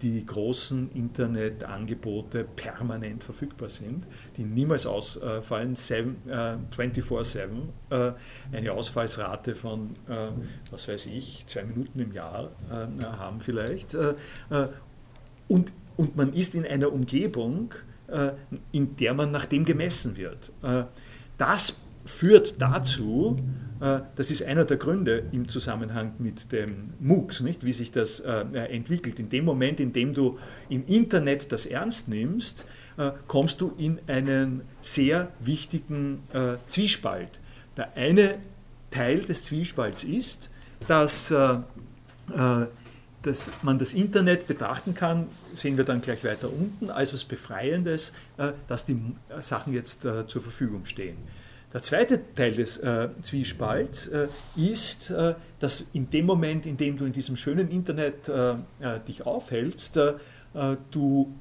die 0.03 0.27
großen 0.27 0.91
Internetangebote 0.93 2.45
permanent 2.45 3.25
verfügbar 3.25 3.71
sind, 3.71 4.05
die 4.37 4.45
niemals 4.45 4.85
ausfallen, 4.85 5.75
24-7, 5.75 7.49
eine 8.53 8.73
Ausfallsrate 8.73 9.55
von, 9.55 9.97
was 10.71 10.87
weiß 10.87 11.07
ich, 11.07 11.45
zwei 11.47 11.65
Minuten 11.65 11.99
im 11.99 12.12
Jahr 12.12 12.51
haben 13.19 13.41
vielleicht. 13.41 13.97
Und, 15.49 15.73
und 15.97 16.17
man 16.17 16.35
ist 16.35 16.55
in 16.55 16.67
einer 16.67 16.93
Umgebung, 16.93 17.73
in 18.73 18.97
der 18.97 19.15
man 19.15 19.31
nach 19.31 19.47
dem 19.47 19.65
gemessen 19.65 20.19
wird. 20.19 20.53
Das 21.39 21.77
führt 22.05 22.61
dazu, 22.61 23.38
äh, 23.80 24.00
das 24.16 24.30
ist 24.30 24.42
einer 24.42 24.64
der 24.64 24.76
Gründe 24.76 25.24
im 25.32 25.48
Zusammenhang 25.48 26.14
mit 26.18 26.52
dem 26.52 26.92
MOOCs, 27.00 27.40
nicht, 27.40 27.64
wie 27.64 27.72
sich 27.72 27.90
das 27.90 28.20
äh, 28.20 28.40
entwickelt. 28.70 29.18
In 29.18 29.28
dem 29.28 29.44
Moment, 29.44 29.80
in 29.80 29.92
dem 29.92 30.12
du 30.12 30.38
im 30.68 30.86
Internet 30.86 31.52
das 31.52 31.66
ernst 31.66 32.09
nimmst, 32.09 32.64
äh, 32.96 33.11
kommst 33.26 33.61
du 33.61 33.74
in 33.76 33.98
einen 34.07 34.62
sehr 34.80 35.28
wichtigen 35.40 36.22
Zwiespalt. 36.68 37.40
Der 37.76 37.96
eine 37.96 38.38
Teil 38.90 39.20
des 39.20 39.44
Zwiespalts 39.44 40.05
ist, 40.05 40.48
dass, 40.86 41.34
dass 43.22 43.52
man 43.62 43.78
das 43.78 43.94
Internet 43.94 44.46
betrachten 44.46 44.94
kann, 44.94 45.26
sehen 45.55 45.76
wir 45.76 45.84
dann 45.84 46.00
gleich 46.00 46.22
weiter 46.24 46.52
unten, 46.52 46.90
als 46.90 47.09
etwas 47.09 47.24
Befreiendes, 47.24 48.12
dass 48.68 48.84
die 48.84 48.96
Sachen 49.40 49.72
jetzt 49.72 50.02
zur 50.02 50.42
Verfügung 50.42 50.86
stehen. 50.86 51.16
Der 51.75 51.83
zweite 51.83 52.20
Teil 52.37 52.53
des 52.53 52.79
äh, 52.79 53.09
Zwiespalts 53.20 54.07
äh, 54.07 54.29
ist, 54.55 55.11
äh, 55.11 55.35
dass 55.59 55.85
in 55.93 56.09
dem 56.09 56.25
Moment, 56.25 56.66
in 56.66 56.77
dem 56.77 56.97
du 56.97 57.05
in 57.05 57.12
diesem 57.12 57.35
schönen 57.35 57.68
Internet 57.68 58.29
äh, 58.29 58.53
äh, 58.53 59.01
dich 59.09 59.27
aufhältst, 59.27 59.97
äh, 59.97 60.14
du 60.93 61.35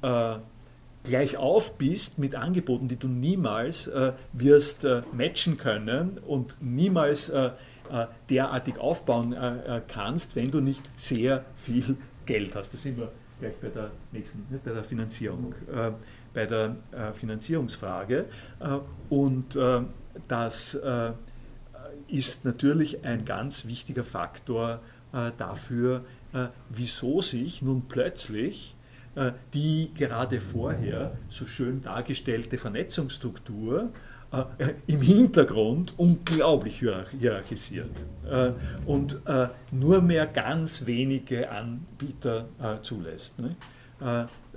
gleich 1.04 1.36
auf 1.36 1.78
bist 1.78 2.18
mit 2.18 2.34
Angeboten, 2.34 2.88
die 2.88 2.96
du 2.96 3.06
niemals 3.06 3.88
wirst 4.32 4.84
matchen 5.12 5.56
können 5.56 6.18
und 6.26 6.56
niemals 6.60 7.32
derartig 8.28 8.78
aufbauen 8.78 9.36
kannst, 9.86 10.34
wenn 10.34 10.50
du 10.50 10.60
nicht 10.60 10.82
sehr 10.96 11.44
viel 11.54 11.96
Geld 12.26 12.56
hast. 12.56 12.74
Da 12.74 12.78
sind 12.78 12.98
wir 12.98 13.12
gleich 13.38 13.54
bei 13.62 13.68
der 13.68 13.92
nächsten, 14.10 14.46
ne, 14.50 14.58
bei 14.64 14.72
der 14.72 14.82
Finanzierung, 14.82 15.54
bei 16.32 16.46
der 16.46 16.74
Finanzierungsfrage. 17.14 18.24
und 19.10 19.56
das 20.28 20.78
ist 22.08 22.44
natürlich 22.44 23.04
ein 23.04 23.24
ganz 23.24 23.66
wichtiger 23.66 24.04
Faktor 24.04 24.80
dafür, 25.38 26.04
wieso 26.70 27.20
sich 27.20 27.62
nun 27.62 27.82
plötzlich 27.88 28.76
äh, 29.16 29.32
die 29.52 29.92
gerade 29.94 30.40
vorher 30.40 31.16
so 31.28 31.46
schön 31.46 31.82
dargestellte 31.82 32.58
Vernetzungsstruktur 32.58 33.92
äh, 34.32 34.74
im 34.88 35.02
Hintergrund 35.02 35.94
unglaublich 35.96 36.80
hierarchisiert 36.80 38.06
äh, 38.28 38.50
und 38.86 39.22
nur 39.70 40.02
mehr 40.02 40.26
ganz 40.26 40.86
wenige 40.86 41.48
Anbieter 41.50 42.46
zulässt. 42.82 43.38
Ne? 43.38 43.56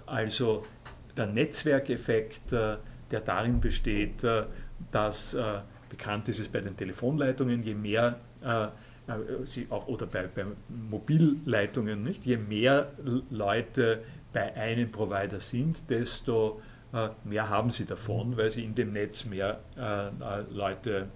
Also 0.06 0.64
der 1.16 1.28
Netzwerkeffekt, 1.28 2.52
der 2.52 2.80
darin 3.24 3.62
besteht, 3.62 4.24
dass 4.92 5.36
bekannt 5.90 6.30
ist 6.30 6.40
es 6.40 6.50
bei 6.50 6.60
den 6.62 6.76
Telefonleitungen, 6.76 7.64
je 7.64 7.74
mehr 7.74 8.18
sie 9.46 9.68
auch 9.70 9.88
oder 9.88 10.06
bei, 10.06 10.28
bei 10.28 10.46
Mobilleitungen, 10.68 12.04
nicht? 12.04 12.26
je 12.26 12.38
mehr 12.38 12.92
Leute 13.30 14.04
bei 14.34 14.54
einem 14.56 14.92
Provider 14.92 15.40
sind, 15.40 15.90
desto 15.90 16.62
äh, 16.94 17.10
mehr 17.24 17.50
haben 17.50 17.70
sie 17.70 17.86
davon, 17.86 18.38
weil 18.38 18.50
sie 18.50 18.64
in 18.64 18.76
dem 18.76 18.92
Netz 18.92 19.26
mehr 19.26 19.60
äh, 19.78 20.08
äh, 20.08 20.12
Leute 20.52 21.08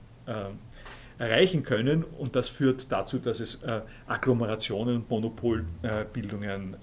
erreichen 1.18 1.64
können 1.64 2.04
und 2.04 2.36
das 2.36 2.48
führt 2.48 2.92
dazu, 2.92 3.18
dass 3.18 3.40
es 3.40 3.60
Agglomerationen 4.08 4.98
und 4.98 5.10
Monopolbildungen 5.10 6.76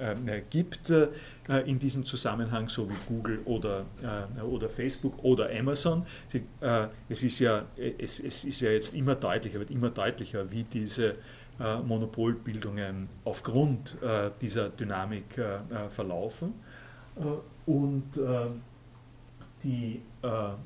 gibt 0.51 0.93
in 1.67 1.79
diesem 1.79 2.05
Zusammenhang, 2.05 2.69
so 2.69 2.91
wie 2.91 2.95
Google 3.07 3.41
oder, 3.47 3.87
oder 4.43 4.69
Facebook 4.69 5.15
oder 5.25 5.49
Amazon. 5.51 6.05
Sie, 6.27 6.43
es, 7.09 7.23
ist 7.23 7.39
ja, 7.39 7.65
es, 7.77 8.21
es 8.21 8.45
ist 8.45 8.61
ja 8.61 8.71
jetzt 8.71 8.95
immer 8.95 9.15
deutlicher, 9.15 9.59
wird 9.59 9.71
immer 9.71 9.89
deutlicher, 9.89 10.51
wie 10.51 10.65
diese 10.65 11.15
äh, 11.61 11.79
Monopolbildungen 11.81 13.09
aufgrund 13.25 14.01
äh, 14.01 14.31
dieser 14.41 14.69
Dynamik 14.69 15.39
äh, 15.39 15.89
verlaufen. 15.91 16.55
und 17.67 18.05
die, 19.65 20.01
ja, 20.23 20.57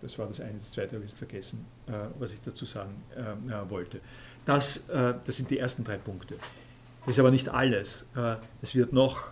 das 0.00 0.18
war 0.18 0.26
das 0.26 0.40
eine, 0.40 0.54
das 0.54 0.72
zweite 0.72 0.94
habe 0.94 1.04
ich 1.04 1.10
jetzt 1.10 1.18
vergessen, 1.18 1.66
was 2.18 2.32
ich 2.32 2.40
dazu 2.40 2.64
sagen 2.64 3.02
wollte. 3.68 4.00
Das, 4.46 4.86
das 4.86 5.36
sind 5.36 5.50
die 5.50 5.58
ersten 5.58 5.84
drei 5.84 5.98
Punkte. 5.98 6.36
Das 7.04 7.16
ist 7.16 7.20
aber 7.20 7.30
nicht 7.30 7.48
alles. 7.48 8.06
Es 8.60 8.74
wird 8.74 8.92
noch 8.92 9.22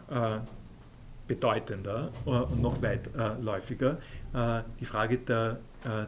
bedeutender 1.29 2.11
und 2.25 2.61
noch 2.61 2.83
weitläufiger. 2.83 3.99
Die 4.81 4.85
Frage 4.85 5.19
der, 5.19 5.61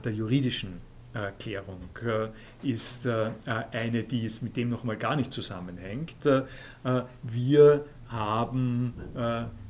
der 0.04 0.12
juridischen 0.12 0.80
Klärung 1.38 1.88
äh, 2.04 2.28
ist 2.66 3.06
äh, 3.06 3.30
eine, 3.44 4.02
die 4.02 4.24
es 4.24 4.40
mit 4.42 4.56
dem 4.56 4.70
nochmal 4.70 4.96
gar 4.96 5.16
nicht 5.16 5.32
zusammenhängt. 5.32 6.24
Äh, 6.24 6.42
wir 7.22 7.84
haben, 8.08 8.92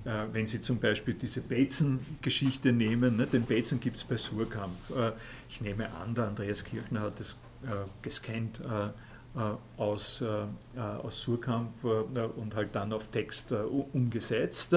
wenn 0.05 0.49
Sie 0.49 0.61
zum 0.61 0.81
Beispiel 0.81 1.15
diese 1.15 1.43
Bateson-Geschichte 1.43 2.73
nehmen, 2.73 3.19
ne, 3.19 3.29
den 3.29 3.45
Bateson 3.45 3.79
gibt 3.79 3.99
es 3.99 4.03
bei 4.03 4.17
Surkamp. 4.17 4.75
Ich 5.49 5.61
nehme 5.61 5.89
an, 5.93 6.13
der 6.13 6.27
Andreas 6.27 6.65
Kirchner 6.65 7.03
hat 7.03 7.21
das 7.21 7.37
gescannt 8.03 8.61
aus, 9.77 10.23
aus 10.77 11.21
Surkamp 11.23 11.85
und 11.85 12.55
halt 12.55 12.75
dann 12.75 12.93
auf 12.93 13.07
Text 13.07 13.53
umgesetzt 13.53 14.75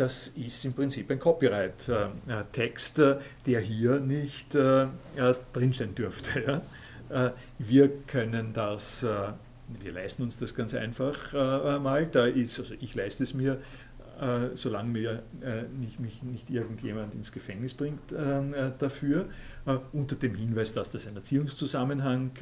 das 0.00 0.28
ist 0.28 0.64
im 0.64 0.72
Prinzip 0.72 1.10
ein 1.10 1.18
Copyright-Text, 1.18 2.98
äh, 3.00 3.16
der 3.44 3.60
hier 3.60 4.00
nicht 4.00 4.54
äh, 4.54 4.86
drinstehen 5.52 5.94
dürfte. 5.94 6.62
Wir 7.58 7.88
können 8.06 8.52
das, 8.54 9.02
äh, 9.02 9.32
wir 9.80 9.92
leisten 9.92 10.22
uns 10.22 10.38
das 10.38 10.54
ganz 10.54 10.74
einfach 10.74 11.32
mal, 11.80 12.06
da 12.06 12.24
ist, 12.26 12.58
also 12.58 12.74
ich 12.80 12.94
leiste 12.94 13.24
es 13.24 13.34
mir, 13.34 13.58
solange 14.54 14.90
mir 14.90 15.22
nicht, 15.78 15.98
mich 15.98 16.22
nicht 16.22 16.50
irgendjemand 16.50 17.14
ins 17.14 17.32
Gefängnis 17.32 17.72
bringt 17.72 18.00
dafür, 18.78 19.26
unter 19.92 20.16
dem 20.16 20.34
Hinweis, 20.34 20.74
dass 20.74 20.90
das 20.90 21.06
ein 21.06 21.16
Erziehungszusammenhang 21.16 22.32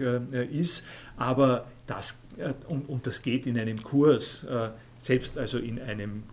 ist. 0.51 0.85
Aber 1.17 1.67
das, 1.87 2.27
und, 2.69 2.89
und 2.89 3.07
das 3.07 3.23
geht 3.23 3.47
in 3.47 3.59
einem 3.59 3.81
Kurs, 3.83 4.47
selbst 4.99 5.39
also 5.39 5.59
in 5.59 5.81
einem 5.81 6.25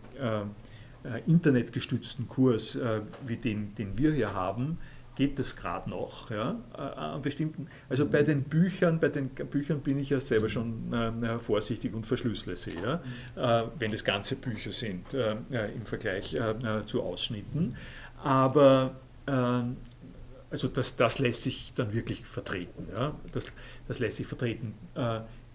äh, 1.05 1.21
internetgestützten 1.27 2.27
Kurs, 2.27 2.75
äh, 2.75 3.01
wie 3.27 3.37
den, 3.37 3.75
den 3.75 3.95
wir 3.95 4.11
hier 4.11 4.33
haben, 4.33 4.79
geht 5.15 5.39
das 5.39 5.55
gerade 5.55 5.89
noch. 5.89 6.29
Ja, 6.29 6.55
äh, 6.73 6.77
an 6.77 7.21
bestimmten, 7.21 7.67
also 7.89 8.05
bei 8.05 8.23
den 8.23 8.43
Büchern, 8.43 8.99
bei 8.99 9.09
den 9.09 9.29
Büchern 9.29 9.81
bin 9.81 9.97
ich 9.97 10.09
ja 10.09 10.19
selber 10.19 10.49
schon 10.49 10.93
äh, 10.93 11.39
vorsichtig 11.39 11.93
und 11.93 12.05
verschlüssele 12.05 12.55
sie, 12.55 12.75
ja, 12.75 13.01
äh, 13.35 13.67
wenn 13.79 13.93
es 13.93 14.03
ganze 14.03 14.35
Bücher 14.35 14.71
sind 14.71 15.13
äh, 15.13 15.35
im 15.73 15.85
Vergleich 15.85 16.37
zu 16.85 17.01
Ausschnitten. 17.01 17.75
Aber 18.23 18.95
also 19.25 20.67
das, 20.67 20.95
das 20.95 21.19
lässt 21.19 21.43
sich 21.43 21.73
dann 21.73 21.93
wirklich 21.93 22.25
vertreten. 22.25 22.87
Ja, 22.91 23.15
das, 23.31 23.47
das 23.87 23.99
lässt 23.99 24.17
sich 24.17 24.27
vertreten, 24.27 24.73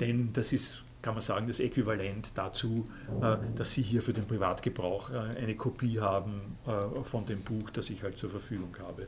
denn 0.00 0.32
das 0.32 0.52
ist 0.52 0.84
kann 1.02 1.14
man 1.14 1.20
sagen, 1.20 1.46
das 1.46 1.60
Äquivalent 1.60 2.32
dazu, 2.34 2.86
äh, 3.22 3.36
dass 3.56 3.72
Sie 3.72 3.82
hier 3.82 4.02
für 4.02 4.12
den 4.12 4.26
Privatgebrauch 4.26 5.10
äh, 5.10 5.38
eine 5.38 5.54
Kopie 5.54 6.00
haben 6.00 6.58
äh, 6.66 7.02
von 7.04 7.24
dem 7.26 7.42
Buch, 7.42 7.70
das 7.70 7.90
ich 7.90 8.02
halt 8.02 8.18
zur 8.18 8.30
Verfügung 8.30 8.74
habe. 8.80 9.06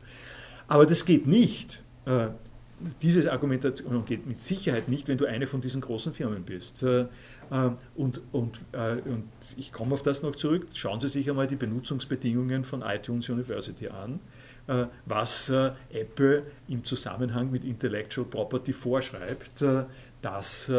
Aber 0.73 0.87
das 0.87 1.05
geht 1.05 1.27
nicht. 1.27 1.83
Diese 3.03 3.31
Argumentation 3.31 4.07
geht 4.07 4.27
mit 4.27 4.41
Sicherheit 4.41 4.89
nicht, 4.89 5.07
wenn 5.07 5.19
du 5.19 5.27
eine 5.27 5.47
von 5.47 5.61
diesen 5.61 5.83
großen 5.83 6.15
Firmen 6.15 6.45
bist. 6.45 6.83
Und, 6.83 8.21
und, 8.33 8.59
und 8.73 9.29
ich 9.59 9.71
komme 9.71 9.93
auf 9.93 10.03
das 10.03 10.23
noch 10.23 10.35
zurück. 10.35 10.69
Schauen 10.73 10.99
Sie 10.99 11.09
sich 11.09 11.29
einmal 11.29 11.47
die 11.47 11.57
Benutzungsbedingungen 11.57 12.65
von 12.65 12.81
iTunes 12.81 13.29
University 13.29 13.89
an, 13.89 14.19
was 15.05 15.51
Apple 15.91 16.45
im 16.69 16.83
Zusammenhang 16.85 17.51
mit 17.51 17.67
Intellectual 17.67 18.27
Property 18.27 18.73
vorschreibt, 18.73 19.63
dass 20.23 20.73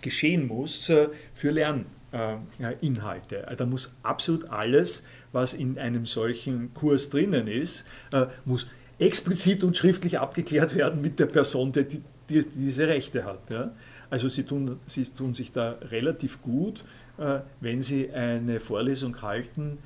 geschehen 0.00 0.46
muss 0.46 0.88
äh, 0.88 1.08
für 1.34 1.50
Lerninhalte. 1.50 3.46
Da 3.56 3.66
muss 3.66 3.92
absolut 4.02 4.48
alles, 4.50 5.02
was 5.32 5.54
in 5.54 5.78
einem 5.78 6.06
solchen 6.06 6.74
Kurs 6.74 7.10
drinnen 7.10 7.46
ist, 7.46 7.84
äh, 8.12 8.26
muss 8.44 8.66
explizit 9.00 9.64
und 9.64 9.76
schriftlich 9.76 10.18
abgeklärt 10.18 10.74
werden 10.76 11.00
mit 11.02 11.18
der 11.18 11.26
Person, 11.26 11.72
die, 11.72 11.84
die, 11.84 12.02
die 12.28 12.44
diese 12.44 12.86
Rechte 12.86 13.24
hat. 13.24 13.40
Also 14.08 14.28
sie 14.28 14.44
tun, 14.44 14.78
sie 14.86 15.04
tun 15.04 15.34
sich 15.34 15.50
da 15.52 15.76
relativ 15.90 16.42
gut, 16.42 16.84
äh, 17.18 17.40
wenn 17.60 17.82
sie 17.82 18.10
eine 18.10 18.60
Vorlesung 18.60 19.20
halten, 19.22 19.78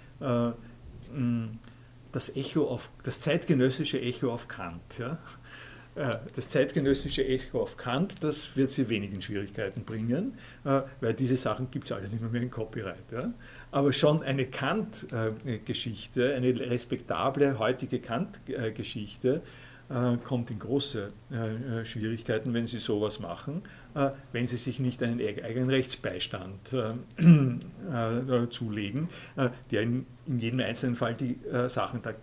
das, 2.12 2.35
Echo 2.37 2.67
auf, 2.69 2.91
das 3.03 3.21
zeitgenössische 3.21 4.01
Echo 4.01 4.33
auf 4.33 4.49
Kant. 4.49 4.99
Ja? 4.99 5.19
Äh, 5.97 6.16
das 6.34 6.51
zeitgenössische 6.51 7.24
Echo 7.24 7.62
auf 7.62 7.76
Kant, 7.76 8.16
das 8.20 8.57
wird 8.57 8.70
sie 8.70 8.88
wenig 8.88 9.12
in 9.12 9.22
Schwierigkeiten 9.22 9.84
bringen, 9.84 10.36
äh, 10.64 10.80
weil 11.01 11.14
diese 11.14 11.36
Sachen 11.36 11.70
gibt 11.70 11.84
es 11.84 11.92
alle 11.92 12.09
nicht 12.09 12.20
mehr 12.20 12.42
in 12.42 12.51
Copyright. 12.51 12.97
Aber 13.70 13.92
schon 13.92 14.22
eine 14.22 14.47
Kant-Geschichte, 14.47 16.34
eine 16.34 16.59
respektable 16.59 17.59
heutige 17.59 18.01
Kant-Geschichte, 18.01 19.42
äh, 19.90 20.16
kommt 20.24 20.51
in 20.51 20.59
große 20.59 21.09
Schwierigkeiten, 21.84 22.55
wenn 22.55 22.66
Sie 22.66 22.78
sowas 22.78 23.20
machen, 23.20 23.62
wenn 24.32 24.47
Sie 24.47 24.57
sich 24.57 24.80
nicht 24.80 25.03
einen 25.03 25.20
eigenen 25.20 25.68
Rechtsbeistand 25.68 26.74
zulegen, 28.51 29.09
der 29.70 29.82
in 29.82 30.07
jedem 30.26 30.61
einzelnen 30.61 30.97
Fall 30.97 31.14
die 31.14 31.38
Sachen 31.68 32.01
da 32.03 32.14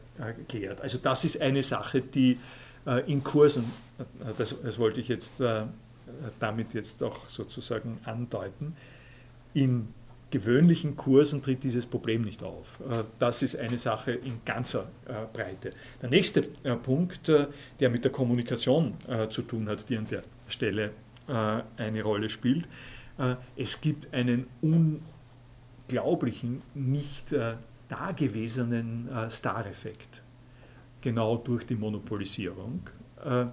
klärt. 0.47 0.81
Also 0.81 0.97
das 0.97 1.23
ist 1.23 1.39
eine 1.39 1.61
Sache, 1.61 2.01
die 2.01 2.33
äh, 2.33 2.37
in 3.07 3.23
Kursen, 3.23 3.65
äh, 3.99 4.03
das, 4.37 4.55
das, 4.61 4.79
wollte 4.79 4.99
ich 4.99 5.07
jetzt 5.07 5.41
äh, 5.41 5.63
damit 6.39 6.73
jetzt 6.73 7.01
auch 7.03 7.29
sozusagen 7.29 7.99
andeuten, 8.05 8.75
in 9.53 9.93
gewöhnlichen 10.29 10.95
Kursen 10.95 11.41
tritt 11.43 11.63
dieses 11.63 11.85
Problem 11.85 12.21
nicht 12.21 12.41
auf. 12.41 12.79
Das 13.19 13.43
ist 13.43 13.57
eine 13.57 13.77
Sache 13.77 14.13
in 14.13 14.39
ganzer 14.45 14.89
Breite. 15.33 15.73
Der 16.01 16.09
nächste 16.09 16.43
Punkt, 16.83 17.27
der 17.27 17.89
mit 17.89 18.05
der 18.05 18.13
Kommunikation 18.13 18.93
zu 19.29 19.41
tun 19.41 19.67
hat, 19.67 19.89
die 19.89 19.97
an 19.97 20.07
der 20.07 20.21
Stelle 20.47 20.91
eine 21.27 22.01
Rolle 22.01 22.29
spielt, 22.29 22.65
es 23.57 23.81
gibt 23.81 24.13
einen 24.13 24.47
unglaublichen, 25.89 26.61
nicht 26.75 27.33
dagewesenen 27.91 29.09
äh, 29.09 29.29
Star-Effekt, 29.29 30.21
genau 31.01 31.37
durch 31.37 31.65
die 31.65 31.75
Monopolisierung. 31.75 32.81
Äh, 33.23 33.45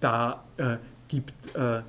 da, 0.00 0.44
äh, 0.56 0.76
gibt, 1.08 1.54
äh, 1.54 1.82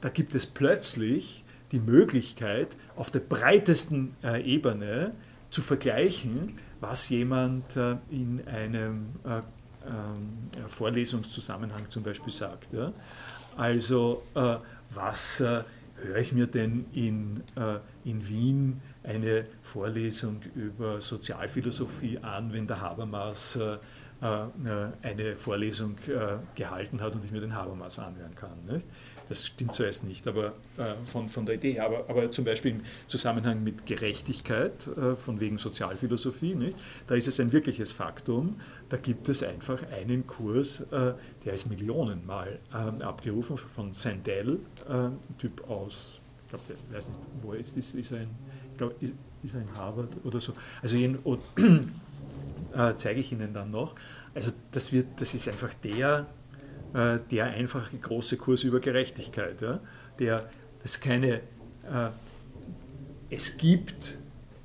da 0.00 0.08
gibt 0.12 0.34
es 0.34 0.46
plötzlich 0.46 1.44
die 1.72 1.80
Möglichkeit, 1.80 2.76
auf 2.96 3.10
der 3.10 3.20
breitesten 3.20 4.16
Ebene 4.42 5.12
zu 5.50 5.60
vergleichen, 5.60 6.56
was 6.80 7.10
jemand 7.10 7.76
in 8.08 8.42
einem 8.46 9.08
ähm, 9.26 10.68
Vorlesungszusammenhang 10.68 11.90
zum 11.90 12.04
Beispiel 12.04 12.32
sagt. 12.32 12.68
Also 13.54 14.22
was 14.94 15.40
höre 15.40 16.16
ich 16.18 16.32
mir 16.32 16.46
denn 16.46 16.86
in, 16.94 17.42
in 18.02 18.26
Wien 18.26 18.80
eine 19.02 19.44
Vorlesung 19.62 20.40
über 20.54 21.02
Sozialphilosophie 21.02 22.16
an, 22.20 22.50
wenn 22.54 22.66
der 22.66 22.80
Habermas 22.80 23.58
eine 24.20 25.36
Vorlesung 25.36 25.96
äh, 26.08 26.38
gehalten 26.54 27.00
hat 27.00 27.14
und 27.14 27.24
ich 27.24 27.30
mir 27.30 27.40
den 27.40 27.54
Habermas 27.54 27.98
anhören 27.98 28.34
kann. 28.34 28.64
Nicht? 28.66 28.86
Das 29.28 29.46
stimmt 29.46 29.74
zuerst 29.74 30.04
nicht, 30.04 30.26
aber 30.26 30.54
von, 31.04 31.28
von 31.28 31.44
der 31.44 31.56
Idee 31.56 31.72
her. 31.72 31.84
Aber, 31.84 32.08
aber 32.08 32.30
zum 32.30 32.46
Beispiel 32.46 32.70
im 32.70 32.80
Zusammenhang 33.08 33.62
mit 33.62 33.84
Gerechtigkeit, 33.84 34.88
von 35.16 35.38
wegen 35.38 35.58
Sozialphilosophie, 35.58 36.54
nicht? 36.54 36.78
da 37.08 37.14
ist 37.14 37.28
es 37.28 37.38
ein 37.38 37.52
wirkliches 37.52 37.92
Faktum. 37.92 38.58
Da 38.88 38.96
gibt 38.96 39.28
es 39.28 39.42
einfach 39.42 39.82
einen 39.92 40.26
Kurs, 40.26 40.86
der 40.90 41.52
ist 41.52 41.68
millionenmal 41.68 42.58
abgerufen 42.72 43.58
von 43.58 43.92
Sandel, 43.92 44.60
ein 44.88 45.18
Typ 45.36 45.68
aus, 45.68 46.22
ich 46.46 46.48
glaube, 46.48 46.64
ich 46.88 46.94
weiß 46.94 47.08
nicht, 47.08 47.20
wo 47.42 47.52
er 47.52 47.58
ist, 47.58 47.76
ist, 47.76 47.94
ist 47.96 48.14
ein 48.14 48.30
glaube, 48.78 48.94
ist, 49.00 49.14
ist 49.42 49.54
er 49.54 49.60
in 49.60 49.74
Harvard 49.76 50.16
oder 50.24 50.40
so. 50.40 50.54
Also 50.80 50.96
jeden, 50.96 51.18
äh, 52.74 52.94
zeige 52.96 53.20
ich 53.20 53.32
Ihnen 53.32 53.52
dann 53.52 53.70
noch. 53.70 53.94
Also 54.34 54.52
das, 54.72 54.92
wird, 54.92 55.06
das 55.20 55.34
ist 55.34 55.48
einfach 55.48 55.74
der, 55.74 56.26
äh, 56.94 57.18
der 57.30 57.46
einfache 57.46 57.96
große 57.96 58.36
Kurs 58.36 58.64
über 58.64 58.80
Gerechtigkeit. 58.80 59.60
Ja? 59.60 59.80
Der, 60.18 60.48
das 60.82 61.00
keine, 61.00 61.34
äh, 61.34 62.10
es 63.30 63.56
gibt, 63.56 64.18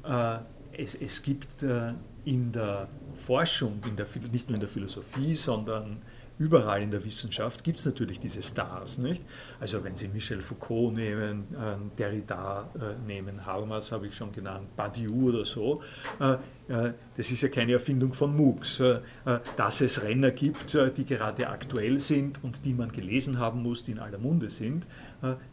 äh, 0.03 0.37
es, 0.77 0.95
es 0.95 1.21
gibt 1.21 1.63
äh, 1.63 1.93
in 2.25 2.51
der 2.51 2.87
Forschung, 3.15 3.81
in 3.87 3.95
der, 3.95 4.07
nicht 4.31 4.49
nur 4.49 4.55
in 4.55 4.61
der 4.61 4.69
Philosophie, 4.69 5.35
sondern 5.35 6.01
überall 6.39 6.81
in 6.81 6.91
der 6.91 7.03
Wissenschaft 7.05 7.63
gibt 7.63 7.79
es 7.79 7.85
natürlich 7.85 8.19
diese 8.19 8.41
Stars. 8.41 8.97
Nicht? 8.97 9.21
Also 9.59 9.83
wenn 9.83 9.95
Sie 9.95 10.07
Michel 10.07 10.41
Foucault 10.41 10.93
nehmen, 10.93 11.47
äh, 11.53 11.97
Derrida 11.97 12.69
äh, 12.75 13.05
nehmen, 13.05 13.45
Habermas 13.45 13.91
habe 13.91 14.07
ich 14.07 14.15
schon 14.15 14.31
genannt, 14.31 14.75
Badiou 14.75 15.29
oder 15.29 15.45
so, 15.45 15.81
äh, 16.19 16.33
äh 16.67 16.93
das 17.15 17.29
ist 17.29 17.41
ja 17.41 17.49
keine 17.49 17.73
Erfindung 17.73 18.13
von 18.13 18.35
MOOCs. 18.35 18.79
Äh, 18.79 18.99
äh, 19.25 19.39
dass 19.57 19.81
es 19.81 20.01
Renner 20.01 20.31
gibt, 20.31 20.77
die 20.97 21.05
gerade 21.05 21.47
aktuell 21.47 21.99
sind 21.99 22.43
und 22.43 22.65
die 22.65 22.73
man 22.73 22.91
gelesen 22.91 23.37
haben 23.37 23.61
muss, 23.61 23.83
die 23.83 23.91
in 23.91 23.99
aller 23.99 24.17
Munde 24.17 24.49
sind, 24.49 24.87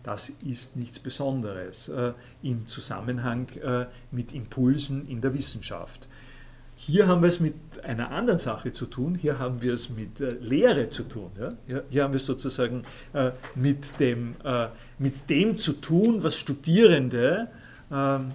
das 0.03 0.31
ist 0.45 0.76
nichts 0.76 0.99
Besonderes 0.99 1.91
im 2.43 2.66
Zusammenhang 2.66 3.47
mit 4.11 4.33
Impulsen 4.33 5.07
in 5.07 5.20
der 5.20 5.35
Wissenschaft. 5.35 6.09
Hier 6.83 7.07
haben 7.09 7.20
wir 7.20 7.28
es 7.28 7.41
mit 7.41 7.55
einer 7.85 8.11
anderen 8.11 8.39
Sache 8.39 8.72
zu 8.72 8.87
tun, 8.87 9.14
hier 9.14 9.39
haben 9.39 9.61
wir 9.61 9.74
es 9.74 9.91
mit 9.91 10.18
äh, 10.18 10.31
Lehre 10.41 10.89
zu 10.89 11.03
tun. 11.03 11.31
Ja? 11.39 11.83
Hier, 11.91 12.03
haben 12.03 12.14
wir 12.14 12.16
es 12.16 12.24
sozusagen 12.24 12.85
äh, 13.12 13.33
mit, 13.55 14.01
dem, 14.01 14.35
äh, 14.43 14.68
mit 14.99 15.28
dem 15.28 15.59
zu 15.59 15.74
tun, 15.74 16.22
was 16.22 16.37
Studierende, 16.39 17.49
ähm, 17.93 18.31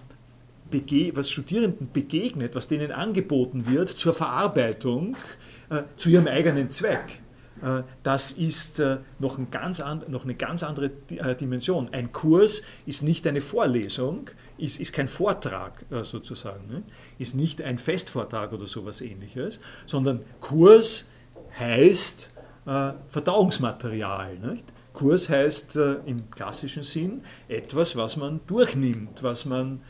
was 1.16 1.32
Studierenden 1.32 1.90
begegnet, 1.92 2.54
was 2.54 2.68
denen 2.68 2.92
angeboten 2.92 3.66
wird 3.66 3.90
zur 3.90 4.14
Verarbeitung 4.14 5.18
äh, 5.72 5.82
zu 5.98 6.10
ihrem 6.10 6.28
eigenen 6.28 6.70
Zweck. 6.70 7.24
Äh, 7.66 7.84
das 8.04 8.32
ist 8.32 8.80
äh, 8.80 8.98
noch, 9.18 9.40
ein 9.40 9.50
ganz 9.50 9.82
noch, 10.08 10.24
eine 10.24 10.36
ganz 10.36 10.62
andere 10.62 10.92
äh, 11.10 11.36
Dimension. 11.36 11.90
Ein 11.92 12.12
Kurs 12.12 12.62
ist 12.86 13.02
nicht 13.02 13.26
eine 13.26 13.42
Vorlesung, 13.42 14.30
ist, 14.58 14.80
ist 14.80 14.94
kein 14.94 15.08
Vortrag 15.08 15.86
sozusagen, 16.04 16.68
ne? 16.68 16.84
ist 17.18 17.36
nicht 17.36 17.62
ein 17.62 17.80
Festvortrag 17.80 18.54
oder 18.54 18.68
sowas 18.68 19.02
ähnliches, 19.02 19.60
sondern 19.86 20.22
Kurs 20.40 21.10
heißt 21.60 22.30
Verdauungsmaterial. 23.08 24.40
Nicht? 24.40 24.66
Kurs 24.94 25.30
heißt 25.30 25.76
im 26.06 26.32
klassischen 26.32 26.82
Sinn 26.82 27.22
etwas, 27.48 27.96
was 27.96 28.18
man 28.18 28.40
durchnimmt, 28.48 29.22
was 29.22 29.46
man 29.46 29.82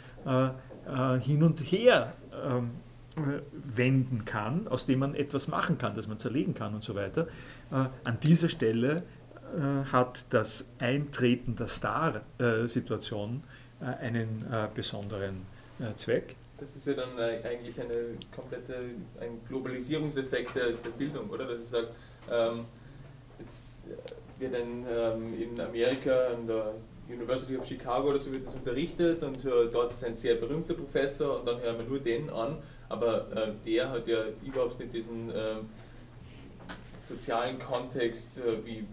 hin 1.22 1.44
und 1.44 1.62
her 1.62 2.14
ähm, 2.44 2.72
wenden 3.54 4.26
kann, 4.26 4.68
aus 4.68 4.86
dem 4.86 5.00
man 5.00 5.16
etwas 5.16 5.48
machen 5.48 5.78
kann, 5.78 5.94
das 5.94 6.08
man 6.08 6.20
zerlegen 6.20 6.54
kann 6.54 6.74
und 6.74 6.84
so 6.84 6.96
weiter. 6.96 7.28
Äh, 7.72 7.88
an 8.04 8.20
dieser 8.22 8.50
Stelle 8.50 9.04
äh, 9.56 9.86
hat 9.92 10.26
das 10.32 10.70
Eintreten 10.80 11.56
der 11.56 11.68
Star-Situation 11.68 13.44
äh, 13.82 13.86
einen 13.86 14.46
besonderen 14.74 15.46
Zweck. 15.98 16.38
Das 16.58 16.74
ist 16.74 16.88
ja 16.88 16.94
dann 16.94 17.20
eigentlich 17.20 17.80
eine 17.82 18.18
komplette, 18.34 18.76
ein 19.20 19.42
Globalisierungseffekt 19.46 20.56
der, 20.56 20.72
Bildung, 20.98 21.30
oder? 21.30 21.46
Dass 21.46 21.70
sage, 21.70 21.90
ähm, 22.32 22.64
jetzt 23.38 23.88
wird 24.40 24.56
ein, 24.56 24.86
ähm, 24.90 25.34
in 25.34 25.60
Amerika 25.60 26.28
an 26.28 26.48
der 26.48 26.76
University 27.10 27.58
of 27.58 27.66
Chicago 27.66 28.08
oder 28.08 28.20
so 28.20 28.32
wird 28.34 28.46
das 28.46 28.54
unterrichtet 28.54 29.22
und 29.22 29.44
dort 29.44 29.92
ist 29.92 30.06
ein 30.06 30.16
sehr 30.16 30.36
berühmter 30.36 30.76
Professor 30.76 31.40
und 31.40 31.48
dann 31.48 31.60
hören 31.60 31.78
wir 31.78 31.86
nur 31.86 32.00
den 32.00 32.30
an, 32.30 32.58
aber 32.88 33.54
der 33.66 33.90
hat 33.90 34.08
ja 34.08 34.24
überhaupt 34.44 34.80
nicht 34.80 34.94
diesen 34.94 35.30
äh, 35.30 35.58
sozialen 37.08 37.60
Kontext 37.60 38.40
äh, 38.40 38.66
wie 38.66 38.86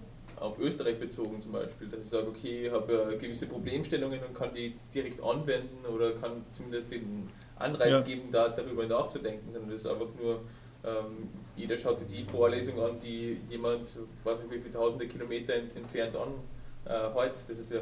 auf 0.43 0.59
Österreich 0.59 0.99
bezogen 0.99 1.41
zum 1.41 1.53
Beispiel, 1.53 1.89
dass 1.89 2.03
ich 2.05 2.11
sage, 2.11 2.27
okay, 2.29 2.67
ich 2.67 2.73
habe 2.73 3.17
gewisse 3.21 3.47
Problemstellungen 3.47 4.21
und 4.25 4.35
kann 4.35 4.53
die 4.55 4.75
direkt 4.93 5.23
anwenden 5.23 5.87
oder 5.87 6.13
kann 6.13 6.45
zumindest 6.51 6.93
den 6.93 7.29
Anreiz 7.59 7.91
ja. 7.91 8.01
geben, 8.01 8.29
da, 8.33 8.49
darüber 8.49 8.85
nachzudenken, 8.87 9.53
sondern 9.53 9.71
das 9.71 9.83
ist 9.83 9.87
einfach 9.87 10.09
nur, 10.21 10.41
ähm, 10.85 11.29
jeder 11.57 11.77
schaut 11.77 12.01
sich 12.01 12.09
die 12.09 12.25
Vorlesung 12.25 12.81
an, 12.83 12.99
die 12.99 13.39
jemand, 13.49 13.89
weiß 14.25 14.41
nicht 14.41 14.51
wie 14.51 14.59
viele 14.59 14.75
tausende 14.75 15.07
Kilometer 15.07 15.55
entfernt 15.55 16.17
an 16.17 16.33
äh, 16.87 17.15
heute. 17.15 17.35
Das 17.47 17.59
ist 17.59 17.71
ja 17.71 17.81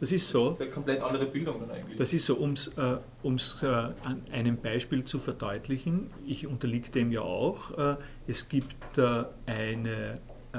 das 0.00 0.12
ist 0.12 0.30
so. 0.30 0.46
Das 0.46 0.54
ist 0.54 0.62
eine 0.62 0.70
komplett 0.70 1.02
andere 1.02 1.26
Bildung 1.26 1.60
dann 1.60 1.70
eigentlich. 1.70 1.98
Das 1.98 2.12
ist 2.14 2.24
so, 2.24 2.36
um 2.36 2.54
es 2.54 2.68
äh, 2.78 3.66
äh, 3.66 3.66
an 4.02 4.22
einem 4.32 4.56
Beispiel 4.56 5.04
zu 5.04 5.18
verdeutlichen. 5.18 6.10
Ich 6.26 6.46
unterliege 6.46 6.90
dem 6.90 7.12
ja 7.12 7.20
auch. 7.20 7.76
Äh, 7.76 7.96
es 8.26 8.48
gibt 8.48 8.96
äh, 8.96 9.24
eine, 9.44 10.18
äh, 10.52 10.58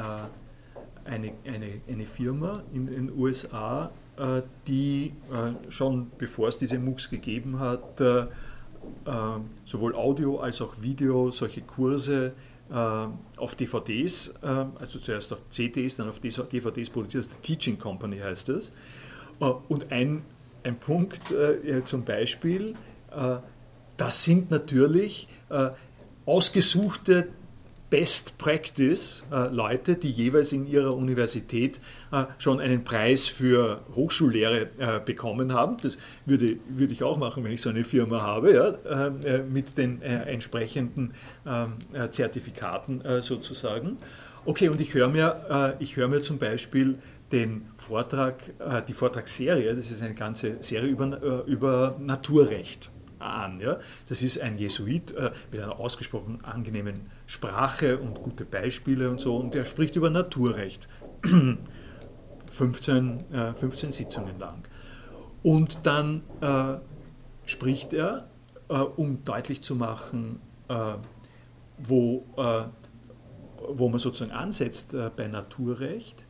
eine, 1.06 1.34
eine, 1.44 1.82
eine 1.90 2.06
Firma 2.06 2.62
in 2.72 2.86
den 2.86 3.12
USA, 3.18 3.92
äh, 4.18 4.44
die 4.68 5.14
schon 5.70 6.12
bevor 6.20 6.50
es 6.50 6.60
diese 6.60 6.78
MOOCs 6.78 7.10
gegeben 7.10 7.60
hat, 7.60 8.00
sowohl 9.66 9.96
Audio 9.96 10.40
als 10.40 10.62
auch 10.62 10.76
Video, 10.82 11.32
solche 11.32 11.62
Kurse 11.62 12.34
auf 12.70 13.56
DVDs, 13.56 14.34
also 14.42 15.00
zuerst 15.00 15.34
auf 15.34 15.42
CDs, 15.50 15.98
dann 15.98 16.10
auf 16.10 16.20
DVDs 16.20 16.90
produziert. 16.90 17.28
Teaching 17.42 17.78
Company 17.78 18.18
heißt 18.18 18.50
das. 18.50 18.72
Äh, 19.42 19.46
und 19.68 19.92
ein, 19.92 20.22
ein 20.64 20.78
Punkt 20.78 21.32
äh, 21.32 21.84
zum 21.84 22.06
Beispiel, 22.06 22.76
äh, 23.12 23.38
das 23.98 24.24
sind 24.24 24.50
natürlich 24.50 25.28
ausgesuchte 26.26 27.28
Best 27.92 28.38
Practice 28.40 29.24
Leute, 29.52 29.96
die 29.96 30.10
jeweils 30.10 30.54
in 30.54 30.66
ihrer 30.66 30.96
Universität 30.96 31.80
schon 32.40 32.60
einen 32.60 32.84
Preis 32.84 33.28
für 33.28 33.82
Hochschullehre 33.94 35.02
bekommen 35.06 35.54
haben. 35.54 35.78
Das 35.84 35.98
würde, 36.26 36.58
würde 36.70 36.94
ich 36.94 37.04
auch 37.04 37.18
machen, 37.18 37.44
wenn 37.44 37.52
ich 37.52 37.62
so 37.62 37.70
eine 37.70 37.84
Firma 37.84 38.22
habe, 38.22 38.80
ja, 38.90 39.10
mit 39.42 39.78
den 39.78 40.02
entsprechenden 40.02 41.14
ähm, 41.46 41.74
Zertifikaten 42.10 43.04
sozusagen. 43.22 43.98
Okay, 44.46 44.70
und 44.70 44.82
ich 44.82 44.96
höre 44.96 45.10
mir, 45.10 45.76
ich 45.80 45.96
hör 45.98 46.08
mir 46.08 46.22
zum 46.22 46.40
Beispiel 46.40 46.98
den 47.32 47.70
Vortrag, 47.78 48.54
äh, 48.60 48.82
die 48.88 48.94
Vortragsserie, 48.94 49.76
das 49.76 49.92
ist 49.92 50.02
eine 50.02 50.14
ganze 50.14 50.62
Serie 50.62 50.90
über, 50.90 51.22
äh, 51.22 51.50
über 51.50 51.96
Naturrecht 52.00 52.92
an. 53.20 53.60
Ja? 53.60 53.80
Das 54.10 54.22
ist 54.22 54.40
ein 54.40 54.58
Jesuit 54.58 55.12
äh, 55.12 55.32
mit 55.52 55.62
einer 55.62 55.80
ausgesprochen 55.80 56.44
angenehmen 56.44 57.10
Sprache 57.28 57.98
und 57.98 58.22
gute 58.22 58.46
Beispiele 58.46 59.10
und 59.10 59.20
so, 59.20 59.38
und 59.38 59.54
der 59.54 59.66
spricht 59.66 59.96
über 59.96 60.10
Naturrecht. 60.10 60.88
15, 62.52 63.24
15 63.56 63.94
Sitzungen 63.94 64.38
lang. 64.38 64.68
Und 65.42 65.86
dann 65.86 66.22
äh, 66.42 66.80
spricht 67.46 67.94
er, 67.94 68.28
äh, 68.68 68.74
um 68.74 69.24
deutlich 69.24 69.62
zu 69.62 69.76
machen, 69.76 70.42
äh, 70.68 70.96
wo, 71.78 72.26
wo 73.68 73.90
man 73.90 73.98
sozusagen 73.98 74.32
ansetzt 74.32 74.96
bei 75.16 75.28
Naturrecht, 75.28 76.28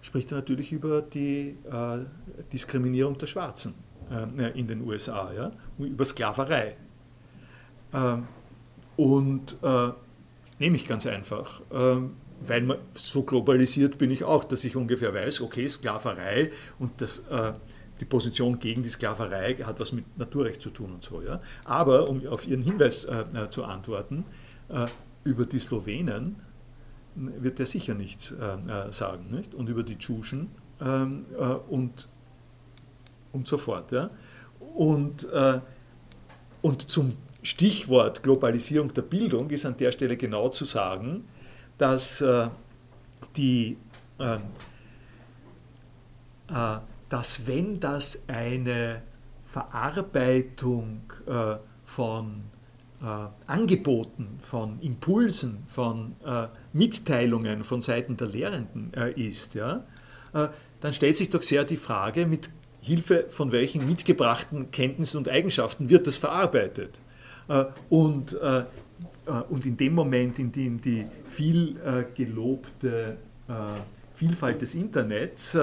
spricht 0.00 0.30
er 0.32 0.36
natürlich 0.36 0.72
über 0.72 1.02
die 1.02 1.56
äh, 1.70 1.98
Diskriminierung 2.52 3.18
der 3.18 3.26
Schwarzen 3.26 3.74
äh, 4.10 4.58
in 4.58 4.66
den 4.66 4.82
USA, 4.82 5.32
ja? 5.32 5.52
über 5.78 6.04
Sklaverei. 6.04 6.76
Ähm, 7.92 8.26
und 8.96 9.56
äh, 9.62 9.90
nehme 10.58 10.76
ich 10.76 10.86
ganz 10.86 11.06
einfach. 11.06 11.62
Ähm, 11.72 12.16
weil 12.40 12.62
man, 12.62 12.78
so 12.94 13.22
globalisiert 13.22 13.98
bin 13.98 14.12
ich 14.12 14.22
auch, 14.22 14.44
dass 14.44 14.62
ich 14.62 14.76
ungefähr 14.76 15.12
weiß, 15.12 15.40
okay, 15.40 15.66
Sklaverei 15.66 16.52
und 16.78 17.00
das, 17.00 17.20
äh, 17.30 17.52
die 18.00 18.04
Position 18.04 18.60
gegen 18.60 18.82
die 18.84 18.88
Sklaverei 18.88 19.56
hat 19.56 19.80
was 19.80 19.92
mit 19.92 20.16
Naturrecht 20.16 20.62
zu 20.62 20.70
tun 20.70 20.92
und 20.94 21.04
so. 21.04 21.20
Ja? 21.20 21.40
Aber 21.64 22.08
um 22.08 22.24
auf 22.28 22.46
Ihren 22.46 22.62
Hinweis 22.62 23.04
äh, 23.04 23.24
äh 23.34 23.50
zu 23.50 23.64
antworten, 23.64 24.24
über 25.24 25.46
die 25.46 25.58
Slowenen 25.58 26.36
wird 27.40 27.60
er 27.60 27.66
sicher 27.66 27.94
nichts 27.94 28.32
äh, 28.32 28.92
sagen. 28.92 29.30
Nicht? 29.30 29.54
Und 29.54 29.68
über 29.68 29.82
die 29.82 29.98
Tschuschen 29.98 30.50
ähm, 30.80 31.26
und, 31.68 32.08
und 33.32 33.48
so 33.48 33.58
fort. 33.58 33.92
Ja? 33.92 34.10
Und, 34.74 35.26
und 36.62 36.90
zum 36.90 37.14
Stichwort 37.42 38.22
Globalisierung 38.22 38.92
der 38.92 39.02
Bildung 39.02 39.50
ist 39.50 39.64
an 39.64 39.76
der 39.76 39.92
Stelle 39.92 40.16
genau 40.16 40.48
zu 40.48 40.64
sagen, 40.64 41.24
dass 41.78 42.20
äh, 42.20 42.48
die 43.36 43.76
ähm, 44.18 44.42
äh, 46.50 46.78
dass 47.08 47.46
wenn 47.46 47.80
das 47.80 48.24
eine 48.26 49.02
Verarbeitung 49.44 51.10
äh, 51.26 51.56
von 51.84 52.26
äh, 52.36 52.57
Angeboten, 53.46 54.38
von 54.40 54.80
Impulsen, 54.80 55.62
von 55.66 56.16
äh, 56.26 56.48
Mitteilungen 56.72 57.62
von 57.62 57.80
Seiten 57.80 58.16
der 58.16 58.26
Lehrenden 58.26 58.92
äh, 58.94 59.12
ist, 59.12 59.54
ja, 59.54 59.84
dann 60.80 60.92
stellt 60.92 61.16
sich 61.16 61.30
doch 61.30 61.42
sehr 61.42 61.64
die 61.64 61.78
Frage, 61.78 62.26
mit 62.26 62.50
Hilfe 62.82 63.26
von 63.30 63.50
welchen 63.50 63.88
mitgebrachten 63.88 64.70
Kenntnissen 64.70 65.16
und 65.16 65.28
Eigenschaften 65.28 65.88
wird 65.88 66.06
das 66.06 66.18
verarbeitet. 66.18 66.98
Und 67.88 68.38
äh, 69.28 69.42
und 69.48 69.66
in 69.66 69.76
dem 69.76 69.94
Moment, 69.94 70.38
in 70.38 70.52
dem 70.52 70.80
die 70.80 71.06
viel 71.26 71.76
äh, 71.84 72.04
gelobte 72.14 73.16
äh, 73.48 73.52
Vielfalt 74.14 74.60
des 74.60 74.74
Internets, 74.74 75.56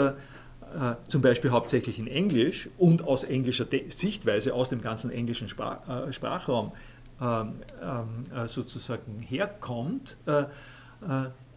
zum 1.08 1.22
Beispiel 1.22 1.52
hauptsächlich 1.52 2.00
in 2.00 2.08
Englisch 2.08 2.70
und 2.78 3.04
aus 3.04 3.24
englischer 3.24 3.66
Sichtweise, 3.90 4.54
aus 4.54 4.68
dem 4.68 4.82
ganzen 4.82 5.10
englischen 5.10 5.48
Sprachraum 5.48 6.72
sozusagen 8.47 9.20
herkommt, 9.22 10.18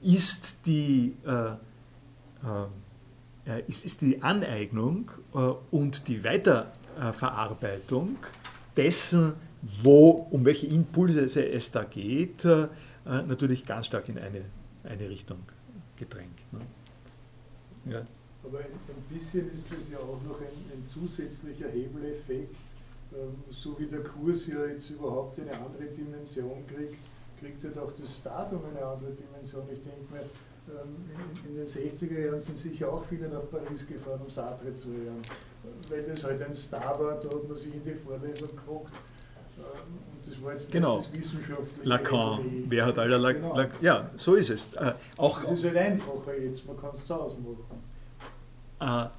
ist 0.02 0.66
die, 0.66 1.14
ist, 3.66 4.02
die 4.02 4.22
Aneignung 4.22 5.10
und 5.70 6.06
die 6.06 6.22
Weiterverarbeitung 6.22 8.16
dessen, 8.76 9.34
wo, 9.82 10.28
um 10.30 10.44
welche 10.44 10.66
Impulse 10.68 11.42
es 11.44 11.70
da 11.70 11.84
geht, 11.84 12.44
äh, 12.44 12.68
natürlich 13.04 13.64
ganz 13.64 13.86
stark 13.86 14.08
in 14.08 14.18
eine, 14.18 14.42
eine 14.84 15.08
Richtung 15.08 15.38
gedrängt. 15.96 16.40
Ne? 16.52 16.60
Ja. 17.92 18.06
Aber 18.44 18.58
ein, 18.58 18.66
bisschen 19.08 19.52
ist 19.52 19.66
das 19.70 19.90
ja 19.90 19.98
auch 19.98 20.22
noch 20.22 20.40
ein, 20.40 20.46
ein 20.72 20.86
zusätzlicher 20.86 21.68
Hebeleffekt, 21.68 22.54
ähm, 22.54 22.77
so 23.50 23.78
wie 23.78 23.86
der 23.86 24.02
Kurs 24.02 24.46
ja 24.46 24.66
jetzt 24.66 24.90
überhaupt 24.90 25.38
eine 25.40 25.52
andere 25.52 25.84
Dimension 25.84 26.64
kriegt, 26.66 26.98
kriegt 27.38 27.64
halt 27.64 27.78
auch 27.78 27.92
das 27.92 28.22
Datum 28.22 28.60
eine 28.70 28.84
andere 28.84 29.12
Dimension. 29.12 29.64
Ich 29.72 29.82
denke 29.82 30.12
mir, 30.12 30.20
ähm, 30.68 31.08
in, 31.48 31.56
den 31.56 31.64
60er 31.64 32.26
Jahren 32.26 32.40
sind 32.40 32.58
sicher 32.58 32.92
auch 32.92 33.04
viele 33.04 33.28
nach 33.28 33.48
Paris 33.50 33.86
gefahren, 33.86 34.20
um 34.22 34.30
Sartre 34.30 34.74
zu 34.74 34.88
hören. 34.90 35.22
Weil 35.88 36.02
das 36.02 36.24
halt 36.24 36.42
ein 36.42 36.54
Star 36.54 36.98
war, 37.00 37.20
da 37.20 37.28
hat 37.28 37.48
man 37.48 37.56
sich 37.56 37.74
in 37.74 37.84
die 37.84 37.94
Vorlesung 37.94 38.48
geguckt 38.54 38.92
das 40.28 40.42
war 40.42 40.52
jetzt 40.52 40.70
genau. 40.70 40.96
das 40.96 41.14
wissenschaftliche. 41.14 41.88
Lacan, 41.88 42.64
wer 42.68 42.86
hat 42.86 42.98
alle 42.98 43.16
Lacan? 43.16 43.42
Genau. 43.42 43.56
Lacan? 43.56 43.78
Ja, 43.80 44.10
so 44.16 44.34
ist 44.34 44.50
es. 44.50 44.72
Äh, 44.74 44.92
auch, 45.16 45.42
das 45.42 45.52
ist 45.52 45.64
halt 45.64 45.76
einfacher 45.76 46.36
jetzt, 46.38 46.66
man 46.66 46.76
kann 46.76 46.90
es 46.94 47.04
zu 47.04 47.14
Hause 47.14 47.36
machen. 47.40 49.10
Äh, 49.10 49.17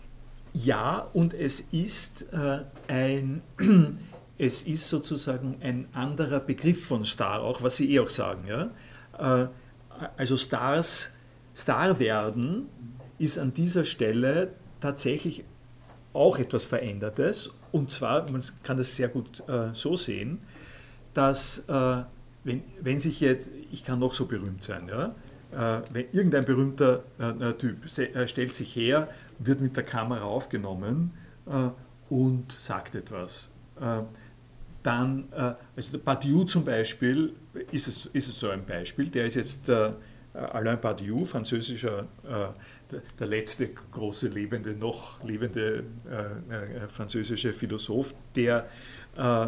ja, 0.53 1.07
und 1.13 1.33
es 1.33 1.61
ist 1.71 2.25
äh, 2.33 2.59
ein, 2.87 3.41
es 4.37 4.63
ist 4.63 4.87
sozusagen 4.87 5.57
ein 5.61 5.87
anderer 5.93 6.39
Begriff 6.39 6.85
von 6.85 7.05
Star, 7.05 7.41
auch 7.41 7.61
was 7.61 7.77
Sie 7.77 7.93
eh 7.93 7.99
auch 7.99 8.09
sagen. 8.09 8.47
Ja? 8.47 9.43
Äh, 9.43 9.47
also 10.17 10.37
Stars, 10.37 11.09
Star 11.55 11.99
werden 11.99 12.67
ist 13.17 13.37
an 13.37 13.53
dieser 13.53 13.85
Stelle 13.85 14.53
tatsächlich 14.79 15.43
auch 16.13 16.39
etwas 16.39 16.65
Verändertes. 16.65 17.51
Und 17.71 17.91
zwar, 17.91 18.29
man 18.31 18.41
kann 18.63 18.77
das 18.77 18.95
sehr 18.95 19.09
gut 19.09 19.43
äh, 19.47 19.73
so 19.73 19.95
sehen, 19.95 20.39
dass 21.13 21.65
äh, 21.67 22.03
wenn, 22.43 22.63
wenn 22.81 22.99
sich 22.99 23.19
jetzt, 23.19 23.49
ich 23.71 23.83
kann 23.83 23.99
noch 23.99 24.13
so 24.13 24.25
berühmt 24.25 24.63
sein, 24.63 24.87
ja, 24.87 25.13
äh, 25.51 25.81
wenn 25.91 26.05
irgendein 26.11 26.45
berühmter 26.45 27.03
äh, 27.19 27.53
Typ 27.53 27.89
stellt 27.89 28.53
sich 28.53 28.75
her, 28.75 29.09
wird 29.39 29.61
mit 29.61 29.75
der 29.75 29.83
Kamera 29.83 30.23
aufgenommen 30.23 31.13
äh, 31.47 31.69
und 32.09 32.55
sagt 32.59 32.95
etwas. 32.95 33.49
dann, 34.83 35.25
also 35.75 35.91
der 35.91 35.99
Badiou 35.99 36.43
zum 36.43 36.65
Beispiel 36.65 37.33
ist 37.71 37.87
es, 37.87 38.07
ist 38.07 38.27
es 38.27 38.39
so 38.39 38.49
ein 38.49 38.65
Beispiel, 38.65 39.07
der 39.07 39.25
ist 39.25 39.35
jetzt 39.35 39.69
Alain 40.33 40.81
Badiou, 40.81 41.23
französischer 41.23 42.07
der 43.19 43.27
letzte 43.27 43.69
große 43.91 44.27
lebende, 44.27 44.71
noch 44.71 45.23
lebende 45.23 45.83
äh, 46.09 46.53
äh, 46.53 46.87
französische 46.87 47.53
Philosoph, 47.53 48.13
der, 48.35 48.67
äh, 49.15 49.47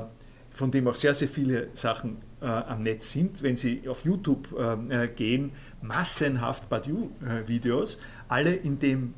von 0.51 0.69
dem 0.69 0.87
auch 0.87 0.95
sehr, 0.95 1.13
sehr 1.13 1.27
viele 1.27 1.69
Sachen 1.73 2.17
äh, 2.41 2.45
am 2.45 2.83
Netz 2.83 3.11
sind. 3.11 3.41
Wenn 3.41 3.55
Sie 3.55 3.87
auf 3.87 4.03
YouTube 4.03 4.53
äh, 4.89 5.07
gehen, 5.07 5.51
massenhaft 5.81 6.69
Badiou-Videos, 6.69 7.99
alle 8.31 8.55
in 8.55 8.79
dem 8.79 9.13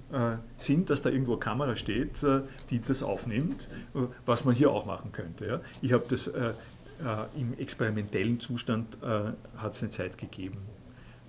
sind, 0.57 0.89
dass 0.89 1.01
da 1.01 1.09
irgendwo 1.09 1.37
Kamera 1.37 1.75
steht, 1.75 2.25
die 2.69 2.81
das 2.81 3.03
aufnimmt, 3.03 3.67
was 4.25 4.43
man 4.43 4.55
hier 4.55 4.71
auch 4.71 4.85
machen 4.85 5.11
könnte. 5.11 5.45
Ja? 5.45 5.61
Ich 5.81 5.93
habe 5.93 6.05
das 6.09 6.27
im 7.35 7.57
experimentellen 7.59 8.39
Zustand, 8.39 8.97
hat 9.01 9.73
es 9.73 9.83
eine 9.83 9.91
Zeit 9.91 10.17
gegeben 10.17 10.57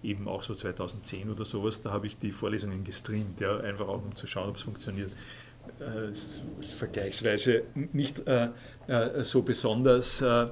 eben 0.04 0.28
auch 0.28 0.42
so 0.42 0.54
2010 0.54 1.30
oder 1.30 1.44
sowas, 1.44 1.82
da 1.82 1.90
habe 1.90 2.06
ich 2.06 2.18
die 2.18 2.30
Vorlesungen 2.30 2.84
gestreamt, 2.84 3.40
ja, 3.40 3.58
einfach 3.58 3.88
auch 3.88 4.02
um 4.04 4.14
zu 4.14 4.26
schauen, 4.26 4.50
ob 4.50 4.56
es 4.56 4.62
funktioniert. 4.62 5.10
Äh, 5.80 6.10
es 6.10 6.42
ist 6.60 6.74
vergleichsweise 6.74 7.62
nicht 7.74 8.26
äh, 8.26 8.50
äh, 8.86 9.24
so 9.24 9.42
besonders 9.42 10.20
äh, 10.20 10.44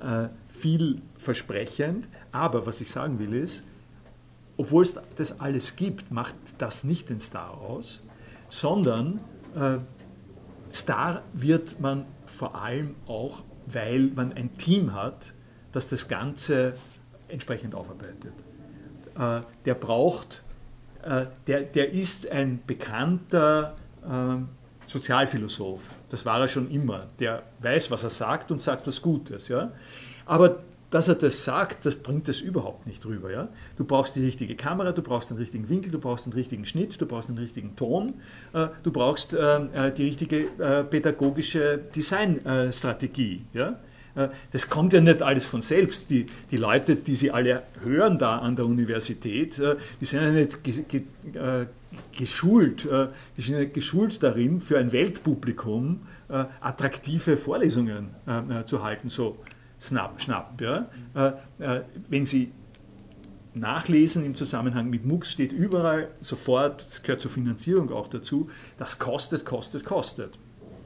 äh, 0.00 0.28
vielversprechend, 0.48 2.08
aber 2.32 2.66
was 2.66 2.80
ich 2.80 2.90
sagen 2.90 3.18
will 3.18 3.34
ist, 3.34 3.64
obwohl 4.56 4.82
es 4.82 4.98
das 5.16 5.40
alles 5.40 5.76
gibt, 5.76 6.10
macht 6.10 6.34
das 6.58 6.84
nicht 6.84 7.08
den 7.08 7.20
Star 7.20 7.58
aus, 7.60 8.02
sondern 8.50 9.20
äh, 9.54 9.78
Star 10.72 11.22
wird 11.32 11.80
man 11.80 12.06
vor 12.26 12.54
allem 12.54 12.94
auch, 13.06 13.42
weil 13.66 14.10
man 14.14 14.32
ein 14.32 14.54
Team 14.54 14.94
hat, 14.94 15.34
das 15.72 15.88
das 15.88 16.08
Ganze 16.08 16.74
entsprechend 17.28 17.74
aufarbeitet. 17.74 18.32
Äh, 19.18 19.40
der 19.64 19.74
braucht, 19.74 20.42
äh, 21.02 21.26
der, 21.46 21.62
der 21.62 21.92
ist 21.92 22.30
ein 22.30 22.60
bekannter 22.66 23.74
äh, 24.02 24.36
Sozialphilosoph. 24.86 25.94
Das 26.10 26.26
war 26.26 26.40
er 26.40 26.48
schon 26.48 26.70
immer. 26.70 27.06
Der 27.18 27.42
weiß, 27.60 27.90
was 27.90 28.04
er 28.04 28.10
sagt 28.10 28.50
und 28.50 28.60
sagt 28.60 28.86
was 28.86 29.00
Gutes. 29.00 29.48
Ja? 29.48 29.72
Aber 30.26 30.60
dass 30.92 31.08
er 31.08 31.16
das 31.16 31.42
sagt, 31.42 31.84
das 31.84 31.96
bringt 31.96 32.28
das 32.28 32.38
überhaupt 32.40 32.86
nicht 32.86 33.04
rüber. 33.04 33.32
Ja? 33.32 33.48
Du 33.76 33.84
brauchst 33.84 34.14
die 34.14 34.24
richtige 34.24 34.54
Kamera, 34.54 34.92
du 34.92 35.02
brauchst 35.02 35.30
den 35.30 35.38
richtigen 35.38 35.68
Winkel, 35.68 35.90
du 35.90 35.98
brauchst 35.98 36.26
den 36.26 36.32
richtigen 36.32 36.64
Schnitt, 36.64 37.00
du 37.00 37.06
brauchst 37.06 37.28
den 37.28 37.38
richtigen 37.38 37.74
Ton, 37.74 38.14
du 38.82 38.92
brauchst 38.92 39.32
die 39.32 40.02
richtige 40.04 40.44
pädagogische 40.90 41.80
Designstrategie. 41.94 43.42
Ja? 43.52 43.78
Äh, 44.14 44.28
das 44.50 44.68
kommt 44.68 44.92
ja 44.92 45.00
nicht 45.00 45.22
alles 45.22 45.46
von 45.46 45.62
selbst. 45.62 46.10
Die, 46.10 46.26
die 46.50 46.56
Leute, 46.56 46.96
die 46.96 47.14
Sie 47.14 47.30
alle 47.30 47.62
hören 47.82 48.18
da 48.18 48.38
an 48.38 48.56
der 48.56 48.66
Universität, 48.66 49.58
äh, 49.58 49.76
die 50.00 50.04
sind 50.04 50.22
ja 50.22 50.30
nicht 50.30 50.62
ge, 50.64 50.84
ge, 50.88 51.02
äh, 51.34 51.66
geschult, 52.16 52.88
die 53.36 53.42
sind 53.42 53.54
ja 53.54 53.64
geschult 53.66 54.22
darin, 54.22 54.62
für 54.62 54.78
ein 54.78 54.92
Weltpublikum 54.92 56.00
attraktive 56.62 57.36
Vorlesungen 57.36 58.14
zu 58.64 58.82
halten, 58.82 59.10
so 59.10 59.36
schnapp, 59.88 60.20
schnapp. 60.20 60.60
Ja? 60.60 60.88
Wenn 62.08 62.24
Sie 62.24 62.52
nachlesen 63.54 64.24
im 64.24 64.34
Zusammenhang 64.34 64.88
mit 64.88 65.04
MOOCs 65.04 65.32
steht 65.32 65.52
überall 65.52 66.08
sofort, 66.20 66.86
das 66.86 67.02
gehört 67.02 67.20
zur 67.20 67.30
Finanzierung 67.30 67.90
auch 67.92 68.08
dazu, 68.08 68.48
das 68.78 68.98
kostet, 68.98 69.44
kostet, 69.44 69.84
kostet. 69.84 70.38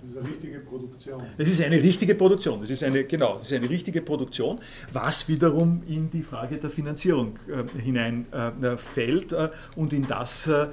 Das 0.02 0.14
ist 0.14 0.18
eine 0.20 0.28
richtige 0.28 0.60
Produktion. 0.60 1.22
Das 1.36 1.48
ist 1.48 1.62
eine 1.62 1.82
richtige 1.82 2.14
Produktion. 2.14 2.60
Das 2.60 2.70
ist 2.70 2.84
eine, 2.84 3.04
genau, 3.04 3.38
das 3.38 3.46
ist 3.46 3.52
eine 3.54 3.68
richtige 3.68 4.02
Produktion, 4.02 4.60
was 4.92 5.28
wiederum 5.28 5.82
in 5.88 6.10
die 6.10 6.22
Frage 6.22 6.58
der 6.58 6.70
Finanzierung 6.70 7.38
äh, 7.48 7.80
hineinfällt 7.80 9.32
äh, 9.32 9.46
äh, 9.46 9.50
und, 9.74 9.92
in 9.92 10.06
das, 10.06 10.46
äh, 10.46 10.68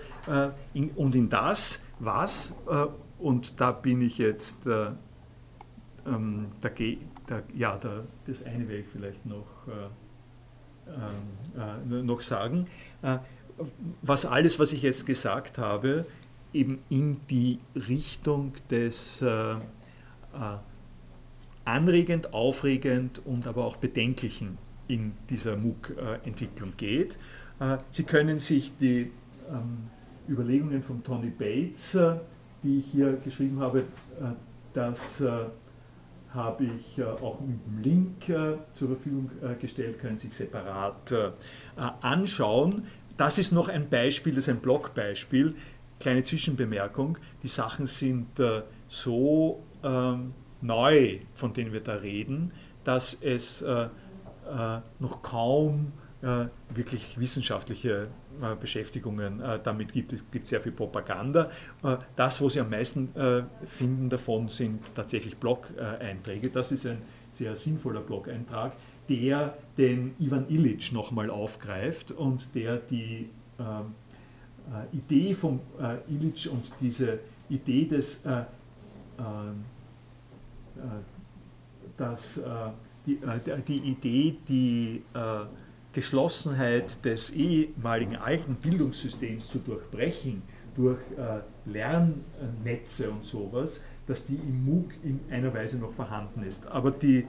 in, 0.73 0.89
und 0.91 1.15
in 1.15 1.29
das, 1.29 1.81
was, 1.99 2.55
äh, 2.69 2.85
und 3.19 3.59
da 3.59 3.71
bin 3.71 4.01
ich 4.01 4.19
jetzt, 4.19 4.67
äh, 4.67 4.91
ähm, 6.05 6.47
da 7.27 7.41
ja, 7.55 7.77
der, 7.77 8.03
das 8.27 8.45
eine 8.45 8.67
werde 8.67 8.81
ich 8.81 8.87
vielleicht 8.87 9.25
noch, 9.25 9.67
äh, 9.67 10.89
äh, 11.59 12.03
noch 12.03 12.21
sagen. 12.21 12.65
Äh, 13.01 13.17
was 14.01 14.25
alles, 14.25 14.59
was 14.59 14.73
ich 14.73 14.81
jetzt 14.81 15.05
gesagt 15.05 15.57
habe, 15.57 16.05
eben 16.53 16.79
in 16.89 17.19
die 17.29 17.59
Richtung 17.75 18.53
des 18.69 19.21
äh, 19.21 19.53
äh, 19.53 19.57
anregend, 21.65 22.33
aufregend 22.33 23.21
und 23.25 23.47
aber 23.47 23.65
auch 23.65 23.77
bedenklichen 23.77 24.57
in 24.87 25.13
dieser 25.29 25.55
MOOC-Entwicklung 25.55 26.73
geht. 26.77 27.17
Äh, 27.59 27.77
Sie 27.89 28.03
können 28.03 28.39
sich 28.39 28.75
die 28.77 29.11
ähm, 29.49 29.89
Überlegungen 30.27 30.83
von 30.83 31.03
Tony 31.03 31.29
Bates, 31.29 31.97
die 32.63 32.79
ich 32.79 32.87
hier 32.87 33.13
geschrieben 33.23 33.59
habe, 33.59 33.83
das 34.73 35.21
habe 36.33 36.65
ich 36.65 36.97
äh, 36.97 37.03
auch 37.03 37.37
dem 37.37 37.59
Link 37.81 38.29
äh, 38.29 38.57
zur 38.73 38.89
Verfügung 38.89 39.29
gestellt, 39.59 39.99
können 39.99 40.17
Sie 40.17 40.27
sich 40.27 40.37
separat 40.37 41.13
anschauen. 42.01 42.85
Das 43.17 43.37
ist 43.37 43.51
noch 43.51 43.69
ein 43.69 43.89
Beispiel, 43.89 44.33
das 44.33 44.47
ist 44.47 44.53
ein 44.53 44.59
Blogbeispiel. 44.59 45.55
Kleine 45.99 46.23
Zwischenbemerkung, 46.23 47.17
die 47.43 47.47
Sachen 47.47 47.87
sind 47.87 48.27
so 48.87 49.63
ähm, 49.83 50.33
neu, 50.61 51.19
von 51.35 51.53
denen 51.53 51.71
wir 51.71 51.81
da 51.81 51.93
reden, 51.95 52.51
dass 52.83 53.13
es 53.21 53.63
noch 54.99 55.21
kaum 55.21 55.93
wirklich 56.69 57.19
wissenschaftliche 57.19 58.03
äh, 58.03 58.07
Beschäftigungen 58.59 59.41
äh, 59.41 59.59
damit 59.63 59.93
gibt. 59.93 60.13
Es 60.13 60.23
gibt 60.31 60.47
sehr 60.47 60.61
viel 60.61 60.71
Propaganda. 60.71 61.49
Äh, 61.83 61.97
das, 62.15 62.41
wo 62.41 62.49
Sie 62.49 62.59
am 62.59 62.69
meisten 62.69 63.09
finden 63.65 64.09
davon, 64.09 64.47
sind 64.47 64.95
tatsächlich 64.95 65.37
Blog-Einträge. 65.37 66.49
Das 66.49 66.71
ist 66.71 66.85
ein 66.85 66.97
sehr 67.33 67.55
sinnvoller 67.55 68.01
Blog-Eintrag, 68.01 68.73
der 69.09 69.57
den 69.77 70.15
Ivan 70.19 70.45
Illich 70.49 70.91
nochmal 70.91 71.29
aufgreift 71.29 72.11
und 72.11 72.53
der 72.55 72.77
die 72.77 73.29
Idee 74.91 75.33
von 75.33 75.59
Illich 76.07 76.49
und 76.49 76.63
diese 76.79 77.19
Idee 77.49 77.85
des 77.85 78.23
dass 81.97 82.41
die, 83.05 83.19
die 83.67 83.77
Idee, 83.77 84.37
die 84.47 85.01
Geschlossenheit 85.93 87.05
des 87.05 87.29
ehemaligen 87.31 88.15
alten 88.15 88.55
Bildungssystems 88.55 89.47
zu 89.47 89.59
durchbrechen 89.59 90.41
durch 90.75 90.99
äh, 91.17 91.69
Lernnetze 91.69 93.11
und 93.11 93.25
sowas, 93.25 93.85
dass 94.07 94.25
die 94.25 94.35
im 94.35 94.65
MOOC 94.65 94.91
in 95.03 95.19
einer 95.29 95.53
Weise 95.53 95.77
noch 95.77 95.93
vorhanden 95.93 96.41
ist. 96.43 96.67
Aber 96.67 96.91
die, 96.91 97.27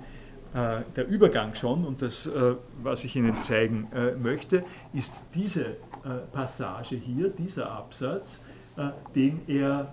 äh, 0.55 0.81
der 0.97 1.07
Übergang 1.09 1.55
schon, 1.55 1.85
und 1.85 2.01
das, 2.01 2.27
äh, 2.27 2.55
was 2.83 3.05
ich 3.05 3.15
Ihnen 3.17 3.43
zeigen 3.43 3.89
äh, 3.95 4.13
möchte, 4.13 4.65
ist 4.95 5.25
diese 5.35 5.65
äh, 5.67 6.21
Passage 6.33 6.97
hier, 6.97 7.29
dieser 7.29 7.71
Absatz, 7.71 8.43
äh, 8.77 8.89
den 9.15 9.43
er 9.47 9.93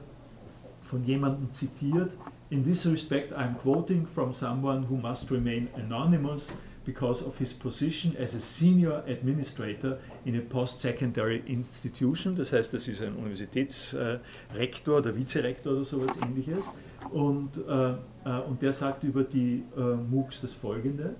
von 0.83 1.03
jemandem 1.03 1.53
zitiert. 1.53 2.11
In 2.49 2.63
this 2.63 2.85
respect, 2.85 3.31
I'm 3.33 3.55
quoting 3.61 4.05
from 4.05 4.33
someone 4.33 4.85
who 4.89 4.95
must 4.95 5.29
remain 5.31 5.67
anonymous 5.75 6.53
because 6.91 7.25
of 7.25 7.37
his 7.37 7.53
position 7.53 8.15
as 8.19 8.33
a 8.35 8.41
senior 8.41 9.03
administrator 9.07 9.97
in 10.25 10.35
a 10.35 10.41
post-secondary 10.41 11.41
institution. 11.47 12.35
Das 12.35 12.51
heißt, 12.51 12.73
das 12.73 12.87
ist 12.87 13.01
ein 13.01 13.15
Universitätsrektor 13.15 14.97
oder 14.97 15.15
Vizerektor 15.15 15.73
oder 15.73 15.85
sowas 15.85 16.17
ähnliches. 16.25 16.65
Und, 17.11 17.57
äh, 17.57 17.93
äh, 18.25 18.41
und 18.47 18.61
der 18.61 18.73
sagt 18.73 19.03
über 19.03 19.23
die 19.23 19.63
äh, 19.77 19.79
MOOCs 19.79 20.41
das 20.41 20.53
folgende. 20.53 21.15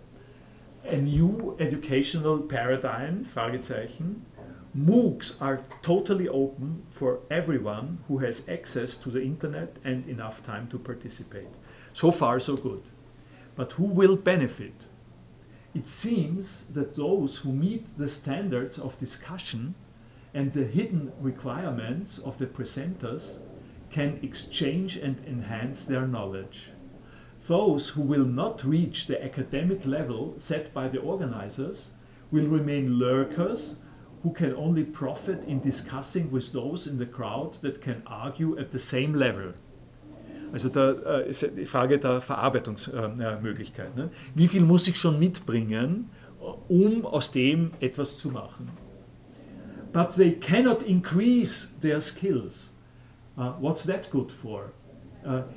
A 0.83 0.97
new 0.97 1.55
educational 1.57 2.39
paradigm, 2.39 3.23
Fragezeichen. 3.25 4.25
MOOCs 4.73 5.41
are 5.41 5.59
totally 5.81 6.27
open 6.29 6.83
for 6.89 7.19
everyone 7.29 7.99
who 8.07 8.19
has 8.19 8.47
access 8.49 8.99
to 8.99 9.09
the 9.09 9.21
internet 9.21 9.77
and 9.83 10.07
enough 10.07 10.41
time 10.43 10.67
to 10.69 10.77
participate. 10.77 11.49
So 11.93 12.11
far, 12.11 12.39
so 12.39 12.55
good. 12.55 12.83
But 13.55 13.73
who 13.73 13.85
will 13.85 14.15
benefit? 14.15 14.87
It 15.73 15.87
seems 15.87 16.65
that 16.73 16.95
those 16.95 17.37
who 17.37 17.51
meet 17.51 17.97
the 17.97 18.09
standards 18.09 18.77
of 18.77 18.97
discussion 18.99 19.75
and 20.33 20.53
the 20.53 20.65
hidden 20.65 21.11
requirements 21.19 22.19
of 22.19 22.37
the 22.37 22.45
presenters 22.45 23.39
can 23.89 24.19
exchange 24.21 24.97
and 24.97 25.21
enhance 25.25 25.85
their 25.85 26.07
knowledge. 26.07 26.69
Those 27.47 27.89
who 27.89 28.01
will 28.01 28.25
not 28.25 28.63
reach 28.63 29.07
the 29.07 29.23
academic 29.23 29.85
level 29.85 30.35
set 30.37 30.73
by 30.73 30.87
the 30.87 30.99
organizers 30.99 31.91
will 32.31 32.47
remain 32.47 32.99
lurkers 32.99 33.77
who 34.23 34.31
can 34.31 34.53
only 34.55 34.83
profit 34.83 35.43
in 35.45 35.59
discussing 35.59 36.31
with 36.31 36.51
those 36.51 36.85
in 36.85 36.97
the 36.97 37.05
crowd 37.05 37.53
that 37.61 37.81
can 37.81 38.03
argue 38.05 38.57
at 38.59 38.71
the 38.71 38.79
same 38.79 39.13
level. 39.13 39.53
Also 40.51 40.69
da 40.69 40.91
äh, 40.91 41.29
ist 41.29 41.47
die 41.57 41.65
Frage 41.65 41.97
der 41.97 42.21
Verarbeitungsmöglichkeit. 42.21 43.95
Ne? 43.95 44.09
Wie 44.35 44.47
viel 44.47 44.61
muss 44.61 44.87
ich 44.87 44.97
schon 44.97 45.17
mitbringen, 45.19 46.09
um 46.67 47.05
aus 47.05 47.31
dem 47.31 47.71
etwas 47.79 48.17
zu 48.17 48.29
machen? 48.29 48.69
But 49.93 50.15
they 50.15 50.31
cannot 50.33 50.83
increase 50.83 51.69
their 51.81 51.99
skills. 51.99 52.71
Uh, 53.37 53.53
what's 53.59 53.83
that 53.85 54.09
good 54.11 54.31
for? 54.31 54.71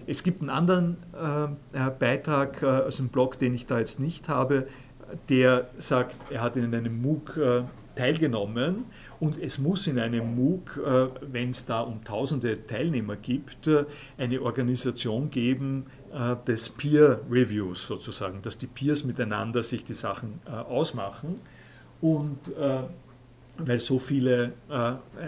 Es 0.06 0.22
gibt 0.22 0.42
einen 0.42 0.50
anderen 0.50 0.98
Beitrag 1.98 2.62
aus 2.62 2.98
dem 2.98 3.08
Blog, 3.08 3.38
den 3.38 3.54
ich 3.54 3.64
da 3.64 3.78
jetzt 3.78 3.98
nicht 3.98 4.28
habe, 4.28 4.66
der 5.30 5.68
sagt, 5.78 6.16
er 6.30 6.42
hat 6.42 6.56
in 6.56 6.74
einem 6.74 7.00
MOOC 7.00 7.40
teilgenommen 7.94 8.84
und 9.20 9.40
es 9.40 9.58
muss 9.58 9.86
in 9.86 9.98
einem 9.98 10.34
MOOC, 10.34 10.76
äh, 10.84 11.06
wenn 11.32 11.50
es 11.50 11.64
da 11.64 11.80
um 11.80 12.02
tausende 12.02 12.66
Teilnehmer 12.66 13.16
gibt, 13.16 13.66
äh, 13.66 13.84
eine 14.18 14.40
Organisation 14.42 15.30
geben 15.30 15.86
äh, 16.12 16.36
des 16.46 16.68
Peer 16.68 17.20
Reviews 17.30 17.86
sozusagen, 17.86 18.42
dass 18.42 18.58
die 18.58 18.66
Peers 18.66 19.04
miteinander 19.04 19.62
sich 19.62 19.84
die 19.84 19.92
Sachen 19.92 20.40
ausmachen 20.46 21.40
und 22.00 22.38
weil 23.56 23.78
so 23.78 23.98
viele 23.98 24.52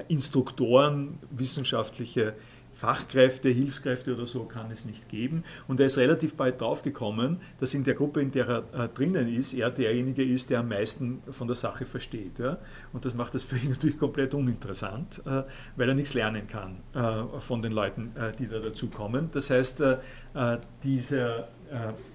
Instruktoren, 0.09 1.18
wissenschaftliche 1.30 2.34
Fachkräfte, 2.77 3.48
Hilfskräfte 3.48 4.15
oder 4.15 4.27
so 4.27 4.44
kann 4.44 4.70
es 4.70 4.85
nicht 4.85 5.09
geben. 5.09 5.44
Und 5.66 5.81
er 5.81 5.86
ist 5.86 5.97
relativ 5.97 6.35
bald 6.35 6.61
draufgekommen, 6.61 7.39
dass 7.59 7.73
in 7.73 7.85
der 7.85 7.94
Gruppe, 7.94 8.20
in 8.20 8.31
der 8.31 8.47
er 8.47 8.85
äh, 8.85 8.89
drinnen 8.89 9.35
ist, 9.35 9.55
er 9.55 9.70
derjenige 9.70 10.23
ist, 10.23 10.51
der 10.51 10.61
am 10.61 10.69
meisten 10.69 11.23
von 11.31 11.47
der 11.47 11.57
Sache 11.57 11.86
versteht. 11.86 12.39
Ja? 12.39 12.59
Und 12.93 13.07
das 13.07 13.15
macht 13.15 13.35
das 13.35 13.43
für 13.43 13.57
ihn 13.57 13.70
natürlich 13.70 13.98
komplett 13.98 14.35
uninteressant, 14.35 15.23
äh, 15.24 15.44
weil 15.77 15.89
er 15.89 15.94
nichts 15.94 16.12
lernen 16.12 16.47
kann 16.47 16.77
äh, 16.93 17.40
von 17.40 17.62
den 17.62 17.73
Leuten, 17.73 18.12
äh, 18.15 18.32
die 18.39 18.47
da 18.47 18.59
dazukommen. 18.59 19.31
Das 19.32 19.48
heißt, 19.48 19.81
äh, 19.81 19.97
äh, 20.35 20.59
dieser 20.82 21.48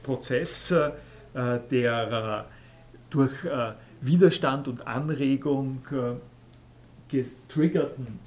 Prozess, 0.02 0.74
der 1.34 2.46
durch 3.10 3.34
Widerstand 4.00 4.70
und 4.70 4.88
Anregung 4.88 5.82
getriggerten 7.10 8.20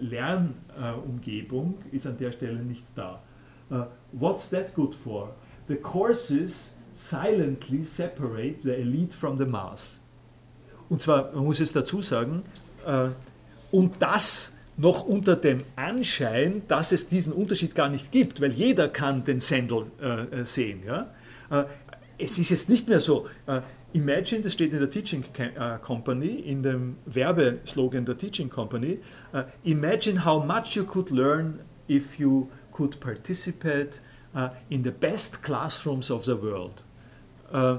Lernumgebung 0.00 1.74
ist 1.92 2.06
an 2.06 2.18
der 2.18 2.32
Stelle 2.32 2.62
nicht 2.62 2.84
da. 2.94 3.22
Uh, 3.70 3.84
what's 4.12 4.50
that 4.50 4.74
good 4.74 4.94
for? 4.94 5.34
The 5.66 5.76
courses 5.76 6.74
silently 6.92 7.82
separate 7.82 8.62
the 8.62 8.74
elite 8.74 9.14
from 9.14 9.38
the 9.38 9.46
mass. 9.46 9.98
Und 10.90 11.00
zwar, 11.00 11.32
man 11.32 11.44
muss 11.44 11.58
jetzt 11.58 11.74
dazu 11.74 12.02
sagen, 12.02 12.42
uh, 12.86 13.08
und 13.70 13.94
das 14.00 14.56
noch 14.76 15.04
unter 15.04 15.36
dem 15.36 15.62
Anschein, 15.76 16.62
dass 16.68 16.92
es 16.92 17.06
diesen 17.06 17.32
Unterschied 17.32 17.74
gar 17.74 17.88
nicht 17.88 18.10
gibt, 18.12 18.40
weil 18.40 18.52
jeder 18.52 18.88
kann 18.88 19.24
den 19.24 19.38
Sendel 19.38 19.86
äh, 20.00 20.44
sehen. 20.44 20.82
Äh, 20.88 21.64
es 22.18 22.38
ist 22.38 22.50
jetzt 22.50 22.68
nicht 22.68 22.88
mehr 22.88 23.00
so, 23.00 23.26
äh, 23.46 23.60
Imagine, 23.94 24.40
das 24.40 24.54
steht 24.54 24.72
in 24.72 24.78
der 24.78 24.88
Teaching 24.88 25.22
äh, 25.38 25.78
Company, 25.78 26.26
in 26.26 26.62
dem 26.62 26.96
Werbeslogan 27.04 28.06
der 28.06 28.16
Teaching 28.16 28.48
Company. 28.48 28.98
Uh, 29.34 29.42
imagine 29.64 30.24
how 30.24 30.42
much 30.42 30.74
you 30.74 30.84
could 30.84 31.10
learn 31.10 31.60
if 31.88 32.18
you 32.18 32.48
could 32.72 32.98
participate 33.00 34.00
uh, 34.34 34.48
in 34.70 34.82
the 34.82 34.90
best 34.90 35.42
classrooms 35.42 36.10
of 36.10 36.24
the 36.24 36.34
world. 36.34 36.82
Uh, 37.52 37.78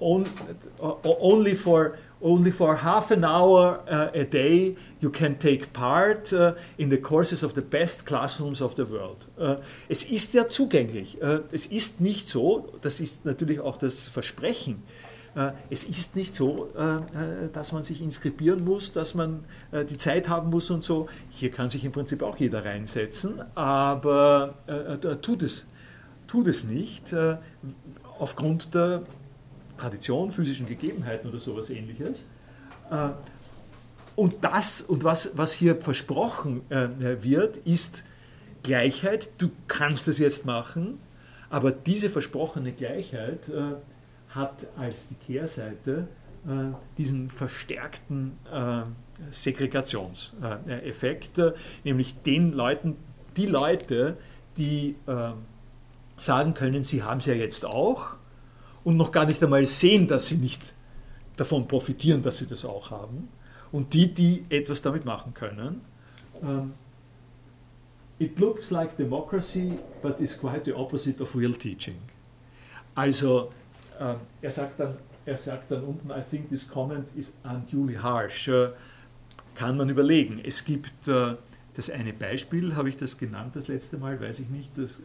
on, 0.00 0.26
only 1.20 1.54
for 1.54 1.96
only 2.20 2.50
for 2.50 2.74
half 2.74 3.12
an 3.12 3.24
hour 3.24 3.78
a 3.86 4.24
day 4.24 4.74
you 5.00 5.10
can 5.10 5.36
take 5.36 5.72
part 5.72 6.32
in 6.78 6.88
the 6.88 6.96
courses 6.96 7.44
of 7.44 7.54
the 7.54 7.62
best 7.62 8.06
classrooms 8.06 8.60
of 8.60 8.74
the 8.74 8.84
world. 8.84 9.28
Es 9.88 10.02
ist 10.04 10.34
ja 10.34 10.48
zugänglich. 10.48 11.18
es 11.52 11.66
ist 11.66 12.00
nicht 12.00 12.28
so, 12.28 12.72
das 12.80 12.98
ist 12.98 13.24
natürlich 13.24 13.60
auch 13.60 13.76
das 13.76 14.08
Versprechen 14.08 14.82
es 15.68 15.84
ist 15.84 16.14
nicht 16.14 16.36
so, 16.36 16.70
äh, 16.76 16.96
äh, 16.96 17.00
dass 17.52 17.72
man 17.72 17.82
sich 17.82 18.00
inskribieren 18.00 18.64
muss, 18.64 18.92
dass 18.92 19.14
man 19.14 19.44
die 19.90 19.96
Zeit 19.96 20.28
haben 20.28 20.50
muss 20.50 20.70
und 20.70 20.84
so. 20.84 21.08
Hier 21.30 21.50
kann 21.50 21.68
sich 21.68 21.84
im 21.84 21.92
Prinzip 21.92 22.22
auch 22.22 22.36
jeder 22.36 22.64
reinsetzen, 22.64 23.42
aber 23.56 24.54
tut 25.22 25.42
es, 25.42 25.66
tut 26.26 26.46
es 26.46 26.64
nicht. 26.64 27.14
aufgrund 28.18 28.74
der 28.74 29.02
Tradition, 29.76 30.30
physischen 30.30 30.66
Gegebenheiten 30.66 31.28
oder 31.28 31.38
sowas 31.38 31.70
ähnliches. 31.70 32.24
Äh, 32.90 33.10
und 34.16 34.44
das, 34.44 34.82
und 34.82 35.02
was, 35.02 35.36
was 35.36 35.52
hier 35.52 35.76
versprochen 35.76 36.62
äh, 36.70 37.22
wird, 37.22 37.56
ist 37.58 38.04
Gleichheit. 38.62 39.30
Du 39.38 39.50
kannst 39.66 40.06
es 40.06 40.18
jetzt 40.18 40.46
machen, 40.46 41.00
aber 41.50 41.72
diese 41.72 42.10
versprochene 42.10 42.72
Gleichheit 42.72 43.48
äh, 43.48 43.74
hat 44.34 44.66
als 44.76 45.08
die 45.08 45.14
Kehrseite 45.14 46.08
diesen 46.98 47.30
verstärkten 47.30 48.38
Segregationseffekt, 49.30 51.40
nämlich 51.84 52.20
den 52.22 52.52
Leuten, 52.52 52.96
die 53.36 53.46
Leute, 53.46 54.16
die 54.56 54.96
sagen 56.16 56.54
können, 56.54 56.82
sie 56.82 57.02
haben 57.02 57.18
es 57.18 57.26
ja 57.26 57.34
jetzt 57.34 57.64
auch, 57.64 58.16
und 58.84 58.96
noch 58.96 59.12
gar 59.12 59.24
nicht 59.24 59.42
einmal 59.42 59.64
sehen, 59.66 60.06
dass 60.06 60.28
sie 60.28 60.36
nicht 60.36 60.74
davon 61.36 61.66
profitieren, 61.66 62.22
dass 62.22 62.38
sie 62.38 62.46
das 62.46 62.64
auch 62.64 62.90
haben. 62.90 63.28
Und 63.72 63.94
die, 63.94 64.12
die 64.12 64.44
etwas 64.50 64.82
damit 64.82 65.04
machen 65.04 65.34
können. 65.34 65.80
Um, 66.40 66.74
It 68.20 68.38
looks 68.38 68.70
like 68.70 68.96
democracy, 68.96 69.76
but 70.00 70.20
is 70.20 70.38
quite 70.38 70.64
the 70.64 70.72
opposite 70.72 71.20
of 71.20 71.34
real 71.34 71.52
teaching. 71.52 71.96
Also, 72.94 73.50
uh, 74.00 74.14
er, 74.42 74.50
sagt 74.50 74.80
dann, 74.80 74.94
er 75.24 75.36
sagt 75.36 75.70
dann 75.70 75.84
unten, 75.84 76.10
I 76.10 76.22
think 76.22 76.48
this 76.48 76.68
comment 76.68 77.08
is 77.16 77.34
unduly 77.44 77.94
harsh. 77.94 78.48
Uh, 78.48 78.68
kann 79.54 79.76
man 79.76 79.88
überlegen. 79.88 80.40
Es 80.44 80.64
gibt 80.64 81.08
uh, 81.08 81.34
das 81.74 81.90
eine 81.90 82.12
Beispiel, 82.12 82.76
habe 82.76 82.88
ich 82.88 82.96
das 82.96 83.18
genannt 83.18 83.56
das 83.56 83.68
letzte 83.68 83.98
Mal, 83.98 84.20
weiß 84.20 84.40
ich 84.40 84.48
nicht, 84.48 84.70
das 84.76 85.02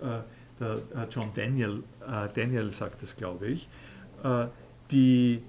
der 0.60 0.74
äh, 0.74 1.07
John 1.10 1.32
Daniel, 1.34 1.84
äh, 2.07 2.28
Daniel 2.34 2.70
sagt 2.72 3.02
das, 3.02 3.16
glaube 3.16 3.48
ich, 3.48 3.70
äh, 4.24 4.48
die, 4.91 5.41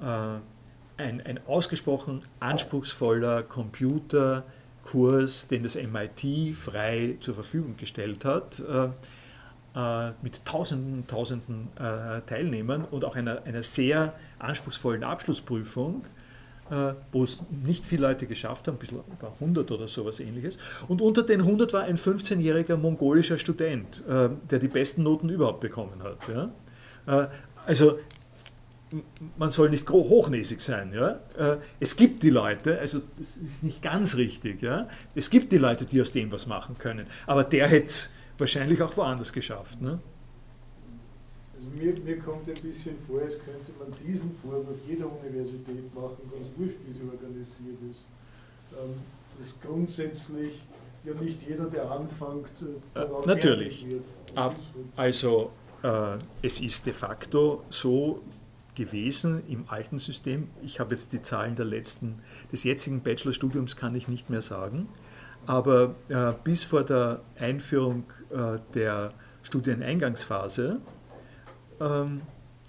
ein, 0.00 1.20
ein 1.22 1.40
ausgesprochen 1.46 2.22
anspruchsvoller 2.40 3.44
Computerkurs, 3.44 5.48
den 5.48 5.62
das 5.62 5.76
MIT 5.76 6.54
frei 6.54 7.16
zur 7.20 7.34
Verfügung 7.34 7.78
gestellt 7.78 8.26
hat, 8.26 8.62
mit 10.22 10.44
tausenden, 10.44 11.04
tausenden 11.06 11.68
Teilnehmern 12.26 12.84
und 12.84 13.04
auch 13.04 13.16
einer, 13.16 13.42
einer 13.42 13.62
sehr 13.62 14.14
anspruchsvollen 14.38 15.02
Abschlussprüfung, 15.02 16.04
äh, 16.70 16.94
wo 17.12 17.24
es 17.24 17.44
nicht 17.50 17.84
viele 17.84 18.08
Leute 18.08 18.26
geschafft 18.26 18.66
haben, 18.68 18.76
ein 18.76 18.78
bisschen 18.78 19.00
über 19.06 19.32
100 19.34 19.70
oder 19.70 19.86
sowas 19.86 20.18
ähnliches. 20.20 20.56
Und 20.88 21.02
unter 21.02 21.22
den 21.22 21.40
100 21.40 21.72
war 21.74 21.82
ein 21.82 21.98
15-jähriger 21.98 22.76
mongolischer 22.76 23.36
Student, 23.36 24.02
äh, 24.08 24.30
der 24.50 24.58
die 24.58 24.68
besten 24.68 25.02
Noten 25.02 25.28
überhaupt 25.28 25.60
bekommen 25.60 26.02
hat. 26.02 26.18
Äh, 27.06 27.28
also 27.66 27.98
man 29.36 29.50
soll 29.50 29.70
nicht 29.70 29.90
hochnäsig 29.90 30.60
sein. 30.60 30.92
Ja? 30.94 31.18
Es 31.80 31.96
gibt 31.96 32.22
die 32.22 32.30
Leute, 32.30 32.78
also 32.78 33.00
das 33.18 33.38
ist 33.38 33.64
nicht 33.64 33.82
ganz 33.82 34.16
richtig, 34.16 34.62
ja? 34.62 34.86
es 35.16 35.30
gibt 35.30 35.50
die 35.50 35.58
Leute, 35.58 35.84
die 35.84 36.00
aus 36.00 36.12
dem 36.12 36.30
was 36.30 36.46
machen 36.46 36.78
können, 36.78 37.06
aber 37.26 37.42
der 37.42 37.66
hätte 37.66 37.92
wahrscheinlich 38.38 38.82
auch 38.82 38.96
woanders 38.96 39.32
geschafft. 39.32 39.80
Ne? 39.80 39.98
Also 41.54 41.68
mir, 41.68 41.98
mir 42.00 42.18
kommt 42.18 42.48
ein 42.48 42.62
bisschen 42.62 42.96
vor, 43.06 43.20
als 43.20 43.38
könnte 43.38 43.72
man 43.78 43.92
diesen 44.06 44.34
Vorwurf 44.36 44.76
jeder 44.86 45.06
Universität 45.06 45.94
machen, 45.94 46.18
ganz 46.30 46.46
wurscht, 46.56 46.76
wie 46.86 46.92
sie 46.92 47.02
organisiert 47.02 47.78
ist. 47.90 48.06
Ähm, 48.72 48.94
dass 49.38 49.60
grundsätzlich 49.60 50.60
ja 51.04 51.14
nicht 51.14 51.40
jeder, 51.46 51.66
der 51.66 51.90
anfängt, 51.90 52.50
äh, 52.94 53.00
äh 53.00 53.26
natürlich. 53.26 53.86
Wird. 53.88 54.02
Also 54.96 55.50
äh, 55.82 56.18
es 56.42 56.60
ist 56.60 56.86
de 56.86 56.92
facto 56.92 57.62
so 57.68 58.22
gewesen 58.74 59.42
im 59.48 59.64
alten 59.68 59.98
System. 59.98 60.48
Ich 60.62 60.80
habe 60.80 60.94
jetzt 60.94 61.12
die 61.12 61.22
Zahlen 61.22 61.54
der 61.54 61.66
letzten, 61.66 62.20
des 62.50 62.64
jetzigen 62.64 63.02
Bachelorstudiums 63.02 63.76
kann 63.76 63.94
ich 63.94 64.08
nicht 64.08 64.30
mehr 64.30 64.42
sagen, 64.42 64.88
aber 65.46 65.94
äh, 66.08 66.32
bis 66.42 66.64
vor 66.64 66.84
der 66.84 67.20
Einführung 67.38 68.04
äh, 68.30 68.58
der 68.74 69.12
Studieneingangsphase 69.42 70.80
ähm, 71.80 72.22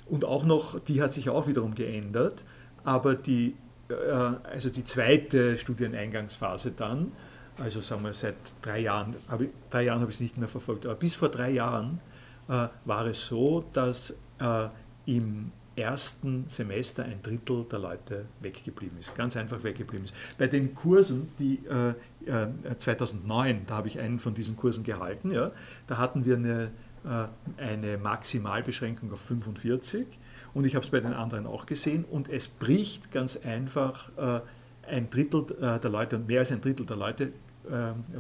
und 0.08 0.26
auch 0.26 0.46
noch, 0.46 0.80
die 0.80 1.02
hat 1.02 1.14
sich 1.14 1.30
auch 1.30 1.48
wiederum 1.48 1.76
geändert, 1.76 2.46
aber 2.84 3.16
die, 3.16 3.56
äh, 3.90 3.94
also 3.94 4.70
die 4.70 4.84
zweite 4.84 5.58
Studieneingangsphase 5.58 6.72
dann, 6.72 7.12
also 7.58 7.82
sagen 7.82 8.04
wir 8.04 8.14
seit 8.14 8.36
drei 8.62 8.80
Jahren, 8.80 9.16
habe 9.30 9.50
drei 9.70 9.84
Jahren 9.84 10.02
habe 10.02 10.12
ich 10.12 10.18
es 10.18 10.22
nicht 10.22 10.38
mehr 10.38 10.50
verfolgt, 10.50 10.86
aber 10.86 10.96
bis 10.96 11.16
vor 11.16 11.30
drei 11.30 11.52
Jahren 11.52 12.02
äh, 12.50 12.68
war 12.84 13.08
es 13.08 13.26
so, 13.26 13.64
dass 13.74 14.12
äh, 14.40 14.68
im 15.06 15.52
ersten 15.76 16.46
Semester 16.48 17.04
ein 17.04 17.22
Drittel 17.22 17.66
der 17.66 17.80
Leute 17.80 18.26
weggeblieben 18.42 18.98
ist, 19.00 19.16
ganz 19.16 19.36
einfach 19.36 19.64
weggeblieben 19.64 20.06
ist. 20.06 20.14
Bei 20.38 20.48
den 20.48 20.74
Kursen, 20.74 21.30
die 21.40 21.60
äh, 21.66 22.76
2009, 22.78 23.66
da 23.68 23.76
habe 23.76 23.88
ich 23.88 24.00
einen 24.00 24.20
von 24.20 24.34
diesen 24.34 24.56
Kursen 24.56 24.84
gehalten, 24.84 25.32
ja, 25.32 25.52
da 25.88 25.98
hatten 25.98 26.26
wir 26.26 26.38
eine 26.38 26.72
äh, 27.06 27.28
eine 27.62 28.00
Maximalbeschränkung 28.00 29.12
auf 29.14 29.22
45 29.22 30.08
und 30.56 30.66
ich 30.66 30.74
habe 30.74 30.84
es 30.84 30.90
bei 30.90 31.00
den 31.00 31.14
anderen 31.14 31.46
auch 31.46 31.68
gesehen 31.68 32.04
und 32.04 32.30
es 32.30 32.48
bricht 32.48 33.12
ganz 33.12 33.38
einfach 33.38 34.10
äh, 34.18 34.42
ein 34.90 35.12
Drittel 35.12 35.46
äh, 35.62 35.80
der 35.80 35.92
Leute 35.92 36.16
und 36.16 36.28
mehr 36.28 36.40
als 36.40 36.52
ein 36.52 36.62
Drittel 36.62 36.86
der 36.86 36.98
Leute 36.98 37.32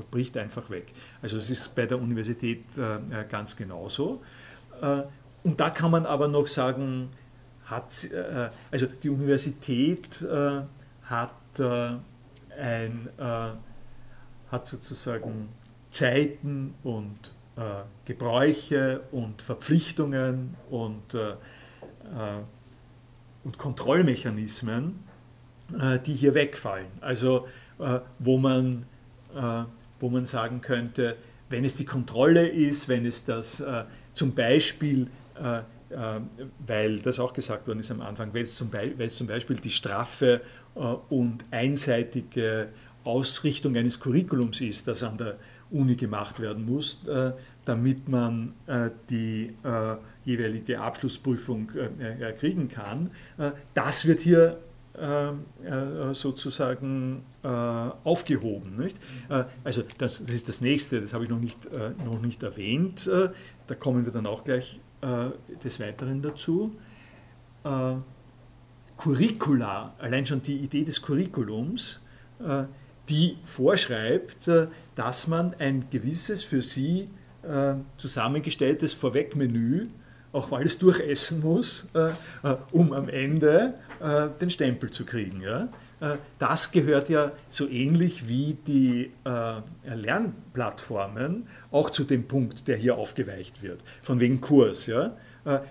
bricht 0.10 0.36
einfach 0.38 0.72
weg. 0.72 0.92
Also 1.22 1.38
es 1.38 1.52
ist 1.52 1.76
bei 1.76 1.86
der 1.86 2.02
Universität 2.02 2.64
ganz 3.30 3.56
genauso. 3.56 4.24
Und 5.44 5.60
da 5.60 5.70
kann 5.70 5.92
man 5.92 6.08
aber 6.08 6.28
noch 6.28 6.48
sagen, 6.48 7.10
hat, 7.66 8.08
also 8.72 8.86
die 8.86 9.10
Universität 9.10 10.26
hat, 11.04 11.60
ein, 11.60 13.10
hat 14.50 14.68
sozusagen 14.68 15.50
Zeiten 15.96 16.76
und 16.84 17.32
äh, 17.58 17.62
Gebräuche 18.04 19.00
und 19.14 19.42
Verpflichtungen 19.42 20.56
und, 20.70 21.14
äh, 21.14 21.30
äh, 21.30 21.36
und 23.46 23.58
Kontrollmechanismen, 23.58 25.00
die 26.06 26.14
hier 26.14 26.36
wegfallen. 26.36 26.88
Also 27.02 27.48
wo, 28.20 28.38
man, 28.38 28.86
wo 30.00 30.10
man 30.10 30.26
sagen 30.28 30.62
könnte, 30.62 31.16
wenn 31.50 31.66
es 31.66 31.76
die 31.76 31.86
Kontrolle 31.86 32.48
ist, 32.48 32.88
wenn 32.88 33.06
es 33.06 33.26
das 33.26 33.64
zum 34.14 34.36
Beispiel 34.36 35.08
weil 36.66 37.00
das 37.00 37.20
auch 37.20 37.34
gesagt 37.34 37.68
worden 37.68 37.80
ist 37.80 37.92
am 37.92 38.02
Anfang, 38.02 38.34
weil 38.34 38.42
es 38.42 38.56
zum, 38.56 38.70
Beispiel, 38.70 38.98
weil 38.98 39.06
es 39.06 39.16
zum 39.16 39.28
Beispiel 39.28 39.58
die 39.58 39.72
straffe 39.72 40.42
und 41.10 41.46
einseitige 41.52 42.70
Ausrichtung 43.04 43.78
eines 43.78 44.00
Curriculums 44.00 44.62
ist, 44.62 44.88
das 44.88 45.04
an 45.04 45.18
der 45.18 45.38
Uni 45.72 45.96
gemacht 45.96 46.40
werden 46.40 46.66
muss, 46.66 47.08
äh, 47.08 47.32
damit 47.66 48.08
man 48.10 48.54
äh, 48.68 48.90
die 49.10 49.54
äh, 49.64 49.96
jeweilige 50.26 50.80
Abschlussprüfung 50.80 51.70
kriegen 52.40 52.68
kann. 52.68 53.12
Das 53.76 54.08
wird 54.08 54.22
hier 54.22 54.58
sozusagen 56.14 57.22
aufgehoben. 57.44 58.76
Nicht? 58.78 58.98
Also 59.64 59.84
das, 60.00 60.20
ist 60.22 60.50
das 60.50 60.62
nächste, 60.62 61.00
das 61.00 61.14
habe 61.14 61.26
ich 61.26 61.30
noch 61.30 61.40
nicht, 61.40 61.60
noch 62.04 62.20
nicht 62.24 62.42
erwähnt. 62.42 63.08
Da 63.68 63.76
kommen 63.76 64.04
wir 64.04 64.12
dann 64.12 64.26
auch 64.26 64.44
gleich 64.44 64.80
des 65.64 65.80
Weiteren 65.80 66.22
dazu. 66.22 66.76
Curricula, 68.98 69.94
allein 70.00 70.26
schon 70.26 70.42
die 70.42 70.58
Idee 70.58 70.84
des 70.84 71.02
Curriculums, 71.02 72.00
die 73.10 73.38
vorschreibt, 73.44 74.50
dass 74.96 75.28
man 75.28 75.54
ein 75.60 75.86
gewisses 75.92 76.44
für 76.44 76.62
sie 76.62 77.10
äh, 77.44 77.76
zusammengestelltes 77.98 78.94
Vorwegmenü 78.94 79.88
auch 80.32 80.52
alles 80.52 80.78
durchessen 80.78 81.42
muss, 81.42 81.88
äh, 81.94 82.10
äh, 82.10 82.58
um 82.72 82.92
am 82.92 83.08
Ende 83.08 83.76
äh, 84.02 84.28
den 84.40 84.50
Stempel 84.50 84.92
zu 84.92 85.06
kriegen. 85.06 85.42
Ja? 85.42 85.70
Äh, 86.06 86.18
das 86.40 86.72
gehört 86.72 87.10
ja 87.10 87.32
so 87.50 87.68
ähnlich 87.68 88.28
wie 88.28 88.58
die 88.68 89.12
äh, 89.26 89.96
Lernplattformen 89.96 91.48
auch 91.72 91.90
zu 91.90 92.04
dem 92.04 92.28
Punkt, 92.28 92.68
der 92.68 92.78
hier 92.78 92.98
aufgeweicht 92.98 93.64
wird, 93.64 93.82
von 94.04 94.20
wegen 94.20 94.40
Kurs. 94.42 94.86
Ja? 94.88 95.16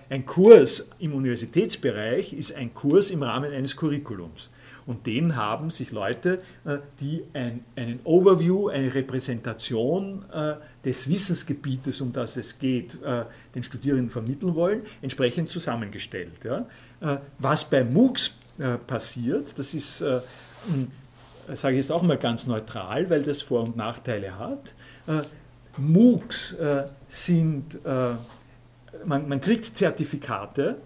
Ein 0.09 0.25
Kurs 0.25 0.89
im 0.99 1.13
Universitätsbereich 1.13 2.31
ist 2.31 2.55
ein 2.55 2.73
Kurs 2.73 3.11
im 3.11 3.23
Rahmen 3.23 3.51
eines 3.51 3.75
Curriculums. 3.75 4.49
Und 4.85 5.05
den 5.07 5.35
haben 5.35 5.69
sich 5.69 5.91
Leute, 5.91 6.41
äh, 6.63 6.77
die 6.99 7.23
ein, 7.33 7.63
einen 7.75 7.99
Overview, 8.03 8.69
eine 8.69 8.93
Repräsentation 8.93 10.23
äh, 10.31 10.55
des 10.83 11.09
Wissensgebietes, 11.09 12.01
um 12.01 12.13
das 12.13 12.37
es 12.37 12.59
geht, 12.59 13.01
äh, 13.03 13.25
den 13.55 13.63
Studierenden 13.63 14.09
vermitteln 14.09 14.55
wollen, 14.55 14.83
entsprechend 15.01 15.49
zusammengestellt. 15.49 16.31
Was 17.39 17.69
bei 17.69 17.83
MOOCs 17.83 18.35
passiert, 18.87 19.57
das 19.59 19.73
ist, 19.73 20.01
hm, 20.01 20.91
sage 21.53 21.75
ich 21.75 21.81
jetzt 21.81 21.91
auch 21.91 22.01
mal 22.01 22.17
ganz 22.17 22.47
neutral, 22.47 23.09
weil 23.09 23.23
das 23.23 23.41
Vor- 23.41 23.63
und 23.63 23.75
Nachteile 23.75 24.39
hat. 24.39 24.73
MOOCs 25.77 26.55
sind 27.07 27.79
man, 29.05 29.27
man 29.27 29.41
kriegt 29.41 29.77
Zertifikate, 29.77 30.77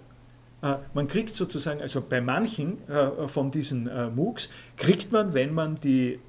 äh, 0.62 0.76
man 0.94 1.08
kriegt 1.08 1.36
sozusagen, 1.36 1.82
also 1.82 2.02
bei 2.02 2.22
manchen 2.22 2.88
äh, 2.90 3.28
von 3.28 3.52
diesen 3.52 3.88
äh, 3.88 4.10
MOOCs, 4.10 4.50
kriegt 4.78 5.12
man, 5.12 5.34
wenn 5.34 5.54
man 5.54 5.76
die 5.80 6.20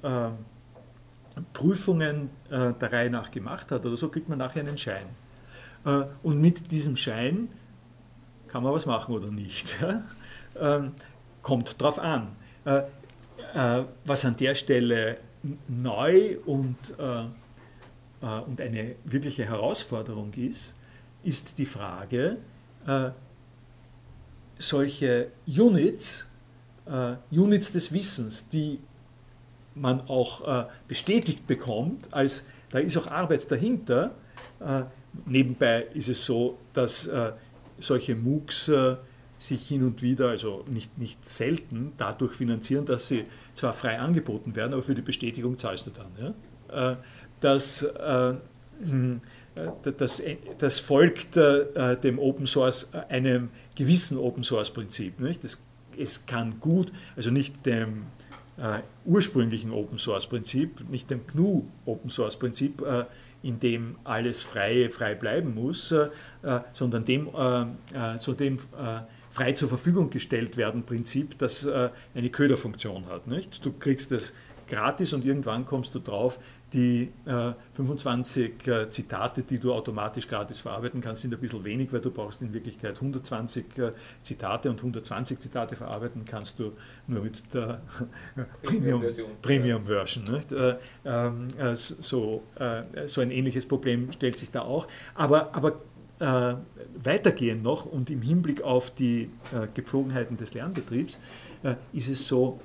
Prüfungen 1.53 2.29
der 2.49 2.91
Reihe 2.91 3.09
nach 3.09 3.31
gemacht 3.31 3.71
hat 3.71 3.85
oder 3.85 3.95
so, 3.95 4.09
kriegt 4.09 4.27
man 4.27 4.37
nachher 4.37 4.59
einen 4.59 4.77
Schein. 4.77 5.05
Und 6.23 6.41
mit 6.41 6.71
diesem 6.71 6.97
Schein 6.97 7.47
kann 8.49 8.63
man 8.63 8.73
was 8.73 8.85
machen 8.85 9.15
oder 9.15 9.31
nicht. 9.31 9.77
Kommt 11.41 11.81
drauf 11.81 11.99
an. 11.99 12.35
Was 14.05 14.25
an 14.25 14.37
der 14.37 14.55
Stelle 14.55 15.17
neu 15.67 16.37
und, 16.45 16.93
und 16.99 18.61
eine 18.61 18.95
wirkliche 19.03 19.45
Herausforderung 19.45 20.33
ist, 20.33 20.75
ist 21.23 21.57
die 21.57 21.65
Frage, 21.65 22.37
solche 24.61 25.31
Units, 25.47 26.25
äh, 26.85 27.15
Units 27.31 27.71
des 27.71 27.91
Wissens, 27.91 28.47
die 28.47 28.79
man 29.75 30.01
auch 30.07 30.47
äh, 30.47 30.65
bestätigt 30.87 31.47
bekommt, 31.47 32.13
als 32.13 32.45
da 32.69 32.79
ist 32.79 32.95
auch 32.97 33.07
Arbeit 33.07 33.51
dahinter. 33.51 34.11
Äh, 34.59 34.83
nebenbei 35.25 35.87
ist 35.93 36.09
es 36.09 36.23
so, 36.25 36.57
dass 36.73 37.07
äh, 37.07 37.31
solche 37.79 38.15
MOOCs 38.15 38.67
äh, 38.69 38.95
sich 39.41 39.67
hin 39.67 39.83
und 39.83 40.01
wieder, 40.01 40.29
also 40.29 40.63
nicht, 40.69 40.97
nicht 40.97 41.27
selten, 41.27 41.93
dadurch 41.97 42.33
finanzieren, 42.33 42.85
dass 42.85 43.07
sie 43.07 43.25
zwar 43.53 43.73
frei 43.73 43.99
angeboten 43.99 44.55
werden, 44.55 44.73
aber 44.73 44.83
für 44.83 44.95
die 44.95 45.01
Bestätigung 45.01 45.57
zahlst 45.57 45.87
du 45.87 45.91
dann. 45.91 46.35
Ja? 46.69 46.91
Äh, 46.91 46.95
dass, 47.39 47.87
hm, 48.83 49.19
das, 49.97 50.21
das 50.59 50.79
folgt 50.79 51.35
dem 51.35 52.19
Open 52.19 52.45
Source 52.45 52.93
einem 53.09 53.49
gewissen 53.75 54.19
Open 54.19 54.43
Source 54.43 54.71
Prinzip. 54.71 55.19
Nicht? 55.19 55.43
Das, 55.43 55.65
es 55.97 56.27
kann 56.27 56.59
gut, 56.59 56.91
also 57.15 57.31
nicht 57.31 57.65
dem 57.65 58.05
äh, 58.57 58.79
ursprünglichen 59.05 59.71
Open 59.71 59.97
Source 59.97 60.27
Prinzip, 60.27 60.87
nicht 60.89 61.09
dem 61.09 61.25
GNU 61.27 61.65
Open 61.85 62.09
Source 62.09 62.37
Prinzip, 62.37 62.81
äh, 62.81 63.05
in 63.43 63.59
dem 63.59 63.95
alles 64.03 64.43
frei, 64.43 64.89
frei 64.89 65.15
bleiben 65.15 65.55
muss, 65.55 65.91
äh, 65.91 66.09
sondern 66.73 67.05
dem, 67.05 67.27
äh, 67.27 67.61
äh, 67.61 68.17
so 68.17 68.33
dem 68.33 68.57
äh, 68.57 69.01
frei 69.31 69.53
zur 69.53 69.69
Verfügung 69.69 70.09
gestellt 70.09 70.57
werden 70.57 70.83
Prinzip, 70.83 71.37
das 71.37 71.67
eine 72.13 72.29
Köderfunktion 72.29 73.07
hat. 73.07 73.27
Nicht? 73.27 73.65
Du 73.65 73.71
kriegst 73.71 74.11
das 74.11 74.33
gratis 74.71 75.11
und 75.13 75.25
irgendwann 75.25 75.65
kommst 75.65 75.93
du 75.95 75.99
drauf, 75.99 76.39
die 76.71 77.11
äh, 77.25 77.51
25 77.73 78.67
äh, 78.67 78.89
Zitate, 78.89 79.43
die 79.43 79.59
du 79.59 79.73
automatisch 79.73 80.27
gratis 80.27 80.59
verarbeiten 80.59 81.01
kannst, 81.01 81.21
sind 81.21 81.33
ein 81.33 81.39
bisschen 81.41 81.63
wenig, 81.65 81.91
weil 81.91 81.99
du 81.99 82.09
brauchst 82.09 82.41
in 82.41 82.53
Wirklichkeit 82.53 82.95
120 82.95 83.77
äh, 83.77 83.91
Zitate 84.23 84.69
und 84.69 84.77
120 84.77 85.39
Zitate 85.39 85.75
verarbeiten 85.75 86.23
kannst 86.23 86.59
du 86.59 86.71
nur 87.07 87.23
mit 87.23 87.53
der 87.53 87.81
Premium-Version. 88.63 89.29
Premium 89.41 89.85
äh, 89.89 90.75
ähm, 91.03 91.47
äh, 91.57 91.75
so, 91.75 92.43
äh, 92.55 93.07
so 93.07 93.19
ein 93.19 93.31
ähnliches 93.31 93.65
Problem 93.65 94.11
stellt 94.13 94.37
sich 94.37 94.51
da 94.51 94.61
auch. 94.61 94.87
Aber, 95.15 95.53
aber 95.53 95.81
weitergehend 97.03 97.63
noch 97.63 97.85
und 97.85 98.11
im 98.11 98.21
Hinblick 98.21 98.61
auf 98.61 98.93
die 98.93 99.31
Gepflogenheiten 99.73 100.37
des 100.37 100.53
Lernbetriebs 100.53 101.19
ist 101.93 102.09
es 102.09 102.27
so, 102.27 102.59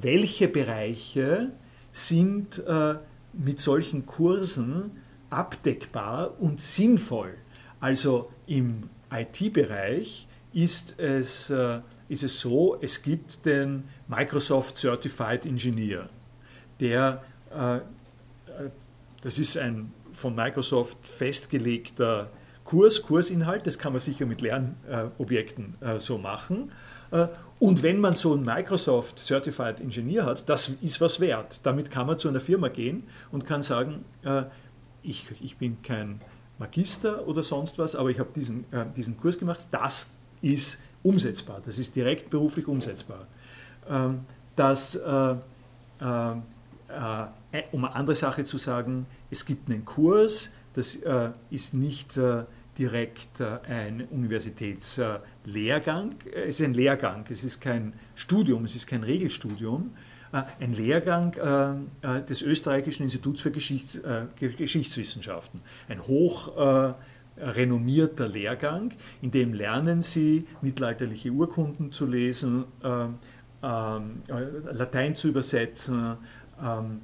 welche 0.00 0.48
Bereiche 0.48 1.50
sind 1.94 2.58
äh, 2.66 2.96
mit 3.32 3.60
solchen 3.60 4.04
Kursen 4.04 4.90
abdeckbar 5.30 6.40
und 6.40 6.60
sinnvoll. 6.60 7.34
Also 7.80 8.30
im 8.46 8.90
IT-Bereich 9.12 10.26
ist 10.52 10.98
es, 10.98 11.50
äh, 11.50 11.80
ist 12.08 12.24
es 12.24 12.40
so, 12.40 12.76
es 12.80 13.02
gibt 13.02 13.46
den 13.46 13.84
Microsoft 14.08 14.76
Certified 14.76 15.46
Engineer, 15.46 16.08
der, 16.80 17.22
äh, 17.50 17.80
das 19.22 19.38
ist 19.38 19.56
ein 19.56 19.92
von 20.24 20.34
Microsoft 20.34 20.96
festgelegter 21.06 22.30
Kurs, 22.64 23.02
Kursinhalt, 23.02 23.66
das 23.66 23.78
kann 23.78 23.92
man 23.92 24.00
sicher 24.00 24.24
mit 24.24 24.40
Lernobjekten 24.40 25.74
so 25.98 26.16
machen. 26.16 26.72
Und 27.58 27.82
wenn 27.82 28.00
man 28.00 28.14
so 28.14 28.32
einen 28.32 28.42
Microsoft 28.42 29.18
Certified 29.18 29.80
Engineer 29.80 30.24
hat, 30.24 30.48
das 30.48 30.68
ist 30.68 30.98
was 31.02 31.20
wert. 31.20 31.60
Damit 31.64 31.90
kann 31.90 32.06
man 32.06 32.18
zu 32.18 32.28
einer 32.28 32.40
Firma 32.40 32.68
gehen 32.68 33.04
und 33.32 33.44
kann 33.44 33.62
sagen, 33.62 34.04
äh, 34.22 34.44
ich, 35.02 35.26
ich 35.40 35.58
bin 35.58 35.80
kein 35.82 36.20
Magister 36.58 37.26
oder 37.28 37.42
sonst 37.42 37.78
was, 37.78 37.94
aber 37.94 38.10
ich 38.10 38.18
habe 38.18 38.30
diesen, 38.34 38.64
äh, 38.72 38.86
diesen 38.96 39.16
Kurs 39.18 39.38
gemacht, 39.38 39.68
das 39.70 40.14
ist 40.40 40.78
umsetzbar, 41.02 41.60
das 41.64 41.78
ist 41.78 41.94
direkt 41.94 42.30
beruflich 42.30 42.66
umsetzbar. 42.66 43.26
Ähm, 43.88 44.20
das, 44.56 44.94
äh, 44.94 45.34
äh, 46.00 46.32
äh 46.32 46.34
um 47.72 47.84
eine 47.84 47.94
andere 47.94 48.16
Sache 48.16 48.44
zu 48.44 48.58
sagen, 48.58 49.06
es 49.30 49.44
gibt 49.44 49.70
einen 49.70 49.84
Kurs, 49.84 50.50
das 50.72 50.96
äh, 50.96 51.30
ist 51.50 51.74
nicht 51.74 52.18
direkt 52.78 53.40
ein 53.40 54.08
Universitätslehrgang. 54.10 56.14
Es 56.34 56.60
ist 56.60 56.66
ein 56.66 56.74
Lehrgang, 56.74 57.24
es 57.30 57.44
ist 57.44 57.60
kein 57.60 57.92
Studium, 58.16 58.64
es 58.64 58.74
ist 58.74 58.86
kein 58.86 59.04
Regelstudium. 59.04 59.92
Äh, 60.34 60.42
ein 60.60 60.74
Lehrgang 60.74 61.34
äh, 62.02 62.18
äh, 62.18 62.24
des 62.24 62.42
Österreichischen 62.42 63.04
Instituts 63.04 63.40
für 63.40 63.52
Geschichts, 63.52 64.02
Geschichtswissenschaften. 64.38 65.60
Ein 65.88 66.06
hoch 66.06 66.52
renommierter 67.36 68.28
Lehrgang, 68.28 68.92
in 69.20 69.30
dem 69.30 69.54
lernen 69.54 70.02
Sie 70.02 70.46
mittelalterliche 70.60 71.30
Urkunden 71.30 71.90
zu 71.90 72.06
lesen, 72.06 72.64
ähm, 72.82 73.18
Latein 74.70 75.16
zu 75.16 75.28
übersetzen, 75.28 76.16
ähm, 76.62 77.00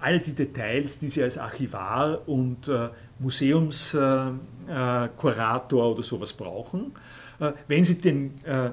all 0.00 0.20
die 0.20 0.34
Details, 0.34 0.98
die 0.98 1.08
Sie 1.08 1.22
als 1.22 1.38
Archivar 1.38 2.26
und 2.26 2.68
Museumskurator 3.20 5.92
oder 5.92 6.02
sowas 6.02 6.32
brauchen. 6.32 6.92
Äh, 7.42 7.52
wenn 7.68 7.84
Sie 7.84 8.00
den 8.00 8.44
äh, 8.44 8.70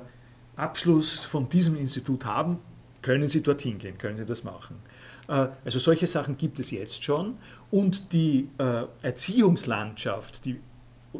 Abschluss 0.55 1.25
von 1.25 1.49
diesem 1.49 1.77
Institut 1.77 2.25
haben, 2.25 2.59
können 3.01 3.29
Sie 3.29 3.41
dorthin 3.41 3.77
gehen, 3.77 3.97
können 3.97 4.17
Sie 4.17 4.25
das 4.25 4.43
machen. 4.43 4.77
Äh, 5.27 5.47
also 5.63 5.79
solche 5.79 6.07
Sachen 6.07 6.37
gibt 6.37 6.59
es 6.59 6.71
jetzt 6.71 7.03
schon. 7.03 7.37
Und 7.71 8.13
die 8.13 8.49
Erziehungslandschaft, 9.01 10.45
die, 10.45 10.59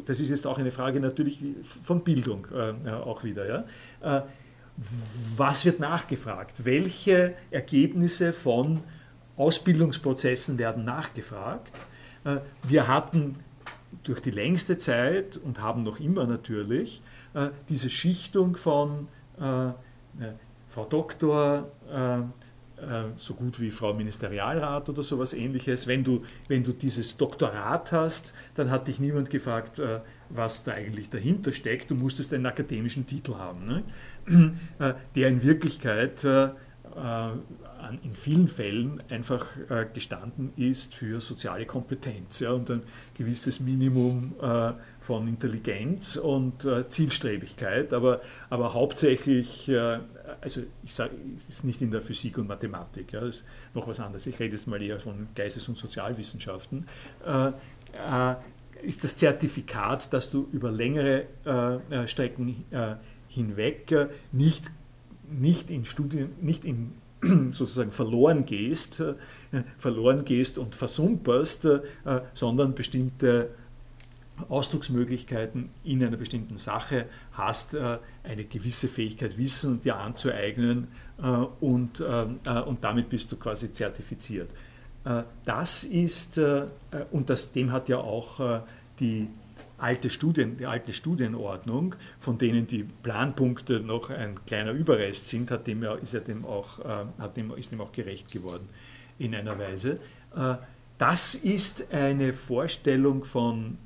das 0.04 0.20
ist 0.20 0.30
jetzt 0.30 0.46
auch 0.46 0.58
eine 0.58 0.70
Frage 0.70 1.00
natürlich 1.00 1.42
von 1.62 2.02
Bildung 2.02 2.46
auch 3.04 3.22
wieder. 3.22 3.64
Ja? 4.02 4.26
Was 5.36 5.64
wird 5.64 5.80
nachgefragt? 5.80 6.64
Welche 6.64 7.34
Ergebnisse 7.50 8.32
von 8.32 8.80
Ausbildungsprozessen 9.36 10.58
werden 10.58 10.84
nachgefragt? 10.84 11.72
Äh, 12.24 12.38
wir 12.62 12.88
hatten 12.88 13.36
durch 14.04 14.20
die 14.20 14.30
längste 14.30 14.78
Zeit 14.78 15.36
und 15.36 15.60
haben 15.60 15.82
noch 15.82 16.00
immer 16.00 16.26
natürlich 16.26 17.02
äh, 17.34 17.48
diese 17.68 17.90
Schichtung 17.90 18.56
von 18.56 19.08
äh, 19.38 19.72
Frau 20.68 20.84
Doktor, 20.84 21.68
so 23.16 23.34
gut 23.34 23.60
wie 23.60 23.70
Frau 23.70 23.92
Ministerialrat 23.92 24.88
oder 24.88 25.02
sowas 25.02 25.34
ähnliches. 25.34 25.86
Wenn 25.86 26.04
du, 26.04 26.24
wenn 26.48 26.62
du 26.64 26.72
dieses 26.72 27.16
Doktorat 27.16 27.92
hast, 27.92 28.32
dann 28.54 28.70
hat 28.70 28.86
dich 28.86 29.00
niemand 29.00 29.30
gefragt, 29.30 29.82
was 30.28 30.64
da 30.64 30.72
eigentlich 30.72 31.10
dahinter 31.10 31.52
steckt. 31.52 31.90
Du 31.90 31.94
musstest 31.94 32.32
einen 32.32 32.46
akademischen 32.46 33.06
Titel 33.06 33.34
haben, 33.34 33.66
ne? 33.66 33.82
Der 34.28 35.28
in 35.28 35.42
Wirklichkeit 35.42 36.24
in 38.02 38.12
vielen 38.12 38.48
Fällen 38.48 39.02
einfach 39.08 39.46
äh, 39.68 39.86
gestanden 39.92 40.52
ist 40.56 40.94
für 40.94 41.20
soziale 41.20 41.66
Kompetenz 41.66 42.40
ja, 42.40 42.52
und 42.52 42.70
ein 42.70 42.82
gewisses 43.16 43.60
Minimum 43.60 44.34
äh, 44.40 44.72
von 45.00 45.26
Intelligenz 45.26 46.16
und 46.16 46.64
äh, 46.64 46.86
Zielstrebigkeit, 46.88 47.92
aber, 47.92 48.20
aber 48.48 48.74
hauptsächlich, 48.74 49.70
also 50.40 50.62
ich 50.82 50.94
sage, 50.94 51.12
es 51.34 51.48
ist 51.48 51.64
nicht 51.64 51.80
in 51.80 51.90
der 51.90 52.02
Physik 52.02 52.38
und 52.38 52.48
Mathematik, 52.48 53.12
ja, 53.12 53.20
das 53.20 53.36
ist 53.36 53.46
noch 53.74 53.86
was 53.86 54.00
anderes, 54.00 54.26
ich 54.26 54.38
rede 54.38 54.54
jetzt 54.54 54.66
mal 54.66 54.80
eher 54.80 55.00
von 55.00 55.28
Geistes- 55.34 55.68
und 55.68 55.78
Sozialwissenschaften, 55.78 56.86
ist 58.82 59.04
das 59.04 59.16
Zertifikat, 59.16 60.12
dass 60.12 60.30
du 60.30 60.48
über 60.52 60.70
längere 60.70 61.26
Strecken 62.06 62.64
hinweg 63.30 63.94
nicht 64.32 64.70
nicht 65.30 65.70
in 65.70 65.84
Studien, 65.84 66.32
nicht 66.40 66.64
in 66.64 66.92
sozusagen 67.50 67.92
verloren 67.92 68.44
gehst, 68.44 69.00
äh, 69.00 69.14
verloren 69.78 70.24
gehst 70.24 70.58
und 70.58 70.74
versumperst, 70.74 71.66
äh, 71.66 71.80
sondern 72.34 72.74
bestimmte 72.74 73.50
Ausdrucksmöglichkeiten 74.48 75.68
in 75.84 76.02
einer 76.02 76.16
bestimmten 76.16 76.56
Sache 76.56 77.06
hast, 77.32 77.74
äh, 77.74 77.98
eine 78.24 78.44
gewisse 78.44 78.88
Fähigkeit 78.88 79.36
Wissen 79.36 79.80
dir 79.80 79.96
anzueignen 79.96 80.88
und, 81.60 82.00
und 82.00 82.78
damit 82.80 83.10
bist 83.10 83.30
du 83.30 83.36
quasi 83.36 83.70
zertifiziert. 83.74 84.48
das 85.44 85.84
ist, 85.84 86.40
und 87.10 87.28
das, 87.28 87.52
dem 87.52 87.72
hat 87.72 87.90
ja 87.90 87.98
auch 87.98 88.62
die 88.98 89.28
alte 89.80 90.10
Studien, 90.10 90.56
die 90.56 90.66
alte 90.66 90.92
Studienordnung, 90.92 91.94
von 92.18 92.38
denen 92.38 92.66
die 92.66 92.84
Planpunkte 93.02 93.80
noch 93.80 94.10
ein 94.10 94.44
kleiner 94.46 94.72
Überrest 94.72 95.28
sind, 95.28 95.50
hat 95.50 95.66
dem, 95.66 95.82
ist, 96.02 96.14
ja 96.14 96.20
dem 96.20 96.44
auch, 96.44 96.78
hat 97.18 97.36
dem, 97.36 97.52
ist 97.56 97.72
dem 97.72 97.80
auch 97.80 97.92
gerecht 97.92 98.30
geworden 98.30 98.68
in 99.18 99.34
einer 99.34 99.58
Weise. 99.58 99.98
Das 100.98 101.34
ist 101.34 101.92
eine 101.92 102.32
Vorstellung 102.32 103.24
von 103.24 103.78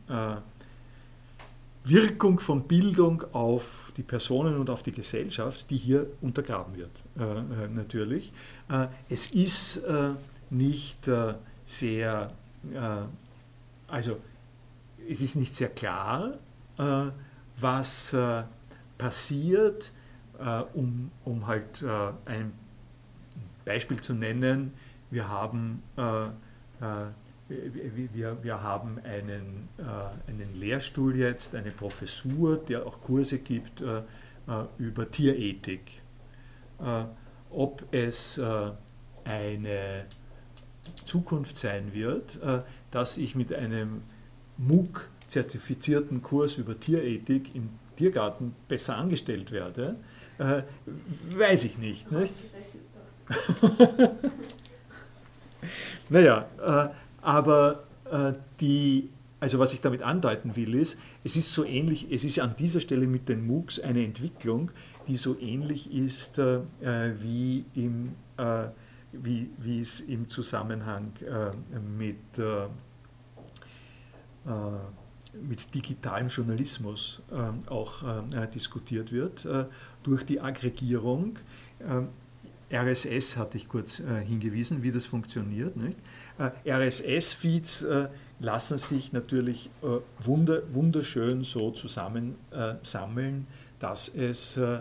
Wirkung 1.84 2.40
von 2.40 2.62
Bildung 2.62 3.22
auf 3.32 3.92
die 3.98 4.02
Personen 4.02 4.56
und 4.56 4.70
auf 4.70 4.82
die 4.82 4.92
Gesellschaft, 4.92 5.68
die 5.68 5.76
hier 5.76 6.06
untergraben 6.22 6.74
wird, 6.76 6.90
äh, 7.18 7.68
natürlich. 7.68 8.32
Äh, 8.70 8.86
es 9.10 9.32
ist 9.32 9.84
äh, 9.84 10.12
nicht 10.48 11.06
äh, 11.08 11.34
sehr, 11.66 12.32
äh, 12.72 12.78
also 13.86 14.16
es 15.08 15.20
ist 15.20 15.36
nicht 15.36 15.54
sehr 15.54 15.68
klar, 15.68 16.38
äh, 16.78 17.06
was 17.56 18.16
passiert, 18.98 19.92
um, 20.74 21.12
um 21.24 21.46
halt 21.46 21.84
ein 22.24 22.52
Beispiel 23.64 24.00
zu 24.00 24.12
nennen. 24.12 24.72
Wir 25.10 25.28
haben 25.28 25.82
wir, 27.48 28.42
wir 28.42 28.62
haben 28.62 28.98
einen, 29.00 29.68
äh, 29.78 30.30
einen 30.30 30.54
Lehrstuhl 30.54 31.16
jetzt, 31.16 31.54
eine 31.54 31.70
Professur, 31.70 32.56
der 32.56 32.86
auch 32.86 33.00
Kurse 33.00 33.38
gibt 33.38 33.80
äh, 33.80 33.98
äh 33.98 34.02
über 34.78 35.10
Tierethik. 35.10 36.02
Äh, 36.80 37.04
ob 37.50 37.84
es 37.92 38.38
äh, 38.38 38.70
eine 39.24 40.06
Zukunft 41.04 41.56
sein 41.56 41.92
wird, 41.92 42.42
äh, 42.42 42.62
dass 42.90 43.16
ich 43.16 43.34
mit 43.34 43.52
einem 43.52 44.02
MOOC-zertifizierten 44.58 46.22
Kurs 46.22 46.58
über 46.58 46.78
Tierethik 46.78 47.54
im 47.54 47.70
Tiergarten 47.96 48.54
besser 48.68 48.96
angestellt 48.96 49.52
werde, 49.52 49.96
weiß 51.30 51.64
ich 51.64 51.78
nicht. 51.78 52.10
nicht? 52.10 52.34
naja, 56.08 56.48
aber 57.22 57.84
äh, 58.10 58.32
die, 58.60 59.08
also 59.40 59.58
was 59.58 59.72
ich 59.72 59.80
damit 59.80 60.02
andeuten 60.02 60.56
will, 60.56 60.74
ist, 60.74 60.98
es 61.24 61.36
ist 61.36 61.52
so 61.52 61.64
ähnlich, 61.64 62.08
es 62.10 62.24
ist 62.24 62.38
an 62.38 62.54
dieser 62.56 62.80
Stelle 62.80 63.06
mit 63.06 63.28
den 63.28 63.46
MOOCs 63.46 63.80
eine 63.80 64.04
Entwicklung, 64.04 64.70
die 65.06 65.16
so 65.16 65.38
ähnlich 65.38 65.92
ist 65.92 66.38
äh, 66.38 66.60
wie, 67.18 67.64
im, 67.74 68.12
äh, 68.36 68.66
wie, 69.12 69.50
wie 69.58 69.80
es 69.80 70.00
im 70.00 70.28
Zusammenhang 70.28 71.12
äh, 71.20 71.78
mit, 71.98 72.16
äh, 72.38 72.42
äh, 72.42 72.68
mit 75.42 75.74
digitalem 75.74 76.28
Journalismus 76.28 77.22
auch 77.68 78.02
diskutiert 78.54 79.12
wird, 79.12 79.46
durch 80.02 80.24
die 80.24 80.40
Aggregierung 80.40 81.38
RSS 82.74 83.36
hatte 83.36 83.56
ich 83.56 83.68
kurz 83.68 84.00
äh, 84.00 84.24
hingewiesen, 84.24 84.82
wie 84.82 84.90
das 84.90 85.06
funktioniert. 85.06 85.74
Äh, 86.38 86.70
RSS-Feeds 86.70 87.82
äh, 87.82 88.08
lassen 88.40 88.78
sich 88.78 89.12
natürlich 89.12 89.70
äh, 89.82 89.98
wunder, 90.20 90.62
wunderschön 90.72 91.44
so 91.44 91.70
zusammensammeln, 91.70 93.40
äh, 93.40 93.80
dass 93.80 94.08
es 94.08 94.56
äh, 94.56 94.80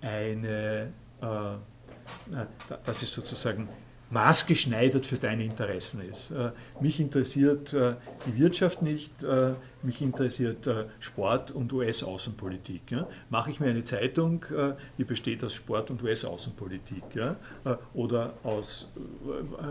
eine, 0.00 0.92
dass 1.20 3.02
es 3.02 3.12
sozusagen 3.12 3.68
maßgeschneidert 4.10 5.04
für 5.04 5.16
deine 5.16 5.44
Interessen 5.44 6.00
ist. 6.08 6.30
Äh, 6.30 6.50
mich 6.80 6.98
interessiert 7.00 7.74
äh, 7.74 7.94
die 8.26 8.38
Wirtschaft 8.38 8.80
nicht, 8.80 9.22
äh, 9.22 9.52
mich 9.82 10.00
interessiert 10.00 10.68
Sport 10.98 11.50
und 11.50 11.72
US-Außenpolitik. 11.72 12.96
Mache 13.30 13.50
ich 13.50 13.60
mir 13.60 13.68
eine 13.68 13.84
Zeitung, 13.84 14.44
die 14.98 15.04
besteht 15.04 15.44
aus 15.44 15.54
Sport 15.54 15.92
und 15.92 16.02
US-Außenpolitik 16.02 17.04
oder 17.94 18.34
aus 18.42 18.88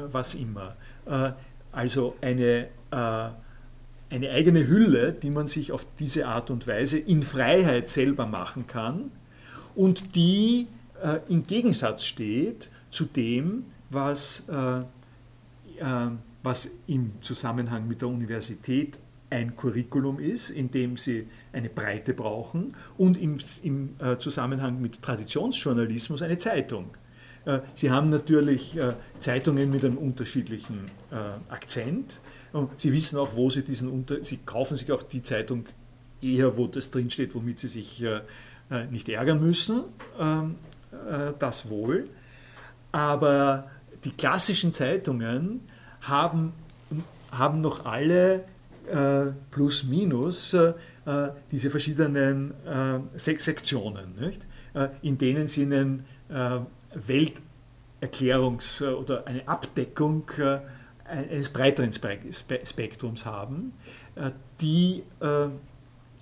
was 0.10 0.34
immer. 0.36 0.78
Also 1.74 2.16
eine, 2.22 2.70
eine 2.90 4.30
eigene 4.32 4.66
Hülle, 4.66 5.12
die 5.12 5.30
man 5.30 5.48
sich 5.48 5.74
auf 5.74 5.86
diese 6.00 6.26
Art 6.28 6.50
und 6.50 6.68
Weise 6.68 6.98
in 6.98 7.22
Freiheit 7.22 7.90
selber 7.90 8.26
machen 8.26 8.66
kann 8.66 9.12
und 9.76 10.16
die 10.16 10.68
im 11.28 11.46
Gegensatz 11.46 12.06
steht 12.06 12.70
zu 12.92 13.04
dem, 13.04 13.66
was, 13.90 14.44
äh, 14.50 14.80
äh, 14.80 16.12
was 16.44 16.70
im 16.88 17.14
Zusammenhang 17.22 17.88
mit 17.88 18.02
der 18.02 18.10
Universität 18.10 19.00
ein 19.30 19.56
Curriculum 19.56 20.20
ist, 20.20 20.50
in 20.50 20.72
dem 20.72 20.96
sie 20.98 21.28
eine 21.52 21.70
Breite 21.70 22.14
brauchen 22.14 22.76
und 22.98 23.22
im, 23.22 23.38
im 23.64 23.96
äh, 24.00 24.18
Zusammenhang 24.18 24.82
mit 24.82 25.02
Traditionsjournalismus 25.02 26.22
eine 26.22 26.38
Zeitung. 26.38 26.92
Äh, 27.48 27.60
sie 27.74 27.92
haben 27.92 28.10
natürlich 28.10 28.78
äh, 28.78 28.94
Zeitungen 29.20 29.72
mit 29.72 29.84
einem 29.84 29.98
unterschiedlichen 29.98 30.86
äh, 31.12 31.52
Akzent 31.52 32.20
und 32.54 32.80
Sie 32.80 32.94
wissen 32.94 33.18
auch, 33.20 33.36
wo 33.36 33.50
Sie 33.50 33.64
diesen 33.64 33.90
Unter 33.90 34.24
Sie 34.24 34.38
kaufen 34.38 34.78
sich 34.78 34.92
auch 34.92 35.04
die 35.04 35.22
Zeitung 35.22 35.66
eher, 36.22 36.58
wo 36.58 36.68
das 36.68 36.92
drinsteht, 36.92 37.36
womit 37.36 37.60
Sie 37.60 37.68
sich 37.68 38.04
nicht 38.90 39.10
ärgern 39.10 39.42
müssen, 39.42 39.84
ähm, 40.18 40.56
das 41.38 41.70
wohl. 41.70 42.10
Aber 42.94 43.70
die 44.08 44.14
klassischen 44.14 44.74
Zeitungen 44.74 45.68
haben, 46.02 46.54
haben 47.30 47.60
noch 47.60 47.86
alle 47.86 48.46
äh, 48.90 49.34
plus 49.52 49.84
minus 49.84 50.54
äh, 50.54 50.74
diese 51.52 51.70
verschiedenen 51.70 52.54
äh, 52.66 53.00
Sek 53.20 53.42
Sektionen, 53.42 54.16
nicht? 54.18 54.48
Äh, 54.74 54.88
in 55.02 55.18
denen 55.18 55.48
sie 55.48 55.64
einen 55.64 56.06
äh, 56.30 56.60
Welterklärungs- 56.96 58.82
oder 58.82 59.28
eine 59.28 59.46
Abdeckung 59.46 60.32
äh, 60.38 60.60
eines 61.06 61.50
breiteren 61.50 61.92
Spektrums 61.92 63.26
haben, 63.26 63.72
die, 64.60 65.04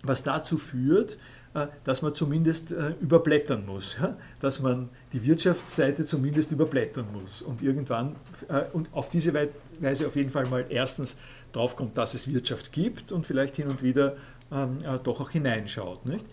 was 0.07 0.23
dazu 0.23 0.57
führt, 0.57 1.17
äh, 1.55 1.67
dass 1.85 2.01
man 2.01 2.13
zumindest 2.13 2.73
äh, 2.73 2.95
überblättern 2.99 3.65
muss, 3.65 3.95
dass 4.41 4.59
man 4.59 4.89
die 5.13 5.23
Wirtschaftsseite 5.23 6.03
zumindest 6.03 6.51
überblättern 6.51 7.05
muss 7.13 7.41
und 7.41 7.61
irgendwann 7.61 8.17
äh, 8.49 8.63
und 8.73 8.89
auf 8.91 9.09
diese 9.09 9.33
Weise 9.79 10.05
auf 10.05 10.17
jeden 10.17 10.31
Fall 10.31 10.47
mal 10.47 10.65
erstens 10.67 11.15
draufkommt, 11.53 11.97
dass 11.97 12.13
es 12.13 12.27
Wirtschaft 12.27 12.73
gibt 12.73 13.13
und 13.13 13.25
vielleicht 13.25 13.55
hin 13.55 13.67
und 13.67 13.81
wieder 13.81 14.17
ähm, 14.51 14.79
doch 15.03 15.21
auch 15.21 15.29
hineinschaut. 15.29 16.05
Nicht? 16.05 16.25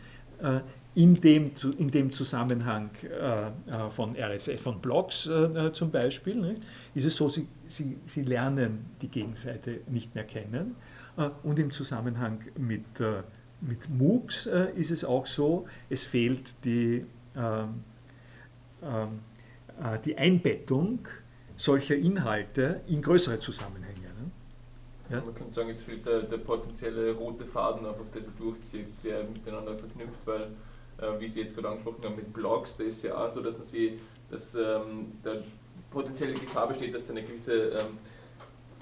in 0.96 1.20
dem, 1.20 1.52
in 1.78 1.88
dem 1.92 2.10
Zusammenhang 2.10 2.90
von 3.90 4.16
RSS, 4.16 4.60
von 4.60 4.80
Blogs 4.80 5.30
zum 5.72 5.92
Beispiel, 5.92 6.34
nicht, 6.34 6.62
ist 6.96 7.04
es 7.04 7.16
so, 7.16 7.28
sie, 7.28 7.46
sie, 7.64 7.96
sie 8.06 8.22
lernen 8.22 8.86
die 9.00 9.06
Gegenseite 9.06 9.82
nicht 9.86 10.16
mehr 10.16 10.24
kennen 10.24 10.74
und 11.44 11.60
im 11.60 11.70
Zusammenhang 11.70 12.40
mit 12.58 12.82
mit 13.62 13.89
MOOCs 13.89 14.47
äh, 14.47 14.72
ist 14.74 14.90
es 14.90 15.05
auch 15.05 15.26
so, 15.26 15.66
es 15.89 16.05
fehlt 16.05 16.55
die, 16.64 17.06
ähm, 17.36 17.84
ähm, 18.82 19.20
äh, 19.82 19.98
die 20.05 20.16
Einbettung 20.16 21.06
solcher 21.56 21.97
Inhalte 21.97 22.80
in 22.89 23.02
größere 23.02 23.39
Zusammenhänge. 23.39 24.01
Ne? 24.01 24.30
Ja? 25.10 25.22
Man 25.24 25.34
kann 25.34 25.52
sagen, 25.52 25.70
es 25.70 25.82
fehlt 25.82 26.05
der, 26.05 26.22
der, 26.22 26.39
potenzielle 26.39 27.12
rote 27.12 27.44
Faden, 27.44 27.86
einfach, 27.86 28.05
der 28.12 28.22
sich 28.22 28.32
durchzieht, 28.34 28.86
der 29.05 29.24
miteinander 29.24 29.76
verknüpft, 29.76 30.26
weil, 30.26 30.48
äh, 30.98 31.20
wie 31.20 31.28
Sie 31.28 31.40
jetzt 31.40 31.55
gerade 31.55 31.68
angesprochen 31.68 32.05
haben, 32.05 32.16
mit 32.16 32.32
Blogs, 32.32 32.76
da 32.76 32.84
ist 32.84 33.05
ja 33.05 33.16
auch 33.16 33.30
so, 33.30 33.43
dass 33.43 33.56
man 33.56 33.66
sie, 33.66 34.01
dass 34.28 34.55
ähm, 34.56 35.12
da 35.22 35.36
potenzielle 35.90 36.34
Gefahr 36.34 36.66
besteht, 36.66 36.94
dass 36.94 37.10
eine 37.10 37.22
gewisse 37.22 37.70
ähm, 37.70 37.98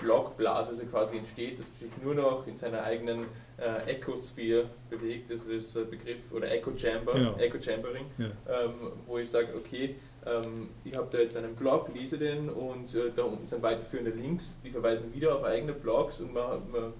Blockblase 0.00 0.70
also 0.70 0.84
quasi 0.86 1.16
entsteht, 1.18 1.58
dass 1.58 1.78
sich 1.78 1.90
nur 2.02 2.14
noch 2.14 2.46
in 2.46 2.56
seiner 2.56 2.82
eigenen 2.82 3.26
äh, 3.58 3.90
Ecosphere 3.90 4.64
bewegt, 4.88 5.30
das 5.30 5.42
ist 5.42 5.74
der 5.74 5.82
Begriff, 5.82 6.32
oder 6.32 6.50
Echo 6.50 6.74
Chamber, 6.74 7.12
genau. 7.12 7.36
Echo 7.36 7.60
Chambering, 7.60 8.06
ja. 8.18 8.26
ähm, 8.26 8.92
wo 9.06 9.18
ich 9.18 9.30
sage, 9.30 9.48
okay, 9.56 9.96
ähm, 10.26 10.70
ich 10.84 10.96
habe 10.96 11.08
da 11.10 11.18
jetzt 11.18 11.36
einen 11.36 11.54
Blog, 11.54 11.90
lese 11.94 12.18
den 12.18 12.48
und 12.48 12.94
äh, 12.94 13.10
da 13.14 13.24
unten 13.24 13.46
sind 13.46 13.62
weiterführende 13.62 14.10
Links, 14.10 14.60
die 14.62 14.70
verweisen 14.70 15.14
wieder 15.14 15.36
auf 15.36 15.44
eigene 15.44 15.72
Blogs 15.72 16.20
und 16.20 16.32
man, 16.32 16.70
man 16.70 16.92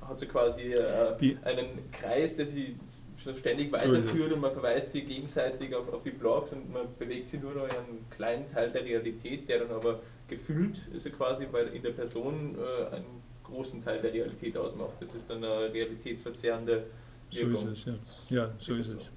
hat 0.00 0.18
so 0.18 0.26
quasi 0.26 0.72
äh, 0.72 1.36
einen 1.44 1.90
Kreis, 1.92 2.36
der 2.36 2.46
sich 2.46 2.74
ständig 3.16 3.72
weiterführt 3.72 4.28
so 4.28 4.34
und 4.34 4.40
man 4.40 4.52
verweist 4.52 4.92
sie 4.92 5.02
gegenseitig 5.02 5.74
auf, 5.74 5.92
auf 5.92 6.02
die 6.02 6.10
Blogs 6.10 6.52
und 6.52 6.72
man 6.72 6.86
bewegt 6.98 7.28
sie 7.28 7.38
nur 7.38 7.54
noch 7.54 7.64
in 7.64 7.70
einem 7.70 8.10
kleinen 8.10 8.50
Teil 8.50 8.70
der 8.70 8.84
Realität, 8.84 9.48
der 9.48 9.60
dann 9.60 9.70
aber 9.70 10.00
gefühlt 10.28 10.78
ist 10.94 11.06
er 11.06 11.12
quasi, 11.12 11.46
weil 11.50 11.68
in 11.68 11.82
der 11.82 11.90
Person 11.90 12.56
äh, 12.56 12.94
einen 12.94 13.22
großen 13.42 13.82
Teil 13.82 14.00
der 14.00 14.12
Realität 14.12 14.56
ausmacht. 14.56 14.94
Das 15.00 15.14
ist 15.14 15.28
dann 15.28 15.38
eine 15.44 15.72
realitätsverzerrende 15.72 16.86
Wirkung. 17.30 17.56
So 17.56 17.68
ist 17.68 17.86
es, 17.86 17.94
ja. 18.30 18.44
Ja, 18.44 18.50
so 18.58 18.72
ist, 18.72 18.88
ist 18.88 18.88
es. 18.88 19.04
So. 19.06 19.12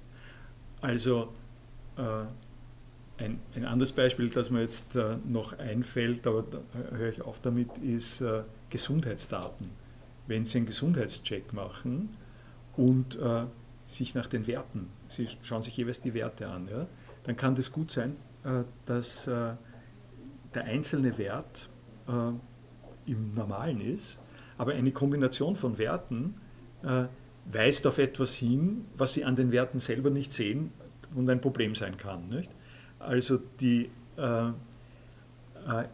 Also, 0.80 1.32
äh, 1.96 3.22
ein, 3.22 3.40
ein, 3.56 3.64
anderes 3.64 3.92
Beispiel, 3.92 4.30
das 4.30 4.50
mir 4.50 4.60
jetzt 4.60 4.94
äh, 4.94 5.16
noch 5.26 5.58
einfällt, 5.58 6.26
aber 6.26 6.42
da 6.42 6.60
höre 6.96 7.10
ich 7.10 7.22
auf 7.22 7.40
damit, 7.40 7.78
ist 7.78 8.20
äh, 8.20 8.42
Gesundheitsdaten. 8.70 9.70
Wenn 10.28 10.44
Sie 10.44 10.58
einen 10.58 10.66
Gesundheitscheck 10.66 11.52
machen 11.52 12.16
und 12.76 13.18
äh, 13.18 13.44
sich 13.88 14.14
nach 14.14 14.28
den 14.28 14.46
Werten, 14.46 14.88
Sie 15.08 15.28
schauen 15.42 15.62
sich 15.62 15.76
jeweils 15.76 16.00
die 16.00 16.14
Werte 16.14 16.46
an, 16.46 16.68
ja, 16.70 16.86
dann 17.24 17.36
kann 17.36 17.56
das 17.56 17.72
gut 17.72 17.90
sein, 17.90 18.16
äh, 18.44 18.62
dass 18.86 19.26
äh, 19.26 19.54
der 20.54 20.64
einzelne 20.64 21.18
Wert 21.18 21.68
äh, 22.08 23.10
im 23.10 23.34
Normalen 23.34 23.80
ist, 23.80 24.20
aber 24.56 24.72
eine 24.72 24.90
Kombination 24.90 25.56
von 25.56 25.78
Werten 25.78 26.34
weist 27.50 27.86
auf 27.88 27.98
etwas 27.98 28.34
hin, 28.34 28.84
was 28.96 29.14
Sie 29.14 29.24
an 29.24 29.34
den 29.34 29.50
Werten 29.50 29.80
selber 29.80 30.10
nicht 30.10 30.32
sehen 30.32 30.70
und 31.16 31.28
ein 31.28 31.40
Problem 31.40 31.74
sein 31.74 31.96
kann. 31.96 32.28
Nicht? 32.28 32.50
Also 33.00 33.38
die, 33.58 33.90
äh, 34.16 34.48
äh, 34.48 34.52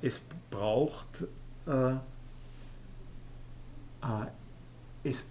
es 0.02 0.20
braucht 0.50 1.26
äh, 1.66 1.94
äh, 4.04 4.26
es, 5.02 5.24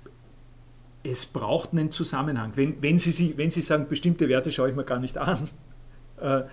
es 1.04 1.26
braucht 1.26 1.72
einen 1.74 1.91
Zusammenhang. 1.91 2.52
Wenn, 2.56 2.82
wenn, 2.82 2.98
Sie, 2.98 3.38
wenn 3.38 3.52
Sie 3.52 3.62
sagen, 3.62 3.88
bestimmte 3.88 4.30
Werte 4.30 4.52
schaue 4.52 4.70
ich 4.70 4.76
mir 4.76 4.84
gar 4.84 5.00
nicht 5.00 5.18
an, 5.18 5.50
äh, 6.22 6.44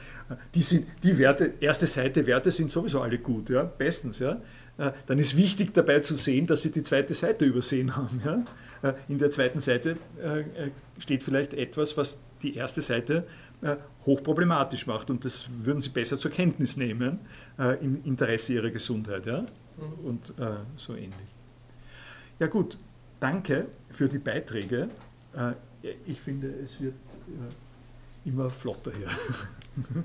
die, 0.54 0.62
sind, 0.62 0.86
die 1.02 1.16
Werte, 1.18 1.54
erste 1.60 1.86
Seite 1.86 2.26
Werte 2.26 2.50
sind 2.50 2.70
sowieso 2.70 3.00
alle 3.00 3.18
gut, 3.18 3.50
ja, 3.50 3.64
bestens, 3.64 4.18
ja, 4.18 4.40
äh, 4.78 4.92
dann 5.06 5.18
ist 5.18 5.36
wichtig 5.36 5.74
dabei 5.74 6.00
zu 6.00 6.16
sehen, 6.16 6.46
dass 6.46 6.62
Sie 6.62 6.70
die 6.70 6.82
zweite 6.82 7.14
Seite 7.14 7.44
übersehen 7.44 7.96
haben. 7.96 8.22
Ja. 8.24 8.44
In 9.08 9.18
der 9.18 9.28
zweiten 9.28 9.60
Seite 9.60 9.98
steht 10.98 11.22
vielleicht 11.22 11.52
etwas, 11.52 11.98
was 11.98 12.20
die 12.42 12.56
erste 12.56 12.80
Seite 12.80 13.26
äh, 13.62 13.76
hochproblematisch 14.06 14.86
macht 14.86 15.10
und 15.10 15.24
das 15.24 15.48
würden 15.62 15.82
sie 15.82 15.90
besser 15.90 16.18
zur 16.18 16.30
Kenntnis 16.30 16.76
nehmen 16.76 17.18
äh, 17.58 17.82
im 17.84 18.02
Interesse 18.04 18.54
ihrer 18.54 18.70
Gesundheit 18.70 19.26
ja? 19.26 19.42
Mhm. 19.42 20.06
und 20.06 20.30
äh, 20.38 20.56
so 20.76 20.94
ähnlich. 20.94 21.34
Ja 22.38 22.46
gut, 22.46 22.78
danke 23.20 23.66
für 23.90 24.08
die 24.08 24.18
Beiträge. 24.18 24.88
Äh, 25.34 25.52
ich 26.06 26.20
finde, 26.20 26.48
es 26.64 26.80
wird 26.80 26.94
äh, 27.28 28.28
immer 28.28 28.48
flotter 28.50 28.92
hier. 28.96 29.08